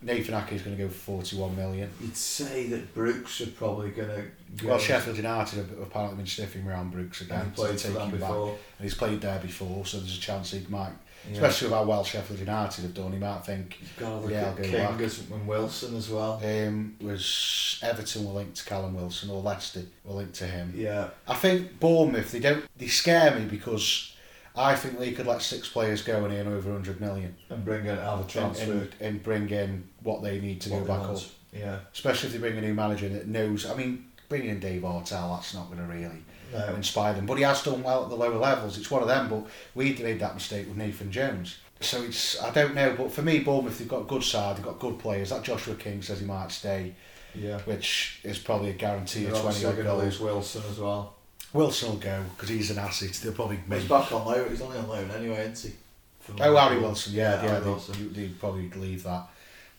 Nathan 0.00 0.34
Ake 0.34 0.52
is 0.52 0.62
going 0.62 0.76
to 0.76 0.82
go 0.84 0.88
for 0.88 1.22
41 1.22 1.56
million. 1.56 1.90
you'd 2.00 2.16
say 2.16 2.66
that 2.68 2.94
Brooks 2.94 3.40
are 3.40 3.46
probably 3.48 3.90
going 3.90 4.08
to. 4.08 4.62
go 4.62 4.68
Well, 4.70 4.78
Sheffield 4.78 5.16
United 5.16 5.56
have 5.56 5.70
apparently 5.80 6.18
been 6.18 6.26
sniffing 6.26 6.66
around 6.68 6.92
Brooks 6.92 7.20
and 7.20 7.30
again 7.30 7.46
he 7.46 7.50
played 7.50 7.78
to 7.78 7.88
take 7.88 7.96
him 7.98 8.18
back. 8.20 8.30
And 8.30 8.56
he's 8.80 8.94
played 8.94 9.20
there 9.20 9.40
before, 9.40 9.84
so 9.86 9.98
there's 9.98 10.16
a 10.16 10.20
chance 10.20 10.52
he 10.52 10.64
might, 10.68 10.92
Yeah. 11.26 11.32
especially 11.34 11.68
with 11.68 11.78
how 11.78 11.84
well 11.84 12.04
Sheffield 12.04 12.38
United 12.38 12.82
have 12.82 12.94
done, 12.94 13.10
he 13.12 13.18
might 13.18 13.44
think, 13.44 13.76
You've 13.80 13.96
got 13.98 14.08
to 14.10 14.16
look 14.18 14.30
Yeah, 14.30 14.42
I'll 14.44 14.48
at 14.50 14.56
go 14.58 14.62
King 14.62 14.72
back. 14.72 15.00
and 15.32 15.46
Wilson 15.48 15.96
as 15.96 16.08
well. 16.08 16.40
um, 16.44 16.94
was 17.00 17.80
Everton 17.82 18.24
were 18.24 18.34
linked 18.34 18.56
to 18.58 18.64
Callum 18.66 18.94
Wilson 18.94 19.30
or 19.30 19.42
Leicester 19.42 19.82
were 20.04 20.14
linked 20.14 20.34
to 20.36 20.46
him. 20.46 20.72
Yeah, 20.76 21.08
I 21.26 21.34
think 21.34 21.80
Bournemouth, 21.80 22.30
they 22.30 22.38
don't, 22.40 22.64
they 22.76 22.86
scare 22.86 23.34
me 23.36 23.46
because 23.46 24.14
I 24.56 24.74
think 24.76 24.98
they 24.98 25.12
could 25.12 25.26
let 25.26 25.42
six 25.42 25.68
players 25.68 26.02
go 26.02 26.24
and 26.24 26.32
earn 26.34 26.46
over 26.52 26.70
100 26.70 27.00
million 27.00 27.36
and 27.50 27.64
bring 27.64 27.80
in 27.86 27.96
have 27.96 28.18
a 28.18 28.20
and, 28.22 28.28
transfer. 28.28 28.72
and, 28.72 28.90
and 29.00 29.22
bring 29.22 29.48
in 29.50 29.87
what 30.08 30.22
they 30.22 30.40
need 30.40 30.60
to 30.62 30.70
what 30.70 30.80
go 30.80 30.84
back 30.86 31.00
want. 31.08 31.18
up. 31.18 31.22
Yeah, 31.52 31.78
Especially 31.92 32.28
if 32.28 32.32
they 32.32 32.38
bring 32.40 32.56
a 32.58 32.60
new 32.60 32.74
manager 32.74 33.08
that 33.08 33.26
knows. 33.26 33.66
I 33.66 33.74
mean, 33.74 34.06
bringing 34.28 34.50
in 34.50 34.60
Dave 34.60 34.82
Artell, 34.82 35.36
that's 35.36 35.54
not 35.54 35.66
going 35.66 35.78
to 35.78 35.84
really 35.84 36.10
no, 36.52 36.74
inspire 36.74 37.14
them. 37.14 37.26
But 37.26 37.36
he 37.38 37.44
has 37.44 37.62
done 37.62 37.82
well 37.82 38.04
at 38.04 38.10
the 38.10 38.16
lower 38.16 38.36
levels. 38.38 38.78
It's 38.78 38.90
one 38.90 39.02
of 39.02 39.08
them. 39.08 39.28
But 39.28 39.46
we 39.74 39.94
made 39.94 40.20
that 40.20 40.34
mistake 40.34 40.66
with 40.66 40.76
Nathan 40.76 41.10
Jones. 41.12 41.58
So 41.80 42.02
it's 42.02 42.40
I 42.42 42.50
don't 42.50 42.74
know. 42.74 42.94
But 42.96 43.12
for 43.12 43.22
me, 43.22 43.38
Bournemouth, 43.40 43.78
they've 43.78 43.88
got 43.88 44.02
a 44.02 44.04
good 44.04 44.24
side. 44.24 44.56
They've 44.56 44.64
got 44.64 44.78
good 44.78 44.98
players. 44.98 45.30
That 45.30 45.42
Joshua 45.42 45.74
King 45.76 46.02
says 46.02 46.20
he 46.20 46.26
might 46.26 46.50
stay, 46.50 46.94
yeah. 47.34 47.58
which 47.60 48.20
is 48.24 48.38
probably 48.38 48.70
a 48.70 48.74
guarantee 48.74 49.24
They're 49.24 49.34
of 49.34 49.42
twenty 49.42 49.64
odd 49.64 49.76
going 49.76 49.86
to 49.86 49.92
goals. 49.92 50.02
lose 50.04 50.20
Wilson 50.20 50.62
as 50.70 50.78
well. 50.78 51.14
Wilson 51.52 51.90
will 51.90 51.96
go 51.98 52.24
because 52.34 52.48
he's 52.48 52.70
an 52.70 52.78
asset. 52.78 53.12
They'll 53.22 53.32
probably 53.32 53.60
Make... 53.66 53.80
He's 53.80 53.88
back 53.88 54.10
on 54.12 54.26
loan. 54.26 54.50
He's 54.50 54.60
only 54.60 54.78
on 54.78 54.88
loan 54.88 55.10
anyway, 55.12 55.50
isn't 55.52 55.70
he? 55.70 55.76
From 56.20 56.36
Oh, 56.40 56.56
Harry. 56.56 56.78
Wilson. 56.80 57.14
Yeah, 57.14 57.42
yeah. 57.42 57.48
Harry 57.48 57.60
they, 57.60 57.70
Wilson. 57.70 58.12
they, 58.12 58.22
would 58.22 58.40
probably 58.40 58.68
leave 58.70 59.02
that. 59.04 59.28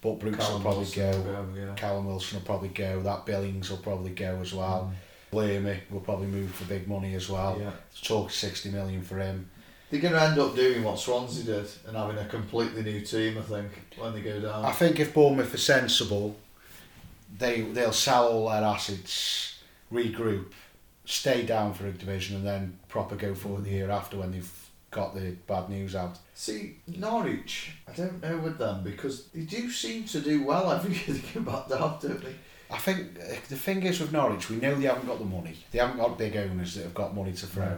But 0.01 0.19
Brooks 0.19 0.37
Callum 0.37 0.53
will 0.53 0.61
probably 0.61 0.79
Wilson 0.79 1.11
go. 1.11 1.17
will 1.17 1.43
go, 1.43 1.59
yeah. 1.59 1.75
Callum 1.75 2.05
Wilson 2.05 2.39
will 2.39 2.45
probably 2.45 2.69
go. 2.69 3.01
That 3.01 3.25
Billings 3.25 3.69
will 3.69 3.77
probably 3.77 4.11
go 4.11 4.39
as 4.41 4.53
well. 4.53 4.93
Mm. 5.33 5.37
Lamey 5.37 5.79
will 5.91 5.99
probably 5.99 6.27
move 6.27 6.51
for 6.55 6.63
big 6.65 6.87
money 6.87 7.13
as 7.15 7.29
well. 7.29 7.57
Yeah. 7.59 7.71
Talk 8.01 8.31
sixty 8.31 8.69
million 8.69 9.01
for 9.01 9.19
him. 9.19 9.49
They're 9.91 10.01
going 10.01 10.13
to 10.13 10.21
end 10.21 10.39
up 10.39 10.55
doing 10.55 10.83
what 10.83 10.99
Swansea 10.99 11.43
did 11.43 11.67
and 11.87 11.97
having 11.97 12.17
a 12.17 12.25
completely 12.25 12.83
new 12.83 13.01
team, 13.01 13.39
I 13.39 13.41
think, 13.41 13.71
when 13.97 14.13
they 14.13 14.21
go 14.21 14.39
down. 14.39 14.63
I 14.63 14.71
think 14.71 14.99
if 14.99 15.15
Bournemouth 15.15 15.51
are 15.53 15.57
sensible, 15.57 16.35
they 17.37 17.61
they'll 17.61 17.91
sell 17.91 18.27
all 18.27 18.49
their 18.49 18.63
assets, 18.63 19.59
regroup, 19.91 20.51
stay 21.05 21.43
down 21.43 21.73
for 21.73 21.87
a 21.87 21.91
division, 21.91 22.37
and 22.37 22.45
then 22.47 22.79
proper 22.87 23.15
go 23.15 23.33
for 23.35 23.59
the 23.59 23.69
year 23.69 23.89
after 23.89 24.17
when 24.17 24.31
they've 24.31 24.58
got 24.91 25.13
the 25.15 25.35
bad 25.47 25.69
news 25.69 25.95
out. 25.95 26.17
See, 26.33 26.77
Norwich, 26.87 27.71
I 27.87 27.91
don't 27.91 28.21
know 28.21 28.37
with 28.37 28.57
them 28.57 28.83
because 28.83 29.27
they 29.27 29.41
do 29.41 29.69
seem 29.71 30.03
to 30.05 30.19
do 30.19 30.43
well 30.43 30.71
every 30.71 30.93
year 30.95 31.03
they 31.07 31.27
come 31.33 31.43
back 31.45 31.67
down, 31.69 31.97
don't 32.01 32.23
they? 32.23 32.35
I 32.71 32.77
think 32.77 33.17
uh, 33.19 33.33
the 33.49 33.55
thing 33.55 33.83
is 33.83 33.99
with 33.99 34.11
Norwich, 34.11 34.49
we 34.49 34.57
know 34.57 34.75
they 34.75 34.85
haven't 34.87 35.07
got 35.07 35.19
the 35.19 35.25
money. 35.25 35.55
They 35.71 35.79
haven't 35.79 35.97
got 35.97 36.17
big 36.17 36.35
owners 36.37 36.75
that 36.75 36.83
have 36.83 36.93
got 36.93 37.15
money 37.15 37.33
to 37.33 37.47
throw, 37.47 37.65
No. 37.65 37.77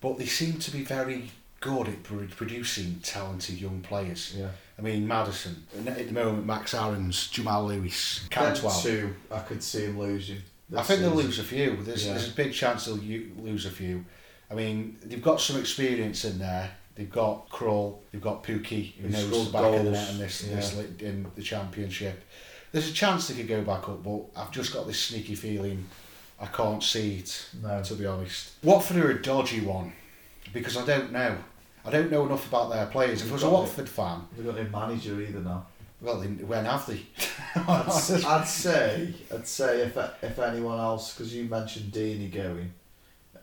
but 0.00 0.18
they 0.18 0.26
seem 0.26 0.58
to 0.58 0.70
be 0.70 0.82
very 0.82 1.30
good 1.60 1.88
at 1.88 2.02
producing 2.02 3.00
talented 3.02 3.60
young 3.60 3.80
players. 3.80 4.34
Yeah. 4.36 4.48
I 4.78 4.82
mean, 4.82 5.06
Maddison, 5.06 5.64
at 5.86 6.06
the 6.08 6.12
moment, 6.12 6.44
Max 6.46 6.74
Aarons, 6.74 7.28
Jamal 7.28 7.66
Lewis, 7.66 8.26
Cantwell. 8.30 8.78
two, 8.80 9.14
I 9.30 9.38
could 9.40 9.62
see 9.62 9.84
him 9.84 9.98
losing. 9.98 10.38
I 10.76 10.82
think 10.82 11.00
they'll 11.00 11.10
lose 11.14 11.38
a 11.38 11.44
few. 11.44 11.76
There's, 11.82 12.04
Yeah. 12.04 12.12
there's 12.14 12.28
a 12.32 12.34
big 12.34 12.52
chance 12.52 12.86
they'll 12.86 12.96
lose 12.96 13.64
a 13.66 13.70
few. 13.70 14.04
I 14.50 14.54
mean, 14.54 14.98
they've 15.04 15.22
got 15.22 15.40
some 15.40 15.58
experience 15.58 16.24
in 16.24 16.38
there. 16.38 16.70
They've 16.94 17.10
got 17.10 17.48
Krul, 17.48 17.98
they've 18.12 18.20
got 18.22 18.44
Pukki, 18.44 18.92
who 18.94 19.08
knows 19.08 19.46
the 19.46 19.52
back 19.52 19.64
of 19.64 19.72
the 19.84 19.90
goals, 19.90 19.92
net 19.94 20.10
in 20.10 20.18
this, 20.18 20.40
this 20.42 20.74
yeah. 20.74 20.80
li- 20.80 21.08
in 21.08 21.26
the 21.34 21.42
championship. 21.42 22.22
There's 22.70 22.88
a 22.88 22.92
chance 22.92 23.26
they 23.28 23.34
could 23.34 23.48
go 23.48 23.62
back 23.62 23.88
up, 23.88 24.04
but 24.04 24.22
I've 24.36 24.52
just 24.52 24.72
got 24.72 24.86
this 24.86 25.00
sneaky 25.00 25.34
feeling 25.34 25.84
I 26.40 26.46
can't 26.46 26.82
see 26.82 27.16
it, 27.18 27.48
No. 27.62 27.82
to 27.82 27.94
be 27.94 28.06
honest. 28.06 28.52
Watford 28.62 28.96
are 28.98 29.10
a 29.10 29.20
dodgy 29.22 29.60
one, 29.60 29.92
because 30.52 30.76
I 30.76 30.84
don't 30.84 31.10
know. 31.12 31.36
I 31.84 31.90
don't 31.90 32.10
know 32.10 32.26
enough 32.26 32.46
about 32.48 32.70
their 32.70 32.86
players. 32.86 33.22
If 33.22 33.30
I 33.30 33.34
was 33.34 33.42
a. 33.42 33.50
Watford 33.50 33.88
fan, 33.88 34.22
They've 34.36 34.46
got 34.46 34.56
no 34.56 34.64
manager 34.78 35.20
either 35.20 35.40
now. 35.40 35.66
well, 36.00 36.20
then 36.20 36.38
when 36.46 36.64
have 36.64 36.86
they? 36.86 37.00
I'd, 37.56 38.24
I'd 38.24 38.46
say, 38.48 39.14
I'd 39.32 39.46
say 39.48 39.80
if 39.82 39.96
if 40.22 40.38
anyone 40.38 40.78
else, 40.78 41.12
because 41.14 41.34
you 41.34 41.44
mentioned 41.44 41.92
Deeney 41.92 42.32
going. 42.32 42.72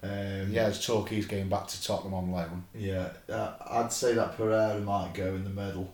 Um, 0.03 0.51
yeah, 0.51 0.69
talk 0.71 1.09
he's 1.09 1.27
going 1.27 1.47
back 1.47 1.67
to 1.67 1.83
Tottenham 1.83 2.13
on 2.15 2.31
loan. 2.31 2.63
Yeah, 2.75 3.09
uh, 3.29 3.51
I'd 3.69 3.91
say 3.91 4.13
that 4.15 4.37
Pereyra 4.37 4.83
might 4.83 5.13
go 5.13 5.35
in 5.35 5.43
the 5.43 5.49
middle. 5.51 5.93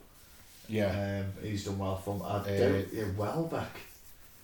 Yeah. 0.70 1.22
Um, 1.26 1.44
he's 1.44 1.66
done 1.66 1.78
well 1.80 1.98
for. 1.98 2.22
I 2.26 2.38
Uh. 2.38 2.84
Yeah, 2.94 3.06
Welbeck. 3.18 3.78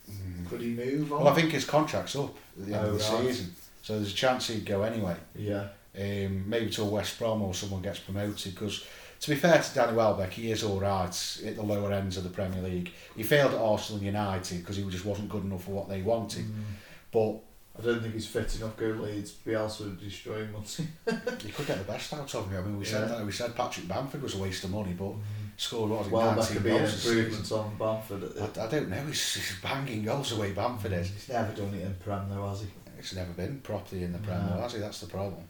Mm. 0.10 0.50
Could 0.50 0.62
he 0.62 0.68
move 0.72 1.14
on? 1.14 1.24
Well, 1.24 1.34
I 1.34 1.36
think 1.36 1.52
his 1.52 1.66
contract's 1.66 2.16
up 2.16 2.36
at 2.60 2.66
the 2.68 2.74
end 2.74 2.86
Oh, 2.86 2.90
of 2.92 3.00
the 3.00 3.16
right. 3.16 3.26
season, 3.28 3.56
so 3.82 3.96
there's 3.96 4.12
a 4.12 4.16
chance 4.16 4.48
he'd 4.48 4.66
go 4.66 4.82
anyway. 4.84 5.16
Yeah. 5.36 5.68
Um, 5.98 6.50
maybe 6.50 6.70
to 6.72 6.84
West 6.84 7.18
Brom 7.20 7.42
or 7.42 7.54
someone 7.54 7.82
gets 7.82 8.00
promoted 8.00 8.54
because 8.56 8.86
to 9.22 9.30
be 9.30 9.36
fair 9.38 9.62
to 9.62 9.74
Danny 9.76 9.96
Welbeck, 9.96 10.32
he 10.32 10.52
is 10.52 10.64
all 10.64 10.80
right 10.80 11.40
at 11.46 11.56
the 11.56 11.62
lower 11.64 11.94
ends 11.94 12.18
of 12.18 12.24
the 12.26 12.30
Premier 12.30 12.62
League. 12.62 12.92
He 13.16 13.24
failed 13.24 13.54
at 13.54 13.60
Arsenal 13.60 14.02
United 14.04 14.60
because 14.60 14.76
he 14.76 14.84
just 14.90 15.06
wasn't 15.06 15.30
good 15.30 15.44
enough 15.44 15.64
for 15.64 15.72
what 15.72 15.88
they 15.88 16.02
wanted. 16.02 16.46
Mm. 16.46 16.64
But 17.12 17.40
I 17.78 17.82
don't 17.82 18.02
think 18.02 18.14
he's 18.14 18.28
fit 18.28 18.56
enough 18.56 18.78
go 18.78 18.86
Leeds. 18.86 19.34
Bielsa 19.46 19.82
would 19.82 20.00
destroy 20.00 20.36
him 20.44 20.54
once. 20.54 20.80
you 20.80 21.52
could 21.52 21.66
get 21.66 21.80
the 21.80 21.92
best 21.92 22.14
out 22.14 22.34
of 22.36 22.52
him. 22.52 22.58
I 22.60 22.62
mean, 22.62 22.78
we 22.78 22.86
said 22.86 23.10
Yeah. 23.10 23.18
that. 23.18 23.26
We 23.26 23.32
said 23.32 23.56
Patrick 23.56 23.88
Bamford 23.88 24.22
was 24.22 24.36
a 24.36 24.38
waste 24.38 24.64
of 24.64 24.70
money, 24.70 24.94
but 24.94 25.06
mm-hmm. 25.06 25.22
scored 25.58 25.90
what 25.90 26.00
was 26.00 26.08
it, 26.08 26.14
Well, 26.14 26.30
that 26.30 26.38
19 26.38 26.54
could 26.56 26.64
be 26.64 26.70
an 26.70 26.78
goals 26.78 26.92
this 26.92 27.02
season. 27.02 27.18
improvement 27.20 27.52
on 27.52 27.76
Bamford. 27.78 28.24
At 28.24 28.54
the, 28.54 28.62
I, 28.62 28.66
I 28.66 28.70
don't 28.70 28.90
know. 28.90 29.06
He's, 29.08 29.34
he's 29.34 29.60
banging 29.64 30.04
goals 30.04 30.30
the 30.30 30.36
way 30.40 30.52
Bamford 30.52 30.92
is. 30.94 31.10
He's 31.10 31.30
never 31.30 31.52
done 31.54 31.74
it 31.74 31.82
in 31.82 31.96
Prem 31.96 32.30
though, 32.30 32.48
has 32.50 32.62
he? 32.62 32.68
It's 33.00 33.16
never 33.16 33.32
been 33.34 33.60
properly 33.62 34.04
in 34.04 34.14
the 34.14 34.20
Premier, 34.20 34.52
No. 34.56 34.62
has 34.62 34.74
he? 34.74 34.80
That's 34.80 35.00
the 35.02 35.08
problem. 35.08 35.44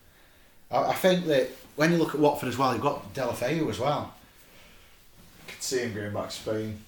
I, 0.72 0.78
I 0.86 0.94
think 0.94 1.26
that 1.26 1.50
when 1.76 1.92
you 1.92 1.98
look 1.98 2.16
at 2.16 2.22
Watford 2.22 2.48
as 2.50 2.58
well, 2.58 2.72
you've 2.74 2.82
got 2.82 3.14
Deulofeu 3.14 3.70
as 3.70 3.80
well. 3.80 4.14
Could 5.48 5.62
see 5.62 5.80
him 5.80 5.94
going 5.94 6.14
back 6.14 6.30
to 6.30 6.36
Spain. 6.36 6.80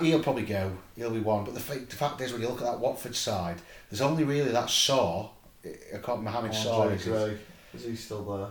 He'll 0.00 0.22
probably 0.22 0.42
go. 0.42 0.72
He'll 0.96 1.10
be 1.10 1.20
one. 1.20 1.44
But 1.44 1.54
the, 1.54 1.60
fa- 1.60 1.78
the 1.88 1.96
fact 1.96 2.20
is, 2.20 2.32
when 2.32 2.42
you 2.42 2.48
look 2.48 2.60
at 2.60 2.66
that 2.66 2.80
Watford 2.80 3.16
side, 3.16 3.56
there's 3.90 4.00
only 4.02 4.24
really 4.24 4.50
that 4.52 4.66
Sarr. 4.68 5.30
I 5.64 5.98
can't 5.98 6.22
Mohamed 6.22 6.52
Sarr. 6.52 6.92
Is? 6.94 7.06
Is 7.06 7.84
he 7.86 7.96
still 7.96 8.24
there? 8.24 8.48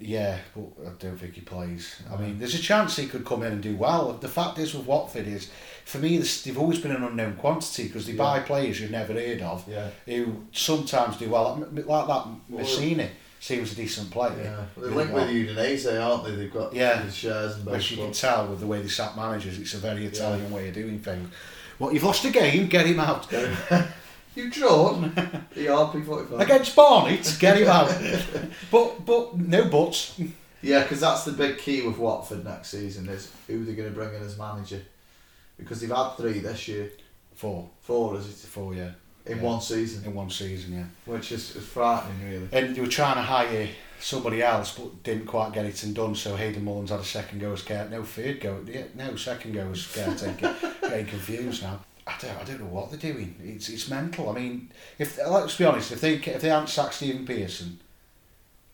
Yeah, 0.00 0.38
but 0.54 0.64
I 0.86 0.90
don't 0.98 1.16
think 1.18 1.34
he 1.34 1.40
plays. 1.42 2.00
I 2.10 2.16
mean, 2.16 2.38
there's 2.38 2.54
a 2.54 2.58
chance 2.62 2.96
he 2.96 3.06
could 3.06 3.24
come 3.24 3.42
in 3.42 3.52
and 3.52 3.62
do 3.62 3.76
well. 3.76 4.12
The 4.14 4.28
fact 4.28 4.58
is 4.58 4.74
with 4.74 4.86
Watford 4.86 5.26
is, 5.26 5.50
for 5.84 5.98
me, 5.98 6.16
they've 6.18 6.58
always 6.58 6.78
been 6.80 6.92
an 6.92 7.02
unknown 7.04 7.36
quantity 7.36 7.84
because 7.88 8.06
they 8.06 8.12
Yeah. 8.12 8.18
buy 8.18 8.40
players 8.40 8.80
you've 8.80 8.90
never 8.90 9.12
heard 9.12 9.42
of 9.42 9.68
Yeah. 9.68 9.90
who 10.06 10.44
sometimes 10.52 11.16
do 11.18 11.28
well. 11.28 11.56
Like 11.72 12.06
that 12.06 12.26
Masina 12.50 13.08
seems 13.42 13.72
a 13.72 13.74
decent 13.74 14.08
player. 14.10 14.32
Yeah. 14.40 14.56
Well, 14.76 14.86
they're 14.86 14.90
linked 14.94 15.12
with 15.12 15.28
Udinese, 15.28 16.00
aren't 16.00 16.24
they? 16.24 16.36
They've 16.36 16.52
got 16.52 16.72
Yeah. 16.72 17.08
shares 17.10 17.56
both 17.56 17.74
Which 17.74 17.90
you 17.90 17.96
can 17.96 18.12
tell 18.12 18.46
with 18.46 18.60
the 18.60 18.66
way 18.68 18.80
they 18.80 18.88
sack 18.88 19.16
managers, 19.16 19.58
it's 19.58 19.74
a 19.74 19.78
very 19.78 20.06
Italian 20.06 20.50
way 20.52 20.68
of 20.68 20.74
doing 20.74 21.00
things. 21.00 21.28
Well, 21.78 21.92
you've 21.92 22.04
lost 22.04 22.24
a 22.24 22.30
game, 22.30 22.68
get 22.68 22.86
him 22.86 23.00
out. 23.00 23.26
you 24.36 24.48
drawn 24.48 25.12
the 25.54 25.66
RP45. 25.66 26.40
Against 26.40 26.76
Barnet, 26.76 27.36
get 27.40 27.56
him 27.58 27.66
out. 27.68 27.92
but 28.70 29.04
but 29.04 29.36
no 29.36 29.64
buts. 29.64 30.20
Yeah, 30.62 30.84
because 30.84 31.00
that's 31.00 31.24
the 31.24 31.32
big 31.32 31.58
key 31.58 31.82
with 31.82 31.98
Watford 31.98 32.44
next 32.44 32.68
season 32.68 33.08
is 33.08 33.32
who 33.48 33.64
they're 33.64 33.74
going 33.74 33.88
to 33.88 33.94
bring 33.94 34.14
in 34.14 34.22
as 34.22 34.38
manager. 34.38 34.80
Because 35.58 35.80
they've 35.80 35.90
had 35.90 36.10
three 36.16 36.38
this 36.38 36.68
year, 36.68 36.90
Four, 37.34 37.68
four 37.80 38.16
is 38.16 38.26
it, 38.28 38.34
four, 38.46 38.72
yeah, 38.74 38.92
in 39.26 39.38
Yeah. 39.38 39.42
one 39.42 39.60
season, 39.60 40.04
in 40.04 40.14
one 40.14 40.30
season, 40.30 40.72
yeah. 40.74 40.84
which 41.12 41.32
is, 41.32 41.54
is 41.56 41.64
frightening 41.64 42.28
really. 42.28 42.48
And 42.52 42.76
you 42.76 42.82
were 42.82 42.88
trying 42.88 43.16
to 43.16 43.22
hire 43.22 43.68
somebody 44.00 44.42
else, 44.42 44.76
but 44.76 45.02
didn't 45.02 45.26
quite 45.26 45.52
get 45.52 45.64
it 45.64 45.82
and 45.84 45.94
done. 45.94 46.14
So 46.14 46.34
Hayden 46.36 46.64
Mullins 46.64 46.90
had 46.90 47.00
a 47.00 47.04
second 47.04 47.38
go 47.40 47.52
as 47.52 47.62
care, 47.62 47.88
no 47.88 48.02
third 48.02 48.40
go, 48.40 48.64
yeah, 48.66 48.84
no 48.94 49.14
second 49.16 49.52
go 49.54 49.68
as 49.70 49.86
caretaker. 49.86 50.54
Getting 50.82 51.06
confused 51.06 51.62
now. 51.62 51.80
I 52.04 52.14
don't, 52.20 52.36
I 52.36 52.42
don't 52.42 52.60
know 52.60 52.66
what 52.66 52.90
they're 52.90 53.12
doing. 53.12 53.36
It's, 53.44 53.68
it's 53.68 53.88
mental. 53.88 54.28
I 54.30 54.32
mean, 54.32 54.72
if 54.98 55.18
let's 55.24 55.56
be 55.56 55.64
honest, 55.64 55.92
if 55.92 56.00
they 56.00 56.14
if 56.14 56.42
they 56.42 56.48
hadn't 56.48 56.68
sacked 56.68 56.94
Stephen 56.94 57.24
Pearson, 57.24 57.78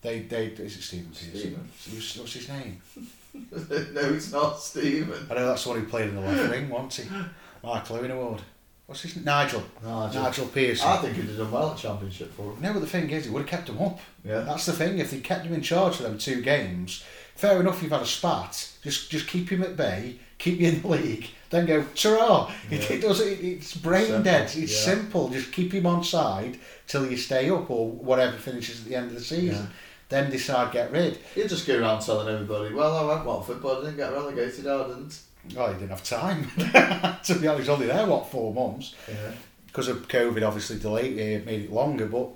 they 0.00 0.20
they 0.20 0.46
is 0.46 0.78
it 0.78 0.82
Stephen 0.82 1.10
Pearson? 1.10 1.68
Stephen. 1.76 2.22
What's 2.22 2.32
his 2.32 2.48
name? 2.48 2.80
no, 3.34 4.00
it's 4.14 4.32
not 4.32 4.58
Stephen. 4.58 5.26
I 5.30 5.34
know 5.34 5.46
that's 5.48 5.62
the 5.64 5.68
one 5.68 5.80
who 5.80 5.86
played 5.86 6.08
in 6.08 6.14
the 6.14 6.22
left 6.22 6.50
wing, 6.50 6.70
wasn't 6.70 7.06
he? 7.10 7.16
Michael 7.62 7.96
Owen 7.96 8.10
Award. 8.12 8.42
What's 8.88 9.02
his 9.02 9.22
Nigel? 9.22 9.62
Nigel. 9.84 10.22
Nigel 10.22 10.46
Pearson. 10.46 10.88
I 10.88 10.96
think 10.96 11.14
he'd 11.16 11.26
have 11.26 11.36
done 11.36 11.50
well 11.52 11.72
at 11.72 11.76
Championship 11.76 12.32
for 12.32 12.54
him. 12.54 12.62
No, 12.62 12.72
but 12.72 12.80
the 12.80 12.86
thing 12.86 13.10
is, 13.10 13.26
he 13.26 13.30
would 13.30 13.40
have 13.42 13.48
kept 13.50 13.68
him 13.68 13.78
up. 13.82 14.00
Yeah. 14.24 14.40
That's 14.40 14.64
the 14.64 14.72
thing. 14.72 14.98
If 14.98 15.10
they 15.10 15.20
kept 15.20 15.44
him 15.44 15.52
in 15.52 15.60
charge 15.60 15.96
for 15.96 16.04
them 16.04 16.16
two 16.16 16.40
games, 16.40 17.04
fair 17.34 17.60
enough. 17.60 17.82
You've 17.82 17.92
had 17.92 18.00
a 18.00 18.06
spat. 18.06 18.70
Just 18.82 19.10
just 19.10 19.28
keep 19.28 19.50
him 19.50 19.62
at 19.62 19.76
bay. 19.76 20.18
Keep 20.38 20.60
you 20.60 20.68
in 20.68 20.80
the 20.80 20.88
league. 20.88 21.26
Then 21.50 21.66
go 21.66 21.82
ta 21.94 22.50
It, 22.70 22.80
Yeah. 22.80 22.96
it 22.96 23.00
does. 23.02 23.20
It, 23.20 23.40
it's 23.44 23.76
brain 23.76 24.06
Simple, 24.06 24.22
dead. 24.22 24.42
It's 24.44 24.56
yeah. 24.56 24.94
simple. 24.94 25.28
Just 25.28 25.52
keep 25.52 25.70
him 25.72 25.84
on 25.86 26.02
side 26.02 26.58
till 26.86 27.10
you 27.10 27.18
stay 27.18 27.50
up 27.50 27.70
or 27.70 27.90
whatever 27.90 28.38
finishes 28.38 28.80
at 28.80 28.86
the 28.88 28.96
end 28.96 29.08
of 29.08 29.14
the 29.16 29.20
season. 29.20 29.64
Yeah. 29.66 29.76
Then 30.08 30.30
decide 30.30 30.72
get 30.72 30.90
rid. 30.92 31.18
He'd 31.34 31.50
just 31.50 31.66
go 31.66 31.78
around 31.78 32.00
telling 32.00 32.32
everybody, 32.34 32.72
well, 32.74 32.96
I 32.96 33.14
went 33.14 33.26
Watford, 33.26 33.60
but 33.60 33.78
I 33.78 33.80
didn't 33.82 33.98
get 33.98 34.10
relegated, 34.14 34.66
I 34.66 34.88
didn't. 34.88 35.18
Well, 35.54 35.68
he 35.72 35.74
didn't 35.78 35.90
have 35.90 36.02
time. 36.04 36.44
to 37.24 37.34
be 37.38 37.46
honest, 37.46 37.60
he's 37.60 37.68
only 37.68 37.86
there 37.86 38.06
what 38.06 38.30
four 38.30 38.52
months. 38.54 38.94
Yeah. 39.08 39.32
because 39.66 39.88
of 39.88 40.08
COVID, 40.08 40.46
obviously 40.46 40.78
delayed 40.78 41.16
it, 41.18 41.46
made 41.46 41.62
it 41.64 41.72
longer. 41.72 42.06
But 42.06 42.28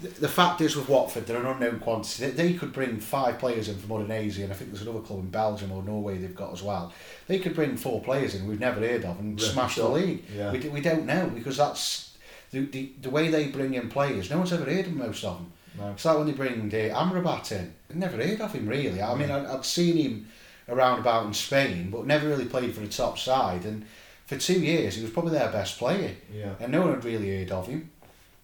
the, 0.00 0.08
the 0.08 0.28
fact 0.28 0.60
is, 0.60 0.76
with 0.76 0.88
Watford, 0.88 1.26
they're 1.26 1.40
an 1.40 1.46
unknown 1.46 1.80
quantity. 1.80 2.26
They, 2.26 2.30
they 2.50 2.52
could 2.54 2.72
bring 2.72 2.98
five 3.00 3.38
players 3.38 3.68
in 3.68 3.76
from 3.78 3.90
Udinese, 3.90 4.42
and 4.42 4.52
I 4.52 4.54
think 4.56 4.70
there's 4.70 4.82
another 4.82 5.00
club 5.00 5.20
in 5.20 5.30
Belgium 5.30 5.72
or 5.72 5.82
Norway 5.82 6.18
they've 6.18 6.34
got 6.34 6.52
as 6.52 6.62
well. 6.62 6.92
They 7.26 7.38
could 7.38 7.54
bring 7.54 7.76
four 7.76 8.00
players 8.02 8.34
in 8.34 8.46
we've 8.46 8.60
never 8.60 8.80
heard 8.80 9.04
of 9.04 9.18
and 9.18 9.40
smash 9.40 9.76
it 9.78 9.82
the 9.82 9.88
league. 9.88 10.24
Yeah. 10.34 10.52
We, 10.52 10.58
d- 10.58 10.68
we 10.68 10.80
don't 10.80 11.04
know 11.06 11.30
because 11.34 11.56
that's 11.56 12.16
the, 12.50 12.60
the 12.66 12.92
the 13.02 13.10
way 13.10 13.28
they 13.28 13.48
bring 13.48 13.74
in 13.74 13.88
players. 13.90 14.30
No 14.30 14.38
one's 14.38 14.52
ever 14.52 14.64
heard 14.64 14.86
of 14.86 14.92
most 14.94 15.24
of 15.24 15.36
them. 15.38 15.52
No. 15.78 15.90
It's 15.92 16.04
like 16.04 16.16
when 16.16 16.26
they 16.26 16.32
bring 16.32 16.60
uh, 16.72 16.94
Amrabat 16.98 17.52
in. 17.52 17.72
I'd 17.90 17.96
never 17.96 18.16
heard 18.16 18.40
of 18.40 18.52
him 18.52 18.66
really. 18.68 19.00
I 19.02 19.14
mean, 19.14 19.30
I, 19.30 19.52
I'd 19.54 19.64
seen 19.64 19.96
him 19.96 20.28
around 20.68 20.98
about 21.00 21.26
in 21.26 21.32
Spain, 21.34 21.90
but 21.90 22.06
never 22.06 22.28
really 22.28 22.44
played 22.44 22.74
for 22.74 22.80
the 22.80 22.88
top 22.88 23.18
side. 23.18 23.64
And 23.64 23.86
for 24.26 24.36
two 24.36 24.60
years, 24.60 24.96
he 24.96 25.02
was 25.02 25.10
probably 25.10 25.32
their 25.32 25.50
best 25.50 25.78
player 25.78 26.14
Yeah. 26.32 26.54
and 26.60 26.70
no 26.72 26.82
one 26.82 26.94
had 26.94 27.04
really 27.04 27.38
heard 27.38 27.50
of 27.52 27.66
him. 27.66 27.90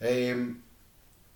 Um, 0.00 0.62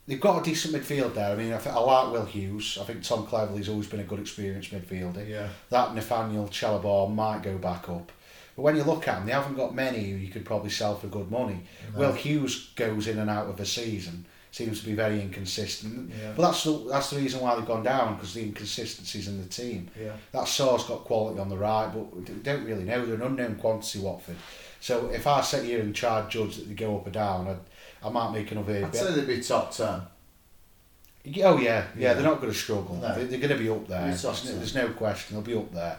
they've 0.07 0.21
got 0.21 0.41
a 0.41 0.45
decent 0.45 0.75
midfield 0.75 1.15
there. 1.15 1.31
I 1.33 1.37
mean, 1.37 1.53
I, 1.53 1.59
I 1.59 1.79
like 1.79 2.13
Will 2.13 2.25
Hughes. 2.25 2.79
I 2.81 2.85
think 2.85 3.03
Tom 3.03 3.27
Cleverley's 3.27 3.69
always 3.69 3.87
been 3.89 4.01
a 4.01 4.05
good 4.05 4.21
experienced 4.21 4.73
midfielder. 4.73 5.29
Yeah. 5.29 5.49
That 5.71 5.95
Nathaniel 5.95 6.47
Chalobah 6.49 7.15
might 7.15 7.43
go 7.43 7.59
back 7.59 7.89
up. 7.89 8.11
But 8.57 8.63
when 8.63 8.77
you 8.77 8.83
look 8.83 9.07
at 9.07 9.17
them, 9.19 9.27
they 9.27 9.33
haven't 9.33 9.55
got 9.57 9.75
many 9.75 10.11
who 10.11 10.17
you 10.17 10.29
could 10.33 10.45
probably 10.45 10.71
sell 10.71 10.97
for 10.97 11.07
good 11.07 11.31
money. 11.31 11.61
No. 11.93 12.01
Will 12.01 12.13
Hughes 12.13 12.71
goes 12.75 13.07
in 13.07 13.19
and 13.19 13.31
out 13.31 13.47
of 13.49 13.61
a 13.61 13.67
season. 13.67 14.25
Seems 14.51 14.81
to 14.81 14.87
be 14.87 14.95
very 14.95 15.21
inconsistent. 15.21 16.11
Yeah. 16.11 16.33
But 16.35 16.43
that's 16.43 16.65
the, 16.65 16.87
that's 16.89 17.11
the 17.11 17.19
reason 17.19 17.41
why 17.41 17.55
they've 17.55 17.67
gone 17.67 17.83
down, 17.83 18.15
because 18.15 18.33
the 18.35 18.43
inconsistencies 18.43 19.29
in 19.29 19.41
the 19.43 19.49
team. 19.49 19.89
Yeah. 20.01 20.13
That 20.33 20.49
Sarr's 20.49 20.85
got 20.85 21.05
quality 21.05 21.39
on 21.39 21.49
the 21.51 21.57
right, 21.59 21.91
but 21.93 22.17
we 22.17 22.23
don't 22.43 22.65
really 22.65 22.85
know. 22.85 23.05
They're 23.05 23.17
an 23.17 23.23
unknown 23.23 23.57
quantity, 23.57 23.99
Watford. 24.01 24.37
So 24.81 25.11
if 25.11 25.27
I 25.27 25.43
sit 25.43 25.65
here 25.65 25.81
and 25.81 25.95
try 25.95 26.23
to 26.23 26.29
judge 26.29 26.57
that 26.57 26.69
they 26.69 26.75
go 26.75 26.97
up 26.97 27.07
or 27.07 27.11
down, 27.11 27.47
I'd, 27.49 28.07
I 28.07 28.11
might 28.11 28.33
make 28.33 28.51
another 28.53 28.77
I'd 28.77 28.91
bit. 28.93 29.01
say 29.01 29.13
they'd 29.13 29.27
be 29.27 29.41
top 29.43 29.71
10. 29.73 29.87
Oh 29.87 31.59
yeah, 31.59 31.59
yeah, 31.59 31.85
Yeah. 31.97 32.15
they're 32.15 32.23
not 32.25 32.41
going 32.41 32.53
to 32.53 32.59
struggle. 32.59 32.97
No. 32.97 33.15
They, 33.15 33.25
they're 33.25 33.39
going 33.41 33.57
to 33.57 33.63
be 33.63 33.69
up 33.69 33.87
there. 33.87 34.01
Be 34.03 34.09
There's, 34.09 34.23
top 34.23 34.35
no, 34.45 34.51
ten. 34.51 34.57
there's 34.59 34.75
no 34.75 34.89
question 34.91 35.37
they'll 35.37 35.45
be 35.45 35.55
up 35.57 35.73
there. 35.75 35.99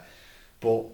But 0.59 0.85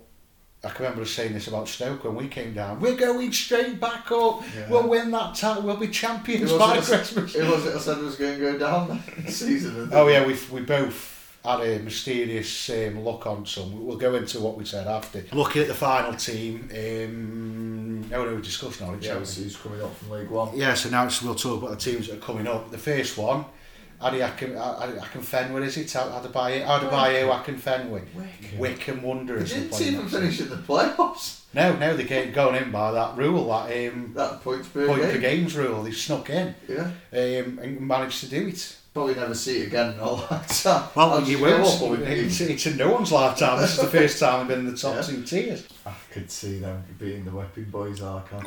I 0.66 0.70
can 0.70 0.84
remember 0.84 1.04
us 1.04 1.12
saying 1.12 1.34
this 1.34 1.48
about 1.48 1.68
Stoke 1.68 2.04
when 2.04 2.16
we 2.16 2.28
came 2.28 2.54
down. 2.54 2.80
We're 2.80 2.96
going 2.96 3.32
straight 3.32 3.80
back 3.80 4.12
up. 4.12 4.42
Yeah. 4.56 4.70
We'll 4.70 4.88
win 4.88 5.12
that 5.12 5.36
title. 5.36 5.64
We'll 5.64 5.78
be 5.78 5.90
champions 5.90 6.52
by 6.54 6.78
it? 6.78 6.84
Christmas. 6.84 7.34
Who 7.34 7.46
was 7.52 7.66
it 7.68 7.76
I 7.76 7.80
said 7.80 8.00
it 8.00 8.04
was 8.04 8.16
going 8.16 8.40
to 8.40 8.52
go 8.52 8.58
down 8.58 9.04
this 9.20 9.38
season? 9.38 9.90
Oh 9.94 10.08
yeah, 10.08 10.26
we 10.26 10.36
we 10.52 10.62
both 10.62 11.16
had 11.46 11.62
a 11.62 11.80
mysterious 11.80 12.70
um, 12.72 13.04
look 13.04 13.28
on 13.28 13.46
some. 13.46 13.86
We'll 13.86 13.98
go 13.98 14.16
into 14.16 14.40
what 14.40 14.58
we 14.58 14.66
said 14.66 14.88
after. 14.88 15.24
Looking 15.32 15.62
at 15.62 15.68
the 15.68 15.76
final 15.76 16.14
team, 16.16 16.70
um, 16.72 18.10
no, 18.10 18.26
no, 18.26 18.34
we're 18.34 18.42
discussing 18.42 18.88
on 18.88 18.96
it. 18.96 19.04
Yeah, 19.04 19.10
shall 19.10 19.18
we'll 19.18 19.26
see 19.26 19.44
who's 19.44 19.58
coming 19.58 19.82
up 19.82 19.96
from 19.96 20.10
League 20.10 20.30
One. 20.30 20.58
Yeah, 20.58 20.74
so 20.74 20.90
now 20.90 21.06
it's, 21.06 21.22
we'll 21.22 21.36
talk 21.36 21.62
about 21.62 21.78
the 21.78 21.92
teams 21.92 22.08
that 22.08 22.18
are 22.18 22.22
coming 22.22 22.48
up. 22.48 22.72
The 22.72 22.78
first 22.78 23.18
one, 23.18 23.46
Adi 24.02 24.20
Akin, 24.22 24.52
Akinfenwa, 24.52 25.64
is 25.64 25.78
it? 25.78 25.88
Adebayo, 25.88 26.66
Adebayo 26.66 27.32
Akin 27.40 27.58
Fenway. 27.58 28.02
Wycombe. 28.14 28.60
Wycombe 28.60 29.02
They 29.02 29.08
Wanderers. 29.08 29.52
are 29.52 29.56
didn't 29.56 29.70
playing 29.72 29.94
even 29.94 30.06
that 30.06 30.12
finish 30.20 30.42
in 30.42 30.50
the 30.50 30.56
playoffs. 30.58 31.42
No, 31.54 31.74
no, 31.78 31.96
they 31.96 32.04
get 32.04 32.34
going 32.34 32.62
in 32.62 32.72
by 32.72 32.92
that 32.92 33.16
rule, 33.18 33.48
that 33.48 33.92
um, 33.94 34.12
That 34.14 34.42
points 34.44 34.68
per 34.68 34.86
point 34.88 35.02
game. 35.02 35.12
per 35.12 35.18
games 35.20 35.56
rule. 35.56 35.84
They 35.84 35.92
snuck 35.92 36.30
in 36.30 36.54
Yeah. 36.68 36.92
um, 37.14 37.60
and 37.62 37.80
managed 37.82 38.20
to 38.22 38.28
do 38.28 38.48
it. 38.50 38.76
Probably 38.94 39.16
never 39.16 39.36
see 39.36 39.60
it 39.62 39.68
again 39.68 39.94
in 39.94 40.00
all 40.00 40.18
that 40.30 40.48
time. 40.48 40.88
Well, 40.96 41.14
I'll 41.16 41.24
you 41.24 41.40
won't. 41.42 41.64
up 41.82 41.90
with 41.90 42.02
It's, 42.08 42.40
it's 42.42 42.66
in 42.66 42.78
no 42.78 42.94
one's 42.94 43.12
lifetime. 43.12 43.60
This 43.60 43.72
is 43.78 43.78
the 43.84 43.88
first 43.88 44.20
time 44.20 44.42
I've 44.42 44.48
been 44.48 44.60
in 44.60 44.72
the 44.72 44.78
top 44.78 44.96
Yeah. 44.96 45.02
two 45.02 45.24
tiers. 45.24 45.68
I 45.86 45.92
could 46.14 46.32
see 46.32 46.60
them 46.60 46.82
being 46.98 47.26
the 47.26 47.32
whipping 47.32 47.66
boys, 47.66 48.02
I 48.02 48.22
can. 48.30 48.46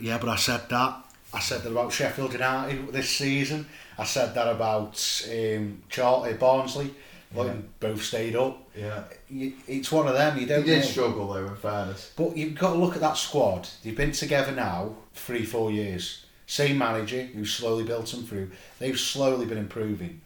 Yeah, 0.00 0.18
but 0.18 0.28
I 0.28 0.36
said 0.36 0.62
that. 0.68 1.02
I 1.36 1.40
said 1.40 1.62
that 1.62 1.70
about 1.70 1.92
Sheffield 1.92 2.32
United 2.32 2.90
this 2.92 3.10
season. 3.10 3.66
I 3.98 4.04
said 4.04 4.34
that 4.34 4.48
about 4.48 4.94
um, 5.30 5.82
Charlton, 5.90 6.36
Barnsley. 6.38 6.94
Like, 7.34 7.48
Yeah. 7.48 7.54
both 7.80 8.02
stayed 8.02 8.36
up. 8.36 8.56
Yeah. 8.74 9.02
It's 9.28 9.92
one 9.92 10.06
of 10.08 10.14
them. 10.14 10.38
You 10.38 10.46
don't. 10.46 10.64
did 10.64 10.78
know. 10.78 10.84
struggle 10.84 11.32
though, 11.32 11.46
in 11.46 11.56
fairness. 11.56 12.12
But 12.16 12.36
you've 12.36 12.54
got 12.54 12.72
to 12.72 12.78
look 12.78 12.94
at 12.94 13.00
that 13.02 13.16
squad. 13.18 13.68
They've 13.82 13.96
been 13.96 14.12
together 14.12 14.52
now 14.52 14.94
three, 15.12 15.44
four 15.44 15.70
years. 15.70 16.24
Same 16.46 16.78
manager 16.78 17.22
who's 17.24 17.52
slowly 17.52 17.84
built 17.84 18.06
them 18.06 18.22
through. 18.24 18.50
They've 18.78 18.98
slowly 18.98 19.44
been 19.44 19.58
improving. 19.58 20.20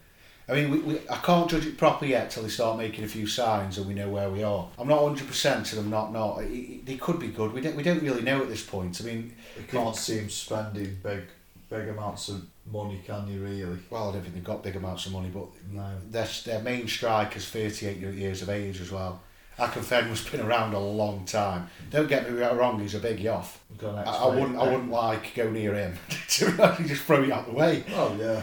I 0.50 0.54
mean, 0.54 0.70
we, 0.70 0.78
we, 0.80 0.98
I 1.08 1.16
can't 1.18 1.48
judge 1.48 1.64
it 1.66 1.78
properly 1.78 2.10
yet 2.10 2.30
till 2.30 2.42
they 2.42 2.48
start 2.48 2.76
making 2.76 3.04
a 3.04 3.08
few 3.08 3.26
signs 3.26 3.78
and 3.78 3.86
we 3.86 3.94
know 3.94 4.08
where 4.08 4.28
we 4.30 4.42
are. 4.42 4.68
I'm 4.78 4.88
not 4.88 5.00
100% 5.00 5.72
and 5.72 5.80
I'm 5.80 5.90
not 5.90 6.12
not. 6.12 6.38
It- 6.42 6.46
it- 6.50 6.86
They 6.86 6.96
could 6.96 7.20
be 7.20 7.28
good. 7.28 7.52
We 7.52 7.60
don't, 7.60 7.76
we 7.76 7.82
don't 7.84 8.02
really 8.02 8.22
know 8.22 8.42
at 8.42 8.48
this 8.48 8.64
point. 8.64 9.00
I 9.00 9.04
mean, 9.04 9.32
We 9.56 9.62
can't 9.64 9.94
see 9.94 10.18
him 10.18 10.28
spending 10.30 10.98
big 11.02 11.22
big 11.68 11.86
amounts 11.88 12.28
of 12.28 12.42
money, 12.72 13.00
can 13.06 13.28
you 13.28 13.40
really? 13.44 13.78
Well, 13.90 14.08
I 14.08 14.12
don't 14.14 14.22
think 14.22 14.34
they've 14.34 14.42
got 14.42 14.64
big 14.64 14.74
amounts 14.74 15.06
of 15.06 15.12
money, 15.12 15.28
but 15.32 15.46
No. 15.72 15.88
their, 16.10 16.26
their 16.44 16.60
main 16.62 16.88
striker's 16.88 17.46
38 17.48 17.98
years 17.98 18.42
of 18.42 18.50
age 18.50 18.80
as 18.80 18.90
well. 18.90 19.20
Akinfenwa's 19.56 20.28
been 20.28 20.40
around 20.40 20.74
a 20.74 20.80
long 20.80 21.24
time. 21.26 21.68
Don't 21.90 22.08
get 22.08 22.28
me 22.28 22.36
wrong, 22.40 22.80
he's 22.80 22.94
a 22.96 22.98
big 22.98 23.18
yoff. 23.18 23.56
I, 23.84 23.86
I 23.86 24.26
wouldn't 24.26 24.56
I 24.56 24.64
wouldn't 24.64 24.90
like 24.90 25.34
go 25.36 25.48
near 25.50 25.74
him 25.74 25.96
to 26.28 26.76
just 26.86 27.02
throw 27.02 27.22
it 27.22 27.30
out 27.30 27.46
the 27.46 27.52
way. 27.52 27.84
Oh 27.94 28.16
yeah. 28.18 28.42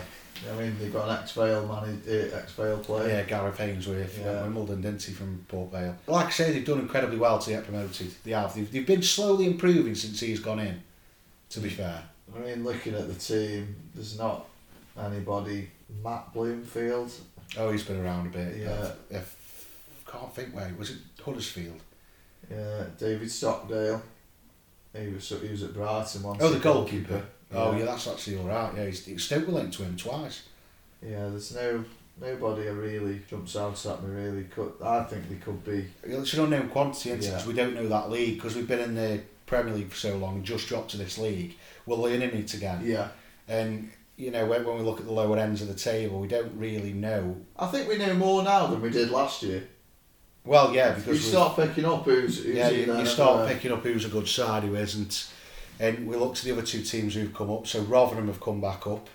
I 0.51 0.59
mean, 0.61 0.75
they've 0.79 0.91
got 0.93 1.09
an 1.09 1.17
ex-Vale 1.19 1.67
man, 1.67 2.01
uh, 2.07 2.35
ex-Vale 2.37 2.79
player. 2.79 3.07
Yeah, 3.09 3.23
Gareth 3.23 3.59
Ainsworth, 3.59 4.17
Yeah. 4.19 4.43
Wimbledon, 4.43 4.81
didn't 4.81 5.03
he, 5.03 5.13
from 5.13 5.45
Port 5.47 5.71
Vale? 5.71 5.95
Like 6.07 6.27
I 6.27 6.29
say, 6.29 6.51
they've 6.51 6.65
done 6.65 6.79
incredibly 6.79 7.17
well 7.17 7.39
to 7.39 7.49
get 7.49 7.63
promoted. 7.63 8.11
They 8.23 8.31
have. 8.31 8.53
They've, 8.53 8.71
they've 8.71 8.85
been 8.85 9.01
slowly 9.03 9.45
improving 9.47 9.95
since 9.95 10.19
he's 10.19 10.39
gone 10.39 10.59
in, 10.59 10.81
to 11.49 11.59
be 11.59 11.69
fair. 11.69 12.03
I 12.35 12.39
mean, 12.39 12.63
looking 12.63 12.93
at 12.93 13.07
the 13.07 13.13
team, 13.15 13.75
there's 13.95 14.17
not 14.17 14.47
anybody. 14.99 15.69
Matt 16.03 16.33
Bloomfield. 16.33 17.11
Oh, 17.57 17.71
he's 17.71 17.83
been 17.83 18.03
around 18.03 18.27
a 18.27 18.29
bit. 18.29 18.57
Yeah. 18.57 18.91
If, 19.09 19.35
can't 20.05 20.33
think 20.33 20.53
where. 20.55 20.73
Was 20.77 20.91
it 20.91 20.97
Huddersfield? 21.23 21.81
Yeah, 22.51 22.83
David 22.97 23.31
Stockdale. 23.31 24.01
He 24.97 25.07
was 25.09 25.29
he 25.29 25.49
was 25.49 25.63
at 25.63 25.73
Brighton 25.73 26.23
once. 26.23 26.41
Oh, 26.41 26.49
the 26.49 26.59
goalkeeper. 26.59 27.23
Oh, 27.53 27.77
Yeah. 27.77 27.85
that's 27.85 28.07
actually 28.07 28.37
all 28.37 28.45
right. 28.45 28.71
Yeah, 28.75 28.85
he's, 28.85 29.31
were 29.31 29.37
linked 29.39 29.73
to 29.77 29.83
him 29.83 29.95
twice. 29.95 30.43
Yeah, 31.01 31.29
there's 31.29 31.53
no 31.55 31.85
nobody 32.19 32.63
who 32.63 32.73
really 32.73 33.21
jumps 33.29 33.55
out 33.55 33.85
at 33.85 34.03
me. 34.03 34.09
Really, 34.09 34.43
could 34.45 34.73
I 34.83 35.03
think 35.03 35.29
they 35.29 35.35
could 35.35 35.63
be. 35.63 35.87
It's 36.03 36.33
an 36.33 36.45
unknown 36.45 36.69
quantity, 36.69 37.11
isn't? 37.11 37.23
Yeah. 37.23 37.29
Because 37.29 37.47
we 37.47 37.53
don't 37.53 37.75
know 37.75 37.87
that 37.87 38.09
league. 38.09 38.35
Because 38.35 38.55
we've 38.55 38.67
been 38.67 38.79
in 38.79 38.95
the 38.95 39.21
Premier 39.45 39.73
League 39.73 39.89
for 39.89 39.95
so 39.95 40.17
long 40.17 40.35
and 40.37 40.45
just 40.45 40.67
dropped 40.67 40.91
to 40.91 40.97
this 40.97 41.17
league. 41.17 41.55
We're 41.85 41.95
learning 41.95 42.31
it 42.31 42.53
again. 42.53 42.81
Yeah, 42.83 43.09
And, 43.47 43.91
you 44.17 44.29
know, 44.31 44.45
when, 44.45 44.65
when 44.65 44.77
we 44.77 44.83
look 44.83 44.99
at 44.99 45.05
the 45.05 45.13
lower 45.13 45.37
ends 45.37 45.61
of 45.61 45.69
the 45.69 45.73
table, 45.73 46.19
we 46.19 46.27
don't 46.27 46.51
really 46.57 46.91
know. 46.91 47.37
I 47.57 47.67
think 47.67 47.87
we 47.87 47.97
know 47.97 48.13
more 48.13 48.43
now 48.43 48.67
than 48.67 48.81
we 48.81 48.89
did 48.89 49.09
last 49.09 49.41
year. 49.43 49.67
Well, 50.43 50.73
yeah, 50.73 50.93
because 50.93 51.07
we 51.07 51.17
start 51.17 51.55
picking 51.57 51.85
up 51.85 52.03
who's, 52.03 52.43
who's 52.43 52.55
yeah, 52.55 52.69
you, 52.69 52.97
you 52.97 53.05
start 53.05 53.41
uh, 53.41 53.47
picking 53.47 53.71
up 53.71 53.83
who's 53.83 54.05
a 54.05 54.09
good 54.09 54.27
side, 54.27 54.63
who 54.63 54.75
isn't. 54.75 55.29
And 55.79 56.07
we 56.07 56.15
look 56.15 56.35
to 56.35 56.45
the 56.45 56.51
other 56.51 56.61
two 56.63 56.81
teams 56.81 57.13
who've 57.15 57.33
come 57.33 57.51
up. 57.51 57.67
So 57.67 57.81
Rotherham 57.81 58.27
have 58.27 58.41
come 58.41 58.59
back 58.61 58.87
up. 58.87 59.07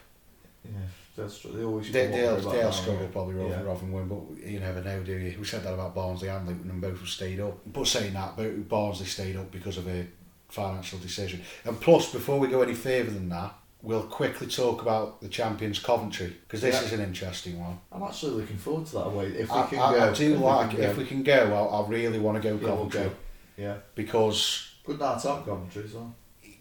Yeah, 0.65 0.71
that's 1.17 1.39
true. 1.41 1.53
They 1.53 1.65
always. 1.65 1.91
They, 1.91 2.07
up 2.07 2.53
they'll, 2.53 2.73
struggle 2.73 3.09
probably 3.09 3.35
Rotherham, 3.35 3.61
Yeah. 3.61 3.67
Rotherham 3.69 3.93
win, 3.93 4.09
but 4.09 4.47
you 4.47 4.61
never 4.61 4.83
know, 4.83 5.03
do 5.03 5.13
you? 5.13 5.37
We 5.39 5.45
said 5.45 5.65
that 5.65 5.75
about 5.75 5.95
Barnsley 5.95 6.29
and 6.29 6.47
Luton, 6.47 6.71
and 6.71 6.81
both 6.81 6.99
have 6.99 7.09
stayed 7.09 7.41
up. 7.41 7.59
But 7.67 7.87
saying 7.87 8.15
that, 8.15 8.37
but 8.37 8.69
Barnsley 8.69 9.07
stayed 9.07 9.37
up 9.37 9.51
because 9.51 9.77
of 9.79 9.89
a 9.89 10.07
financial 10.49 10.99
decision. 10.99 11.43
And 11.65 11.81
plus, 11.81 12.13
before 12.13 12.39
we 12.39 12.47
go 12.49 12.63
any 12.63 12.75
further 12.75 13.11
than 13.11 13.29
that, 13.31 13.55
we'll 13.83 14.05
quickly 14.05 14.47
talk 14.47 14.83
about 14.83 15.21
the 15.21 15.29
champions 15.29 15.79
Coventry 15.81 16.37
because 16.43 16.61
this 16.61 16.77
Yeah. 16.77 16.83
is 16.87 16.93
an 16.93 17.01
interesting 17.01 17.59
one. 17.59 17.79
I'm 17.91 18.03
actually 18.03 18.33
looking 18.41 18.57
forward 18.59 18.87
to 18.87 18.93
that 18.95 19.07
away. 19.07 19.27
If 19.27 19.51
we 19.51 19.57
I, 19.59 19.67
can 19.67 19.79
I, 19.81 19.93
go, 19.95 20.11
I 20.11 20.15
do 20.15 20.35
if 20.35 20.41
like 20.41 20.73
we 20.77 20.85
if 20.85 20.97
we 20.97 21.05
can 21.07 21.23
go. 21.25 21.53
I, 21.53 21.79
I 21.79 21.89
really 21.89 22.19
want 22.21 22.41
to 22.41 22.49
go 22.49 22.55
Yeah, 22.55 22.61
we'll 22.75 22.77
Coventry 22.77 23.03
go. 23.03 23.11
Yeah, 23.57 23.77
because 23.95 24.75
good 24.85 25.01
night 25.01 25.25
out 25.27 25.45
Coventry 25.45 25.85
as 25.85 25.95
well. 25.95 26.15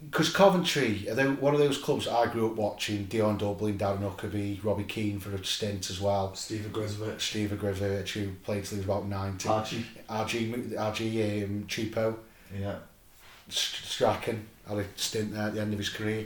Because 0.04 0.34
Coventry 0.34 1.08
are 1.10 1.14
they 1.16 1.28
one 1.28 1.54
of 1.54 1.60
those 1.60 1.78
clubs 1.78 2.08
I 2.08 2.26
grew 2.26 2.48
up 2.50 2.56
watching. 2.56 3.06
Dion 3.06 3.38
Dublin, 3.38 3.78
Darren 3.78 4.00
Huckerby, 4.02 4.64
Robbie 4.64 4.84
Keane 4.84 5.20
for 5.20 5.34
a 5.34 5.46
stint 5.46 5.90
as 5.90 6.02
well. 6.02 6.34
Steve 6.34 6.68
Grizovic, 6.74 7.22
Steve 7.22 7.58
Griffith, 7.60 8.10
who 8.10 8.32
played 8.44 8.64
till 8.66 8.78
he 8.78 8.78
was 8.78 8.86
about 8.86 9.08
90. 9.08 9.48
Archie. 9.48 9.86
RG, 10.10 10.72
RG 10.74 11.44
um, 11.44 11.66
Cheapo, 11.68 12.16
Yeah, 12.60 12.76
Strachan 13.50 14.48
had 14.68 14.80
a 14.80 14.86
stint 14.96 15.34
there 15.34 15.44
at 15.48 15.54
the 15.54 15.62
end 15.62 15.74
of 15.74 15.80
his 15.80 15.90
career. 15.90 16.26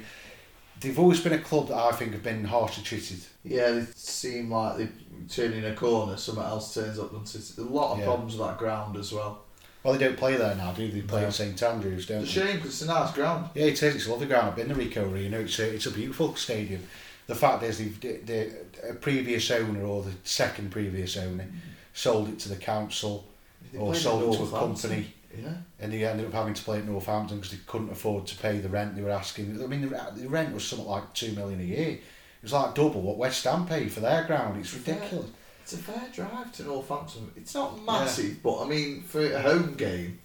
They've 0.80 0.98
always 1.00 1.22
been 1.22 1.34
a 1.34 1.40
club 1.40 1.70
that 1.70 1.78
I 1.78 1.92
think 1.94 2.12
have 2.14 2.24
been 2.24 2.44
harshly 2.46 2.84
treated. 2.84 3.20
yeah. 3.44 3.72
They 3.72 3.86
seem 3.96 4.52
like 4.52 4.78
they 4.78 4.90
turn 5.30 5.54
in 5.54 5.66
a 5.66 5.74
corner, 5.74 6.18
something 6.18 6.44
else 6.44 6.74
turns 6.74 7.00
up. 7.00 7.14
And 7.14 7.22
a 7.58 7.62
lot 7.62 7.94
of 7.94 8.00
Yeah. 8.00 8.06
problems 8.06 8.36
with 8.36 8.48
that 8.48 8.58
ground 8.58 8.98
as 8.98 9.12
well. 9.14 9.45
Well, 9.86 9.94
they 9.94 10.00
don't 10.04 10.18
play 10.18 10.36
there 10.36 10.56
now, 10.56 10.72
do 10.72 10.88
they? 10.88 11.00
They 11.02 11.06
play 11.06 11.22
No. 11.22 11.28
at 11.28 11.34
St 11.36 11.62
Andrews, 11.62 12.08
don't 12.08 12.24
It's 12.24 12.34
they? 12.34 12.42
a 12.42 12.46
shame 12.48 12.56
because 12.56 12.72
it's 12.72 12.82
a 12.82 12.88
nice 12.88 13.12
ground. 13.14 13.50
Yeah, 13.54 13.66
it 13.66 13.74
is. 13.84 13.96
It's 13.96 14.08
a 14.08 14.10
lovely 14.10 14.26
ground. 14.26 14.48
I've 14.50 14.56
been 14.56 14.70
to 14.70 14.74
Ricoh 14.74 15.12
Arena. 15.14 15.38
It's 15.38 15.60
a, 15.60 15.76
it's 15.76 15.86
a 15.86 15.92
beautiful 15.92 16.36
stadium. 16.36 16.82
The 17.28 17.36
fact 17.36 17.62
is, 17.62 17.78
the, 17.78 17.90
the 18.18 18.96
previous 19.00 19.52
owner 19.52 19.84
or 19.86 20.02
the 20.02 20.14
second 20.24 20.72
previous 20.72 21.16
owner 21.18 21.46
sold 21.94 22.30
it 22.30 22.40
to 22.40 22.50
the 22.50 22.56
council 22.56 23.26
They 23.72 23.78
or 23.78 23.94
sold 23.94 24.34
it 24.34 24.38
to 24.40 24.44
a 24.46 24.50
company. 24.60 25.14
Yeah, 25.38 25.50
and 25.80 25.94
they 25.94 26.04
ended 26.04 26.26
up 26.26 26.34
having 26.34 26.56
to 26.56 26.64
play 26.64 26.80
at 26.80 26.86
Northampton 26.88 27.38
because 27.38 27.52
they 27.52 27.60
couldn't 27.68 27.92
afford 27.92 28.26
to 28.26 28.38
pay 28.38 28.58
the 28.58 28.70
rent 28.70 28.96
they 28.96 29.04
were 29.04 29.12
asking. 29.12 29.62
I 29.64 29.68
mean, 29.68 29.82
the, 29.82 30.12
the 30.16 30.28
rent 30.28 30.52
was 30.52 30.66
something 30.66 30.88
like 30.88 31.14
two 31.14 31.32
million 31.34 31.60
a 31.60 31.64
year. 31.64 31.90
It 31.90 32.02
was 32.42 32.54
like 32.54 32.74
double 32.74 33.02
what 33.02 33.18
West 33.18 33.44
Ham 33.44 33.68
pay 33.68 33.88
for 33.88 34.00
their 34.00 34.24
ground. 34.24 34.58
It's 34.60 34.74
ridiculous. 34.74 35.30
It's 35.66 35.74
a 35.74 35.78
fair 35.78 36.07
drive 36.13 36.51
to 36.53 36.63
Northampton. 36.63 37.32
It's 37.36 37.55
not 37.55 37.84
massive, 37.84 38.43
but 38.43 38.61
I 38.63 38.68
mean, 38.68 39.01
for 39.01 39.20
a 39.26 39.41
home 39.41 39.74
game, 39.74 40.20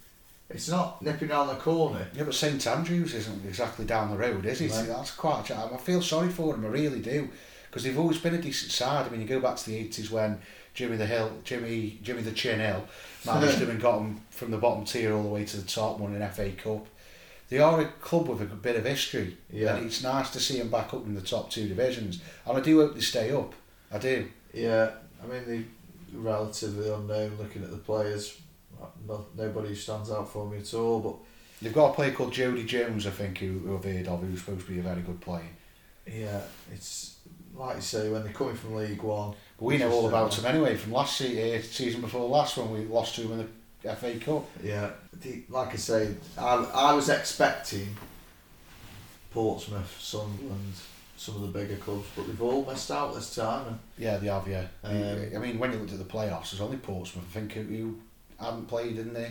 it's 0.51 0.69
not 0.69 1.01
nipping 1.01 1.31
around 1.31 1.47
the 1.47 1.55
corner. 1.55 2.05
Yeah, 2.13 2.23
but 2.25 2.35
St 2.35 2.65
Andrews 2.67 3.15
isn't 3.15 3.43
exactly 3.45 3.85
down 3.85 4.11
the 4.11 4.17
road, 4.17 4.45
is 4.45 4.61
it? 4.61 4.69
No. 4.69 4.83
That's 4.83 5.11
quite. 5.15 5.49
I 5.49 5.77
feel 5.77 6.01
sorry 6.03 6.29
for 6.29 6.53
them. 6.53 6.63
I 6.63 6.67
really 6.69 6.99
do, 6.99 7.27
because 7.69 7.83
they've 7.83 7.97
always 7.97 8.19
been 8.19 8.35
a 8.35 8.41
decent 8.41 8.71
side. 8.71 9.07
I 9.07 9.09
mean, 9.09 9.21
you 9.21 9.27
go 9.27 9.39
back 9.39 9.55
to 9.55 9.65
the 9.65 9.77
eighties 9.77 10.11
when 10.11 10.39
Jimmy 10.75 10.97
the 10.97 11.07
Hill, 11.07 11.31
Jimmy 11.43 11.97
Jimmy 12.03 12.21
the 12.21 12.33
Chin 12.33 12.59
Hill, 12.59 12.85
managed 13.25 13.57
them 13.61 13.71
and 13.71 13.81
got 13.81 13.97
them 13.97 14.21
from 14.29 14.51
the 14.51 14.57
bottom 14.59 14.85
tier 14.85 15.11
all 15.11 15.23
the 15.23 15.29
way 15.29 15.43
to 15.43 15.57
the 15.57 15.67
top, 15.67 15.97
won 15.99 16.13
an 16.13 16.29
FA 16.31 16.51
Cup. 16.51 16.85
They 17.49 17.57
are 17.57 17.81
a 17.81 17.85
club 17.85 18.29
with 18.29 18.41
a 18.41 18.45
bit 18.45 18.77
of 18.77 18.85
history, 18.85 19.37
Yeah. 19.51 19.75
and 19.75 19.85
it's 19.87 20.03
nice 20.03 20.29
to 20.29 20.39
see 20.39 20.59
them 20.59 20.69
back 20.69 20.93
up 20.93 21.05
in 21.05 21.15
the 21.15 21.21
top 21.21 21.49
two 21.49 21.67
divisions. 21.67 22.21
And 22.45 22.57
I 22.57 22.61
do 22.61 22.79
hope 22.79 22.93
they 22.93 23.01
stay 23.01 23.31
up. 23.33 23.53
I 23.91 23.97
do. 23.97 24.29
Yeah, 24.53 24.91
I 25.23 25.27
mean, 25.27 25.43
they 25.47 25.63
relatively 26.17 26.89
unknown 26.91 27.37
looking 27.39 27.63
at 27.63 27.71
the 27.71 27.77
players. 27.77 28.37
No, 29.07 29.25
nobody 29.37 29.75
stands 29.75 30.11
out 30.11 30.31
for 30.31 30.47
me 30.49 30.57
at 30.59 30.73
all, 30.73 30.99
but 30.99 31.15
They've 31.61 31.71
got 31.73 31.91
a 31.91 31.93
player 31.93 32.11
called 32.11 32.33
Jodi 32.33 32.63
Jones, 32.63 33.05
I 33.05 33.11
think, 33.11 33.37
who, 33.37 33.59
who 33.59 33.77
I've 33.77 33.83
heard 33.83 34.07
of, 34.07 34.21
who's 34.21 34.39
supposed 34.39 34.65
to 34.65 34.71
be 34.71 34.79
a 34.79 34.81
very 34.81 35.01
good 35.01 35.21
player. 35.21 35.45
yeah, 36.07 36.41
it's 36.73 37.17
like 37.55 37.75
you 37.75 37.81
say, 37.83 38.09
when 38.09 38.23
they're 38.23 38.33
coming 38.33 38.55
from 38.55 38.73
League 38.75 39.03
One, 39.03 39.35
But 39.59 39.65
we 39.65 39.77
know 39.77 39.91
all 39.91 40.07
about 40.07 40.31
them 40.31 40.45
anyway 40.45 40.75
from 40.75 40.93
last 40.93 41.17
se- 41.17 41.55
uh, 41.55 41.61
season 41.61 42.01
before 42.01 42.27
last 42.27 42.57
when 42.57 42.71
we 42.71 42.79
lost 42.85 43.13
to 43.15 43.21
them 43.21 43.39
in 43.41 43.49
the 43.83 43.95
FA 43.95 44.15
Cup. 44.17 44.45
yeah, 44.63 44.89
the, 45.21 45.43
like 45.49 45.73
I 45.73 45.75
say, 45.75 46.15
I, 46.35 46.55
I 46.73 46.93
was 46.93 47.09
expecting 47.09 47.95
Portsmouth, 49.31 49.97
Sunderland, 49.99 50.73
some 51.21 51.35
of 51.35 51.41
the 51.41 51.59
bigger 51.59 51.75
clubs, 51.75 52.07
but 52.15 52.25
they've 52.25 52.41
all 52.41 52.65
missed 52.65 52.89
out 52.89 53.13
this 53.13 53.35
time. 53.35 53.79
Yeah, 53.95 54.17
they 54.17 54.25
have, 54.25 54.47
yeah. 54.47 54.65
Um, 54.83 55.29
I 55.35 55.37
mean, 55.37 55.59
when 55.59 55.71
you 55.71 55.77
looked 55.77 55.93
at 55.93 55.99
the 55.99 56.03
playoffs, 56.03 56.49
there's 56.49 56.61
only 56.61 56.77
Portsmouth, 56.77 57.25
I 57.29 57.33
think, 57.39 57.53
who, 57.53 57.99
hadn't 58.39 58.67
played 58.67 58.97
in 58.97 59.13
the 59.13 59.29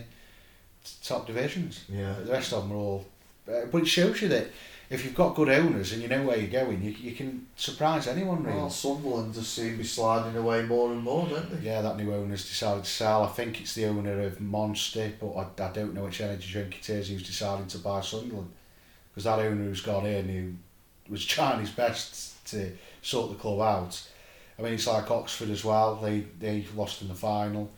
top 1.02 1.26
divisions. 1.26 1.84
yeah, 1.88 2.14
The 2.24 2.30
rest 2.30 2.52
of 2.52 2.62
them 2.62 2.76
are 2.76 2.80
all. 2.80 3.06
Uh, 3.48 3.66
but 3.72 3.82
it 3.82 3.86
shows 3.88 4.22
you 4.22 4.28
that 4.28 4.46
if 4.88 5.04
you've 5.04 5.16
got 5.16 5.34
good 5.34 5.48
owners 5.48 5.92
and 5.92 6.00
you 6.00 6.06
know 6.06 6.22
where 6.22 6.36
you're 6.38 6.64
going, 6.64 6.80
you, 6.80 6.92
you 6.92 7.12
can 7.16 7.48
surprise 7.56 8.06
anyone, 8.06 8.44
really. 8.44 8.56
well, 8.56 8.70
Sunderland 8.70 9.34
just 9.34 9.52
seem 9.52 9.72
to 9.72 9.78
be 9.78 9.84
sliding 9.84 10.36
away 10.36 10.62
more 10.62 10.92
and 10.92 11.02
more, 11.02 11.26
don't 11.26 11.60
they? 11.60 11.66
Yeah, 11.66 11.82
that 11.82 11.96
new 11.96 12.14
owner's 12.14 12.48
decided 12.48 12.84
to 12.84 12.90
sell. 12.90 13.24
I 13.24 13.28
think 13.28 13.60
it's 13.60 13.74
the 13.74 13.86
owner 13.86 14.20
of 14.20 14.40
Monster, 14.40 15.12
but 15.18 15.32
I, 15.34 15.64
I 15.68 15.72
don't 15.72 15.92
know 15.94 16.04
which 16.04 16.20
energy 16.20 16.52
drink 16.52 16.78
it 16.78 16.88
is 16.88 17.08
who's 17.08 17.26
deciding 17.26 17.66
to 17.66 17.78
buy 17.78 18.00
Sunderland. 18.00 18.52
Because 19.10 19.24
that 19.24 19.40
owner 19.40 19.64
who's 19.64 19.80
gone 19.80 20.06
in, 20.06 20.28
who 20.28 20.52
was 21.10 21.24
trying 21.26 21.60
his 21.60 21.70
best 21.70 22.46
to 22.48 22.72
sort 23.02 23.30
the 23.30 23.36
club 23.36 23.60
out. 23.60 24.02
I 24.58 24.62
mean, 24.62 24.74
it's 24.74 24.86
like 24.86 25.10
Oxford 25.10 25.50
as 25.50 25.64
well. 25.64 25.96
They 25.96 26.20
they 26.38 26.64
lost 26.74 27.02
in 27.02 27.08
the 27.08 27.14
final. 27.14 27.70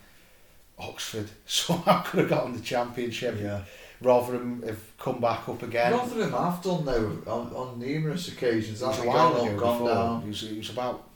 Oxford 0.78 1.28
somehow 1.46 2.02
could 2.02 2.20
have 2.20 2.28
gotten 2.28 2.52
the 2.54 2.60
championship. 2.60 3.38
Yeah. 3.40 3.62
Rotherham 4.00 4.62
have 4.66 4.80
come 4.98 5.20
back 5.20 5.48
up 5.48 5.62
again. 5.62 5.92
Rotherham 5.92 6.32
have 6.32 6.60
done 6.62 6.84
though 6.84 7.18
on, 7.26 7.52
on 7.54 7.78
numerous 7.78 8.28
occasions. 8.28 8.82
It 8.82 8.86
was 8.86 8.98
a 8.98 9.06
while 9.06 9.32
gone 9.34 9.48
ago 9.48 9.58
gone 9.60 9.78
before. 9.78 9.94
down. 9.94 10.22
It 10.22 10.28
was, 10.28 10.42
it 10.42 10.56
was 10.56 10.70
about 10.70 11.08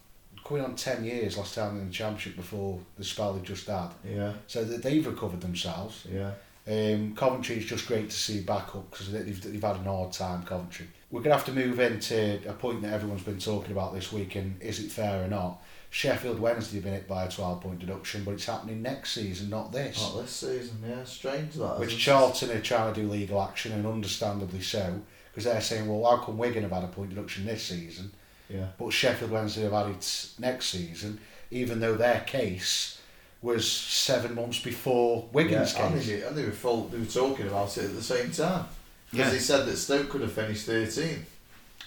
coming 0.44 0.62
on 0.62 0.76
10 0.76 1.04
years 1.04 1.36
last 1.36 1.56
time 1.56 1.80
in 1.80 1.86
the 1.88 1.92
championship 1.92 2.36
before 2.36 2.78
the 2.96 3.02
spell 3.02 3.32
they've 3.32 3.42
just 3.42 3.66
had. 3.66 3.88
Yeah, 4.08 4.32
So 4.46 4.62
that 4.62 4.84
they've 4.84 5.04
recovered 5.04 5.40
themselves. 5.40 6.06
yeah. 6.12 6.30
Um, 6.68 7.14
Coventry 7.14 7.56
is 7.58 7.64
just 7.64 7.86
great 7.86 8.10
to 8.10 8.16
see 8.16 8.40
back 8.40 8.74
up 8.74 8.90
because 8.90 9.10
they've, 9.12 9.40
they've 9.42 9.62
had 9.62 9.76
an 9.76 9.84
hard 9.84 10.12
time, 10.12 10.42
Coventry. 10.44 10.86
We're 11.10 11.20
going 11.20 11.30
to 11.30 11.36
have 11.36 11.46
to 11.46 11.52
move 11.52 11.78
into 11.78 12.40
a 12.48 12.52
point 12.52 12.82
that 12.82 12.92
everyone's 12.92 13.22
been 13.22 13.38
talking 13.38 13.72
about 13.72 13.94
this 13.94 14.12
week 14.12 14.34
and 14.34 14.60
is 14.60 14.80
it 14.80 14.90
fair 14.90 15.24
or 15.24 15.28
not? 15.28 15.62
Sheffield 15.88 16.40
Wednesday 16.40 16.76
have 16.76 16.84
been 16.84 16.94
hit 16.94 17.08
by 17.08 17.24
a 17.24 17.30
12 17.30 17.60
point 17.60 17.78
deduction, 17.78 18.24
but 18.24 18.32
it's 18.32 18.46
happening 18.46 18.82
next 18.82 19.12
season, 19.12 19.48
not 19.48 19.72
this. 19.72 20.00
Not 20.00 20.22
this 20.22 20.32
season, 20.32 20.78
yeah. 20.86 21.04
Strange 21.04 21.54
that. 21.54 21.78
Which? 21.78 21.96
Charlton 21.96 22.50
are 22.50 22.60
trying 22.60 22.92
to 22.92 23.00
do 23.00 23.08
legal 23.08 23.40
action 23.40 23.72
and 23.72 23.86
understandably 23.86 24.60
so 24.60 25.00
because 25.30 25.44
they're 25.44 25.60
saying, 25.60 25.88
well, 25.88 26.10
how 26.10 26.22
come 26.22 26.38
Wigan 26.38 26.64
have 26.64 26.72
had 26.72 26.84
a 26.84 26.88
point 26.88 27.10
deduction 27.10 27.46
this 27.46 27.62
season? 27.62 28.10
Yeah. 28.48 28.66
But 28.78 28.92
Sheffield 28.92 29.30
Wednesday 29.30 29.62
have 29.62 29.72
had 29.72 29.86
it 29.88 30.30
next 30.38 30.66
season, 30.66 31.20
even 31.50 31.80
though 31.80 31.94
their 31.94 32.20
case 32.20 33.00
was 33.42 33.70
seven 33.70 34.34
months 34.34 34.58
before 34.58 35.28
Wigan's 35.32 35.74
yeah, 35.74 35.90
case. 35.90 36.06
they, 36.06 36.22
and 36.22 36.36
they 36.36 36.44
were 36.44 36.50
full, 36.50 36.88
they 36.88 36.98
were 36.98 37.04
talking 37.04 37.46
about 37.46 37.76
it 37.78 37.84
at 37.84 37.94
the 37.94 38.02
same 38.02 38.30
time. 38.30 38.64
Because 39.10 39.26
Yeah. 39.26 39.30
they 39.32 39.38
said 39.38 39.66
that 39.66 39.76
Stoke 39.76 40.08
could 40.08 40.20
have 40.22 40.32
finished 40.32 40.66
13th. 40.66 41.24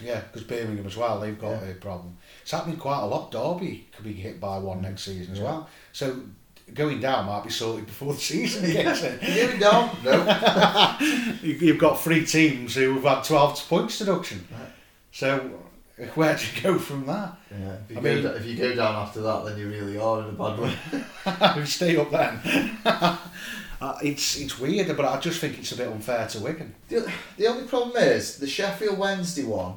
Yeah, 0.02 0.22
because 0.22 0.44
Birmingham 0.48 0.86
as 0.88 0.96
well, 0.96 1.20
they've 1.20 1.38
got 1.40 1.62
Yeah. 1.62 1.70
a 1.72 1.74
problem. 1.76 2.16
It's 2.42 2.52
happening 2.52 2.78
quite 2.78 3.02
a 3.02 3.06
lot. 3.06 3.32
Derby 3.32 3.88
could 3.94 4.06
be 4.06 4.14
hit 4.14 4.40
by 4.40 4.58
one 4.58 4.82
next 4.82 5.04
season 5.04 5.34
as 5.34 5.40
Yeah. 5.40 5.44
well. 5.46 5.70
So 5.92 6.22
going 6.74 7.02
down 7.02 7.26
might 7.26 7.44
be 7.44 7.50
sorted 7.50 7.86
before 7.86 8.14
the 8.14 8.20
season 8.20 8.72
gets 8.72 9.02
in. 9.04 9.20
You 9.22 9.48
going 9.48 9.60
down? 9.60 9.98
No. 10.04 10.98
You- 11.44 11.54
You've 11.56 11.80
got 11.80 12.00
three 12.02 12.26
teams 12.26 12.76
who 12.76 12.94
have 12.96 13.04
had 13.04 13.24
12 13.26 13.68
points 13.68 14.00
deduction. 14.00 14.48
Right. 14.52 14.70
So 15.12 15.50
where 16.16 16.34
do 16.38 16.46
you 16.56 16.62
go 16.62 16.80
from 16.80 17.06
that? 17.08 17.36
Yeah, 17.52 17.74
if 17.90 17.92
you, 17.92 17.98
I 17.98 18.02
go 18.02 18.14
mean- 18.14 18.24
da- 18.24 18.30
if 18.36 18.46
you 18.46 18.56
go 18.56 18.74
down 18.76 18.96
after 18.96 19.20
that, 19.22 19.44
then 19.46 19.58
you 19.58 19.68
really 19.68 19.98
are 19.98 20.20
in 20.22 20.30
a 20.30 20.32
bad 20.32 20.60
way. 21.58 21.66
Stay 21.66 21.98
up 21.98 22.10
then? 22.10 22.40
Uh, 23.82 23.98
it's 24.04 24.38
it's 24.38 24.60
weird, 24.60 24.96
but 24.98 25.06
I 25.06 25.20
just 25.20 25.40
think 25.40 25.58
it's 25.58 25.72
a 25.72 25.78
bit 25.78 25.88
unfair 25.88 26.28
to 26.28 26.40
Wigan. 26.40 26.76
The, 26.90 27.10
the 27.38 27.48
only 27.48 27.66
problem 27.68 27.96
is 28.02 28.38
the 28.38 28.48
Sheffield 28.48 28.98
Wednesday 28.98 29.44
one. 29.46 29.76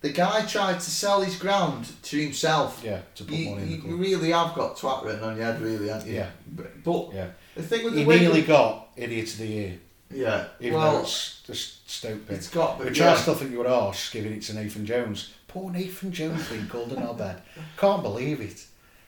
The 0.00 0.10
guy 0.10 0.44
tried 0.46 0.80
to 0.80 0.90
sell 0.90 1.20
his 1.20 1.36
ground 1.36 1.88
to 2.04 2.16
himself. 2.20 2.82
Yeah, 2.84 3.02
to 3.14 3.24
put 3.24 3.34
You, 3.34 3.50
money 3.50 3.62
in 3.62 3.68
the 3.68 3.74
you 3.76 3.82
club. 3.82 4.00
really 4.00 4.30
have 4.32 4.54
got 4.54 4.76
twat 4.76 5.04
written 5.04 5.22
on 5.22 5.36
your 5.36 5.44
head, 5.46 5.60
really, 5.60 5.88
haven't 5.88 6.08
you? 6.08 6.14
Yeah. 6.14 6.30
But, 6.50 6.82
but 6.82 7.12
Yeah, 7.14 7.28
the 7.54 7.62
thing 7.62 7.84
with 7.84 7.94
he 7.94 8.00
the 8.00 8.06
Wigan, 8.06 8.22
nearly 8.24 8.42
got 8.42 8.88
idiot 8.96 9.32
of 9.32 9.38
the 9.38 9.46
year, 9.46 9.78
yeah. 10.10 10.46
even 10.58 10.72
though 10.72 10.78
well, 10.94 11.02
it's 11.02 11.42
just 11.42 11.88
stupid. 11.88 12.34
it's 12.34 12.48
got, 12.48 12.78
but 12.78 12.88
Which 12.88 12.98
yeah. 12.98 13.12
I 13.12 13.16
still 13.16 13.34
think 13.34 13.52
you 13.52 13.58
would 13.58 13.66
arse 13.68 14.10
giving 14.10 14.32
it 14.32 14.42
to 14.42 14.54
Nathan 14.54 14.84
Jones. 14.86 15.34
Poor 15.46 15.70
Nathan 15.70 16.10
Jones 16.10 16.48
being 16.48 16.66
called 16.66 16.90
an 16.92 17.02
knobhead. 17.04 17.40
Can't 17.76 18.02
believe 18.02 18.40
it. 18.40 18.64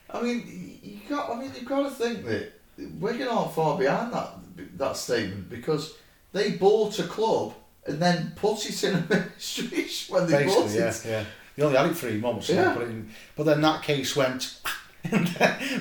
I 0.09 0.21
mean, 0.21 0.79
you 0.81 0.99
got. 1.09 1.29
I 1.31 1.39
mean, 1.41 1.51
you've 1.55 1.65
got 1.67 1.83
to 1.83 1.89
think 1.89 2.23
that 2.25 2.53
Wigan 2.77 3.27
aren't 3.27 3.53
far 3.53 3.77
behind 3.77 4.13
that 4.13 4.29
that 4.77 4.97
statement 4.97 5.49
because 5.49 5.93
they 6.33 6.51
bought 6.51 6.99
a 6.99 7.03
club 7.03 7.53
and 7.87 7.99
then 8.01 8.33
put 8.35 8.65
it 8.65 8.83
in 8.83 8.95
administration 8.95 10.13
when 10.15 10.27
they 10.27 10.45
bought 10.45 10.63
Basically, 10.65 10.79
yeah, 10.79 10.89
it. 10.89 11.05
yeah. 11.05 11.25
They 11.55 11.63
only 11.63 11.77
had 11.77 11.85
it 11.91 11.95
three 11.95 12.17
months. 12.17 12.49
Yeah. 12.49 12.75
It 12.77 12.81
in, 12.83 13.09
but 13.35 13.45
then 13.45 13.61
that 13.61 13.81
case 13.83 14.15
went. 14.15 14.59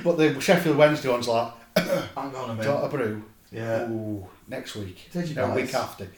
but 0.05 0.17
the 0.19 0.37
Sheffield 0.41 0.77
Wednesday 0.77 1.09
one's 1.09 1.27
like, 1.29 1.53
Hang 1.77 2.35
on 2.35 2.51
a 2.51 2.55
minute. 2.55 2.65
got 2.65 2.85
a 2.85 2.89
brew. 2.89 3.25
Yeah. 3.51 3.89
Ooh, 3.91 4.27
next 4.49 4.77
week. 4.77 5.09
Did 5.13 5.29
you 5.29 5.35
no, 5.35 5.49
guys? 5.49 5.57
week 5.57 5.75
after. 5.75 6.09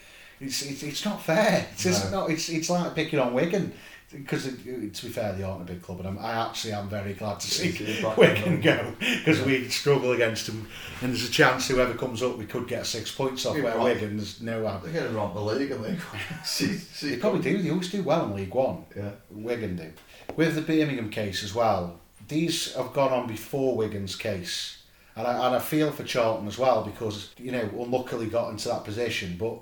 It's, 0.41 0.63
it's 0.63 0.83
it's 0.83 1.05
not 1.05 1.23
fair. 1.23 1.67
It's 1.73 1.83
just 1.85 2.11
No. 2.13 2.21
not. 2.23 2.31
It's 2.31 2.49
it's 2.51 2.69
like 2.69 2.95
picking 2.95 3.19
on 3.19 3.33
Wigan. 3.33 3.73
Because 4.13 4.45
to 4.45 4.53
be 4.53 4.89
fair, 4.91 5.33
they 5.33 5.43
aren't 5.43 5.63
a 5.63 5.65
big 5.65 5.83
club, 5.83 5.99
and 5.99 6.09
I'm, 6.09 6.19
I 6.19 6.47
actually 6.49 6.73
am 6.75 6.89
very 6.89 7.15
glad 7.15 7.41
to 7.41 7.47
see 7.51 7.73
See 7.73 7.85
it 7.85 8.03
back 8.03 8.17
Wigan 8.17 8.61
go 8.61 8.95
because 9.01 9.43
we 9.43 9.69
struggle 9.69 10.13
against 10.13 10.47
them, 10.47 10.69
and 11.03 11.11
there's 11.13 11.29
a 11.29 11.33
chance 11.33 11.67
whoever 11.67 11.93
comes 11.95 12.23
up, 12.23 12.39
we 12.39 12.47
could 12.47 12.69
get 12.69 12.87
six 12.87 13.11
points 13.11 13.45
off. 13.45 13.57
Yeah, 13.57 13.77
Where 13.77 13.95
there's 13.97 14.41
no. 14.41 14.65
uh, 14.65 14.79
They're 14.79 14.93
going 14.93 15.07
to 15.09 15.13
romp 15.13 15.35
the 15.35 15.41
league 15.41 15.73
and 15.73 15.83
League 15.83 15.99
One. 15.99 16.23
see, 16.45 16.75
see, 16.77 17.11
They 17.11 17.17
probably 17.17 17.41
do. 17.41 17.61
They 17.61 17.71
always 17.71 17.91
do 17.91 18.03
well 18.05 18.27
in 18.27 18.37
League 18.37 18.55
One. 18.55 18.85
Yeah. 18.97 19.11
Wigan 19.31 19.75
do. 19.75 19.93
With 20.37 20.55
the 20.55 20.63
Birmingham 20.63 21.11
case 21.11 21.43
as 21.43 21.53
well, 21.53 21.99
these 22.29 22.75
have 22.75 22.93
gone 22.93 23.13
on 23.13 23.27
before 23.27 23.77
Wigan's 23.77 24.15
case. 24.15 24.85
And 25.17 25.27
I, 25.27 25.47
and 25.47 25.57
I 25.57 25.59
feel 25.59 25.91
for 25.91 26.05
Charlton 26.05 26.47
as 26.47 26.59
well 26.59 26.85
because, 26.85 27.31
you 27.39 27.51
know, 27.51 27.69
unluckily 27.77 28.27
got 28.27 28.51
into 28.51 28.69
that 28.69 28.85
position. 28.85 29.37
But 29.39 29.59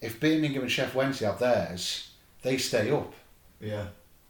if 0.00 0.20
Birmingham 0.20 0.62
and 0.62 0.70
Sheff 0.70 0.94
Wednesday 0.94 1.24
have 1.26 1.38
theirs, 1.38 2.10
they 2.42 2.58
stay 2.58 2.90
up. 2.90 3.12
Yeah. 3.60 3.86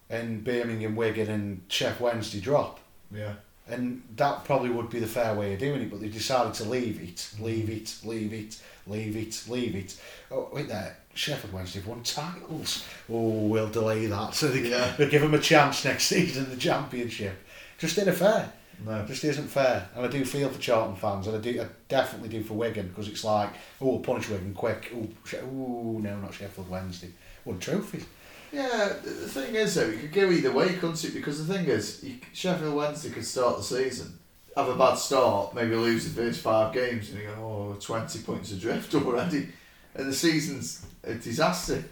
And 0.09 0.43
Birmingham, 0.43 0.95
Wigan 0.95 1.29
and 1.29 1.67
Sheff 1.69 1.99
Wednesday 1.99 2.39
drop. 2.39 2.79
Yeah. 3.13 3.33
And 3.67 4.01
that 4.15 4.45
probably 4.45 4.69
would 4.71 4.89
be 4.89 4.99
the 4.99 5.05
fair 5.07 5.35
way 5.35 5.53
of 5.53 5.59
doing 5.59 5.81
it, 5.81 5.91
but 5.91 6.01
they 6.01 6.07
decided 6.07 6.55
to 6.55 6.63
leave 6.63 6.99
it, 6.99 7.17
Mm. 7.17 7.41
leave 7.41 7.69
it, 7.69 7.95
leave 8.03 8.33
it, 8.33 8.57
leave 8.87 9.15
it, 9.15 9.43
leave 9.47 9.75
it. 9.75 9.95
Oh, 10.31 10.49
wait 10.51 10.67
there, 10.67 10.97
Sheffield 11.13 11.53
Wednesday 11.53 11.79
have 11.79 11.87
won 11.87 12.01
titles. 12.01 12.83
Oh, 13.07 13.29
we'll 13.47 13.69
delay 13.69 14.07
that. 14.07 14.33
So 14.33 14.47
they, 14.47 14.69
Yeah. 14.69 14.95
they 14.97 15.07
give 15.07 15.21
them 15.21 15.35
a 15.35 15.39
chance 15.39 15.85
next 15.85 16.03
season 16.07 16.45
in 16.45 16.49
the 16.49 16.57
Championship. 16.57 17.35
Just 17.77 17.97
isn't 17.99 18.15
fair. 18.15 18.51
No. 18.83 19.05
Just 19.05 19.23
isn't 19.25 19.49
fair. 19.49 19.87
And 19.95 20.05
I 20.05 20.07
do 20.07 20.25
feel 20.25 20.49
for 20.49 20.59
Charlton 20.59 20.95
fans, 20.95 21.27
and 21.27 21.35
I 21.35 21.39
do 21.39 21.61
I 21.61 21.67
definitely 21.89 22.29
do 22.29 22.43
for 22.43 22.55
Wigan, 22.55 22.87
because 22.87 23.07
it's 23.07 23.23
like, 23.23 23.49
oh, 23.81 23.85
we'll 23.87 23.99
punish 23.99 24.29
Wigan 24.29 24.53
quick. 24.55 24.91
Oh, 24.95 25.07
She- 25.25 25.37
oh, 25.37 25.99
no, 26.01 26.17
not 26.19 26.33
Sheffield 26.33 26.69
Wednesday. 26.69 27.09
Won 27.45 27.59
trophies. 27.59 28.05
Yeah, 28.51 28.93
the 29.03 29.27
thing 29.27 29.55
is 29.55 29.75
though, 29.75 29.89
it 29.89 29.99
could 29.99 30.11
go 30.11 30.31
either 30.31 30.51
way, 30.51 30.73
couldn't 30.73 31.03
it? 31.03 31.13
Because 31.13 31.45
the 31.45 31.53
thing 31.53 31.67
is, 31.67 32.03
you, 32.03 32.15
Sheffield 32.33 32.75
Wednesday 32.75 33.11
could 33.11 33.25
start 33.25 33.57
the 33.57 33.63
season, 33.63 34.17
have 34.55 34.69
a 34.69 34.75
bad 34.75 34.95
start, 34.95 35.53
maybe 35.53 35.75
lose 35.75 36.11
the 36.11 36.21
first 36.21 36.41
five 36.41 36.73
games, 36.73 37.11
and 37.11 37.19
you 37.19 37.27
go, 37.27 37.33
oh, 37.75 37.77
20 37.79 38.19
points 38.19 38.51
adrift 38.51 38.93
already, 38.95 39.49
and 39.93 40.07
the 40.07 40.13
season's 40.13 40.85
a 41.03 41.13
disaster. 41.13 41.83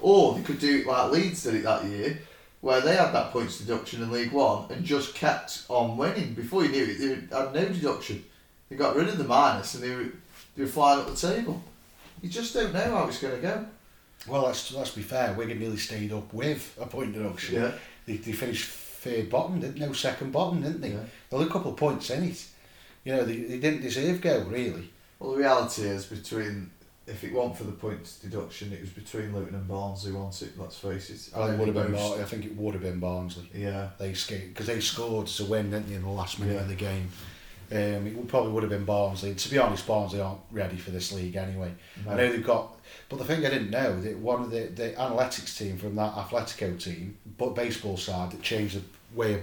Or 0.00 0.34
they 0.34 0.42
could 0.42 0.60
do 0.60 0.78
it 0.78 0.86
like 0.86 1.10
Leeds 1.10 1.42
did 1.42 1.56
it 1.56 1.64
that 1.64 1.84
year, 1.84 2.18
where 2.60 2.80
they 2.80 2.96
had 2.96 3.12
that 3.12 3.32
points 3.32 3.58
deduction 3.58 4.02
in 4.02 4.10
League 4.10 4.32
One 4.32 4.70
and 4.70 4.84
just 4.84 5.14
kept 5.14 5.64
on 5.68 5.96
winning. 5.96 6.34
Before 6.34 6.64
you 6.64 6.70
knew 6.70 6.84
it, 6.84 6.98
they 7.30 7.36
had 7.36 7.52
no 7.52 7.68
deduction. 7.68 8.24
They 8.68 8.76
got 8.76 8.96
rid 8.96 9.08
of 9.08 9.18
the 9.18 9.24
minus 9.24 9.74
and 9.74 9.82
they 9.82 9.94
were, 9.94 10.12
they 10.56 10.62
were 10.62 10.68
flying 10.68 11.00
up 11.00 11.08
the 11.08 11.16
table. 11.16 11.62
You 12.22 12.28
just 12.28 12.54
don't 12.54 12.72
know 12.72 12.96
how 12.96 13.08
it's 13.08 13.20
going 13.20 13.36
to 13.36 13.42
go. 13.42 13.66
Well, 14.28 14.42
let's 14.42 14.72
let's 14.72 14.90
be 14.92 15.02
fair. 15.02 15.32
Wigan 15.34 15.58
nearly 15.58 15.76
stayed 15.76 16.12
up 16.12 16.32
with 16.32 16.76
a 16.80 16.86
point 16.86 17.12
deduction. 17.14 17.54
Yeah. 17.56 17.72
They, 18.06 18.16
they 18.16 18.32
finished 18.32 18.66
third 18.68 19.30
bottom, 19.30 19.60
didn't 19.60 19.78
no 19.78 19.92
second 19.92 20.32
bottom, 20.32 20.62
didn't 20.62 20.80
they? 20.80 20.90
Yeah. 20.92 21.04
Were 21.30 21.44
a 21.44 21.48
couple 21.48 21.70
of 21.72 21.76
points 21.76 22.10
in 22.10 22.24
it. 22.24 22.46
You 23.04 23.12
know, 23.16 23.24
they, 23.24 23.36
they 23.36 23.58
didn't 23.58 23.82
deserve 23.82 24.20
go 24.20 24.40
really. 24.48 24.90
Well, 25.18 25.32
the 25.32 25.38
reality 25.38 25.82
is 25.82 26.06
between 26.06 26.70
if 27.06 27.24
it 27.24 27.32
weren't 27.32 27.56
for 27.56 27.64
the 27.64 27.72
points 27.72 28.18
deduction, 28.18 28.72
it 28.72 28.80
was 28.82 28.90
between 28.90 29.34
Luton 29.34 29.54
and 29.54 29.66
Barnsley, 29.66 30.12
won 30.12 30.28
it. 30.28 30.58
Let's 30.58 30.78
face 30.78 31.08
it. 31.10 31.34
Well, 31.34 31.46
it 31.46 31.50
don't 31.52 31.58
would 31.60 31.68
have 31.74 31.86
been. 31.86 31.94
Bar- 31.94 32.20
I 32.20 32.24
think 32.24 32.44
it 32.44 32.54
would 32.56 32.74
have 32.74 32.82
been 32.82 33.00
Barnsley. 33.00 33.48
Yeah, 33.54 33.88
They 33.98 34.10
escaped 34.10 34.48
because 34.48 34.66
they 34.66 34.80
scored 34.80 35.26
to 35.28 35.44
win, 35.44 35.70
didn't 35.70 35.88
they, 35.88 35.94
in 35.94 36.02
the 36.02 36.08
last 36.10 36.38
minute 36.38 36.54
Yeah. 36.56 36.60
of 36.62 36.68
the 36.68 36.74
game. 36.74 37.08
Um, 37.70 38.06
it 38.06 38.14
would, 38.16 38.28
probably 38.28 38.52
would 38.52 38.62
have 38.62 38.70
been 38.70 38.84
Barnsley. 38.86 39.34
To 39.34 39.50
be 39.50 39.58
honest, 39.58 39.86
Barnsley 39.86 40.20
aren't 40.20 40.40
ready 40.50 40.76
for 40.76 40.90
this 40.90 41.12
league 41.12 41.36
anyway. 41.36 41.72
I 42.08 42.14
know 42.14 42.30
they've 42.32 42.44
got, 42.44 42.77
but 43.08 43.18
the 43.18 43.24
thing 43.24 43.44
I 43.44 43.50
didn't 43.50 43.70
know 43.70 44.00
that 44.00 44.18
one 44.18 44.42
of 44.42 44.50
the 44.50 44.66
the 44.66 44.90
analytics 44.90 45.56
team 45.56 45.78
from 45.78 45.96
that 45.96 46.14
Atletico 46.14 46.82
team, 46.82 47.16
but 47.36 47.54
baseball 47.54 47.96
side 47.96 48.32
that 48.32 48.42
changed 48.42 48.76
the 48.76 48.82
way 49.16 49.34
of 49.34 49.40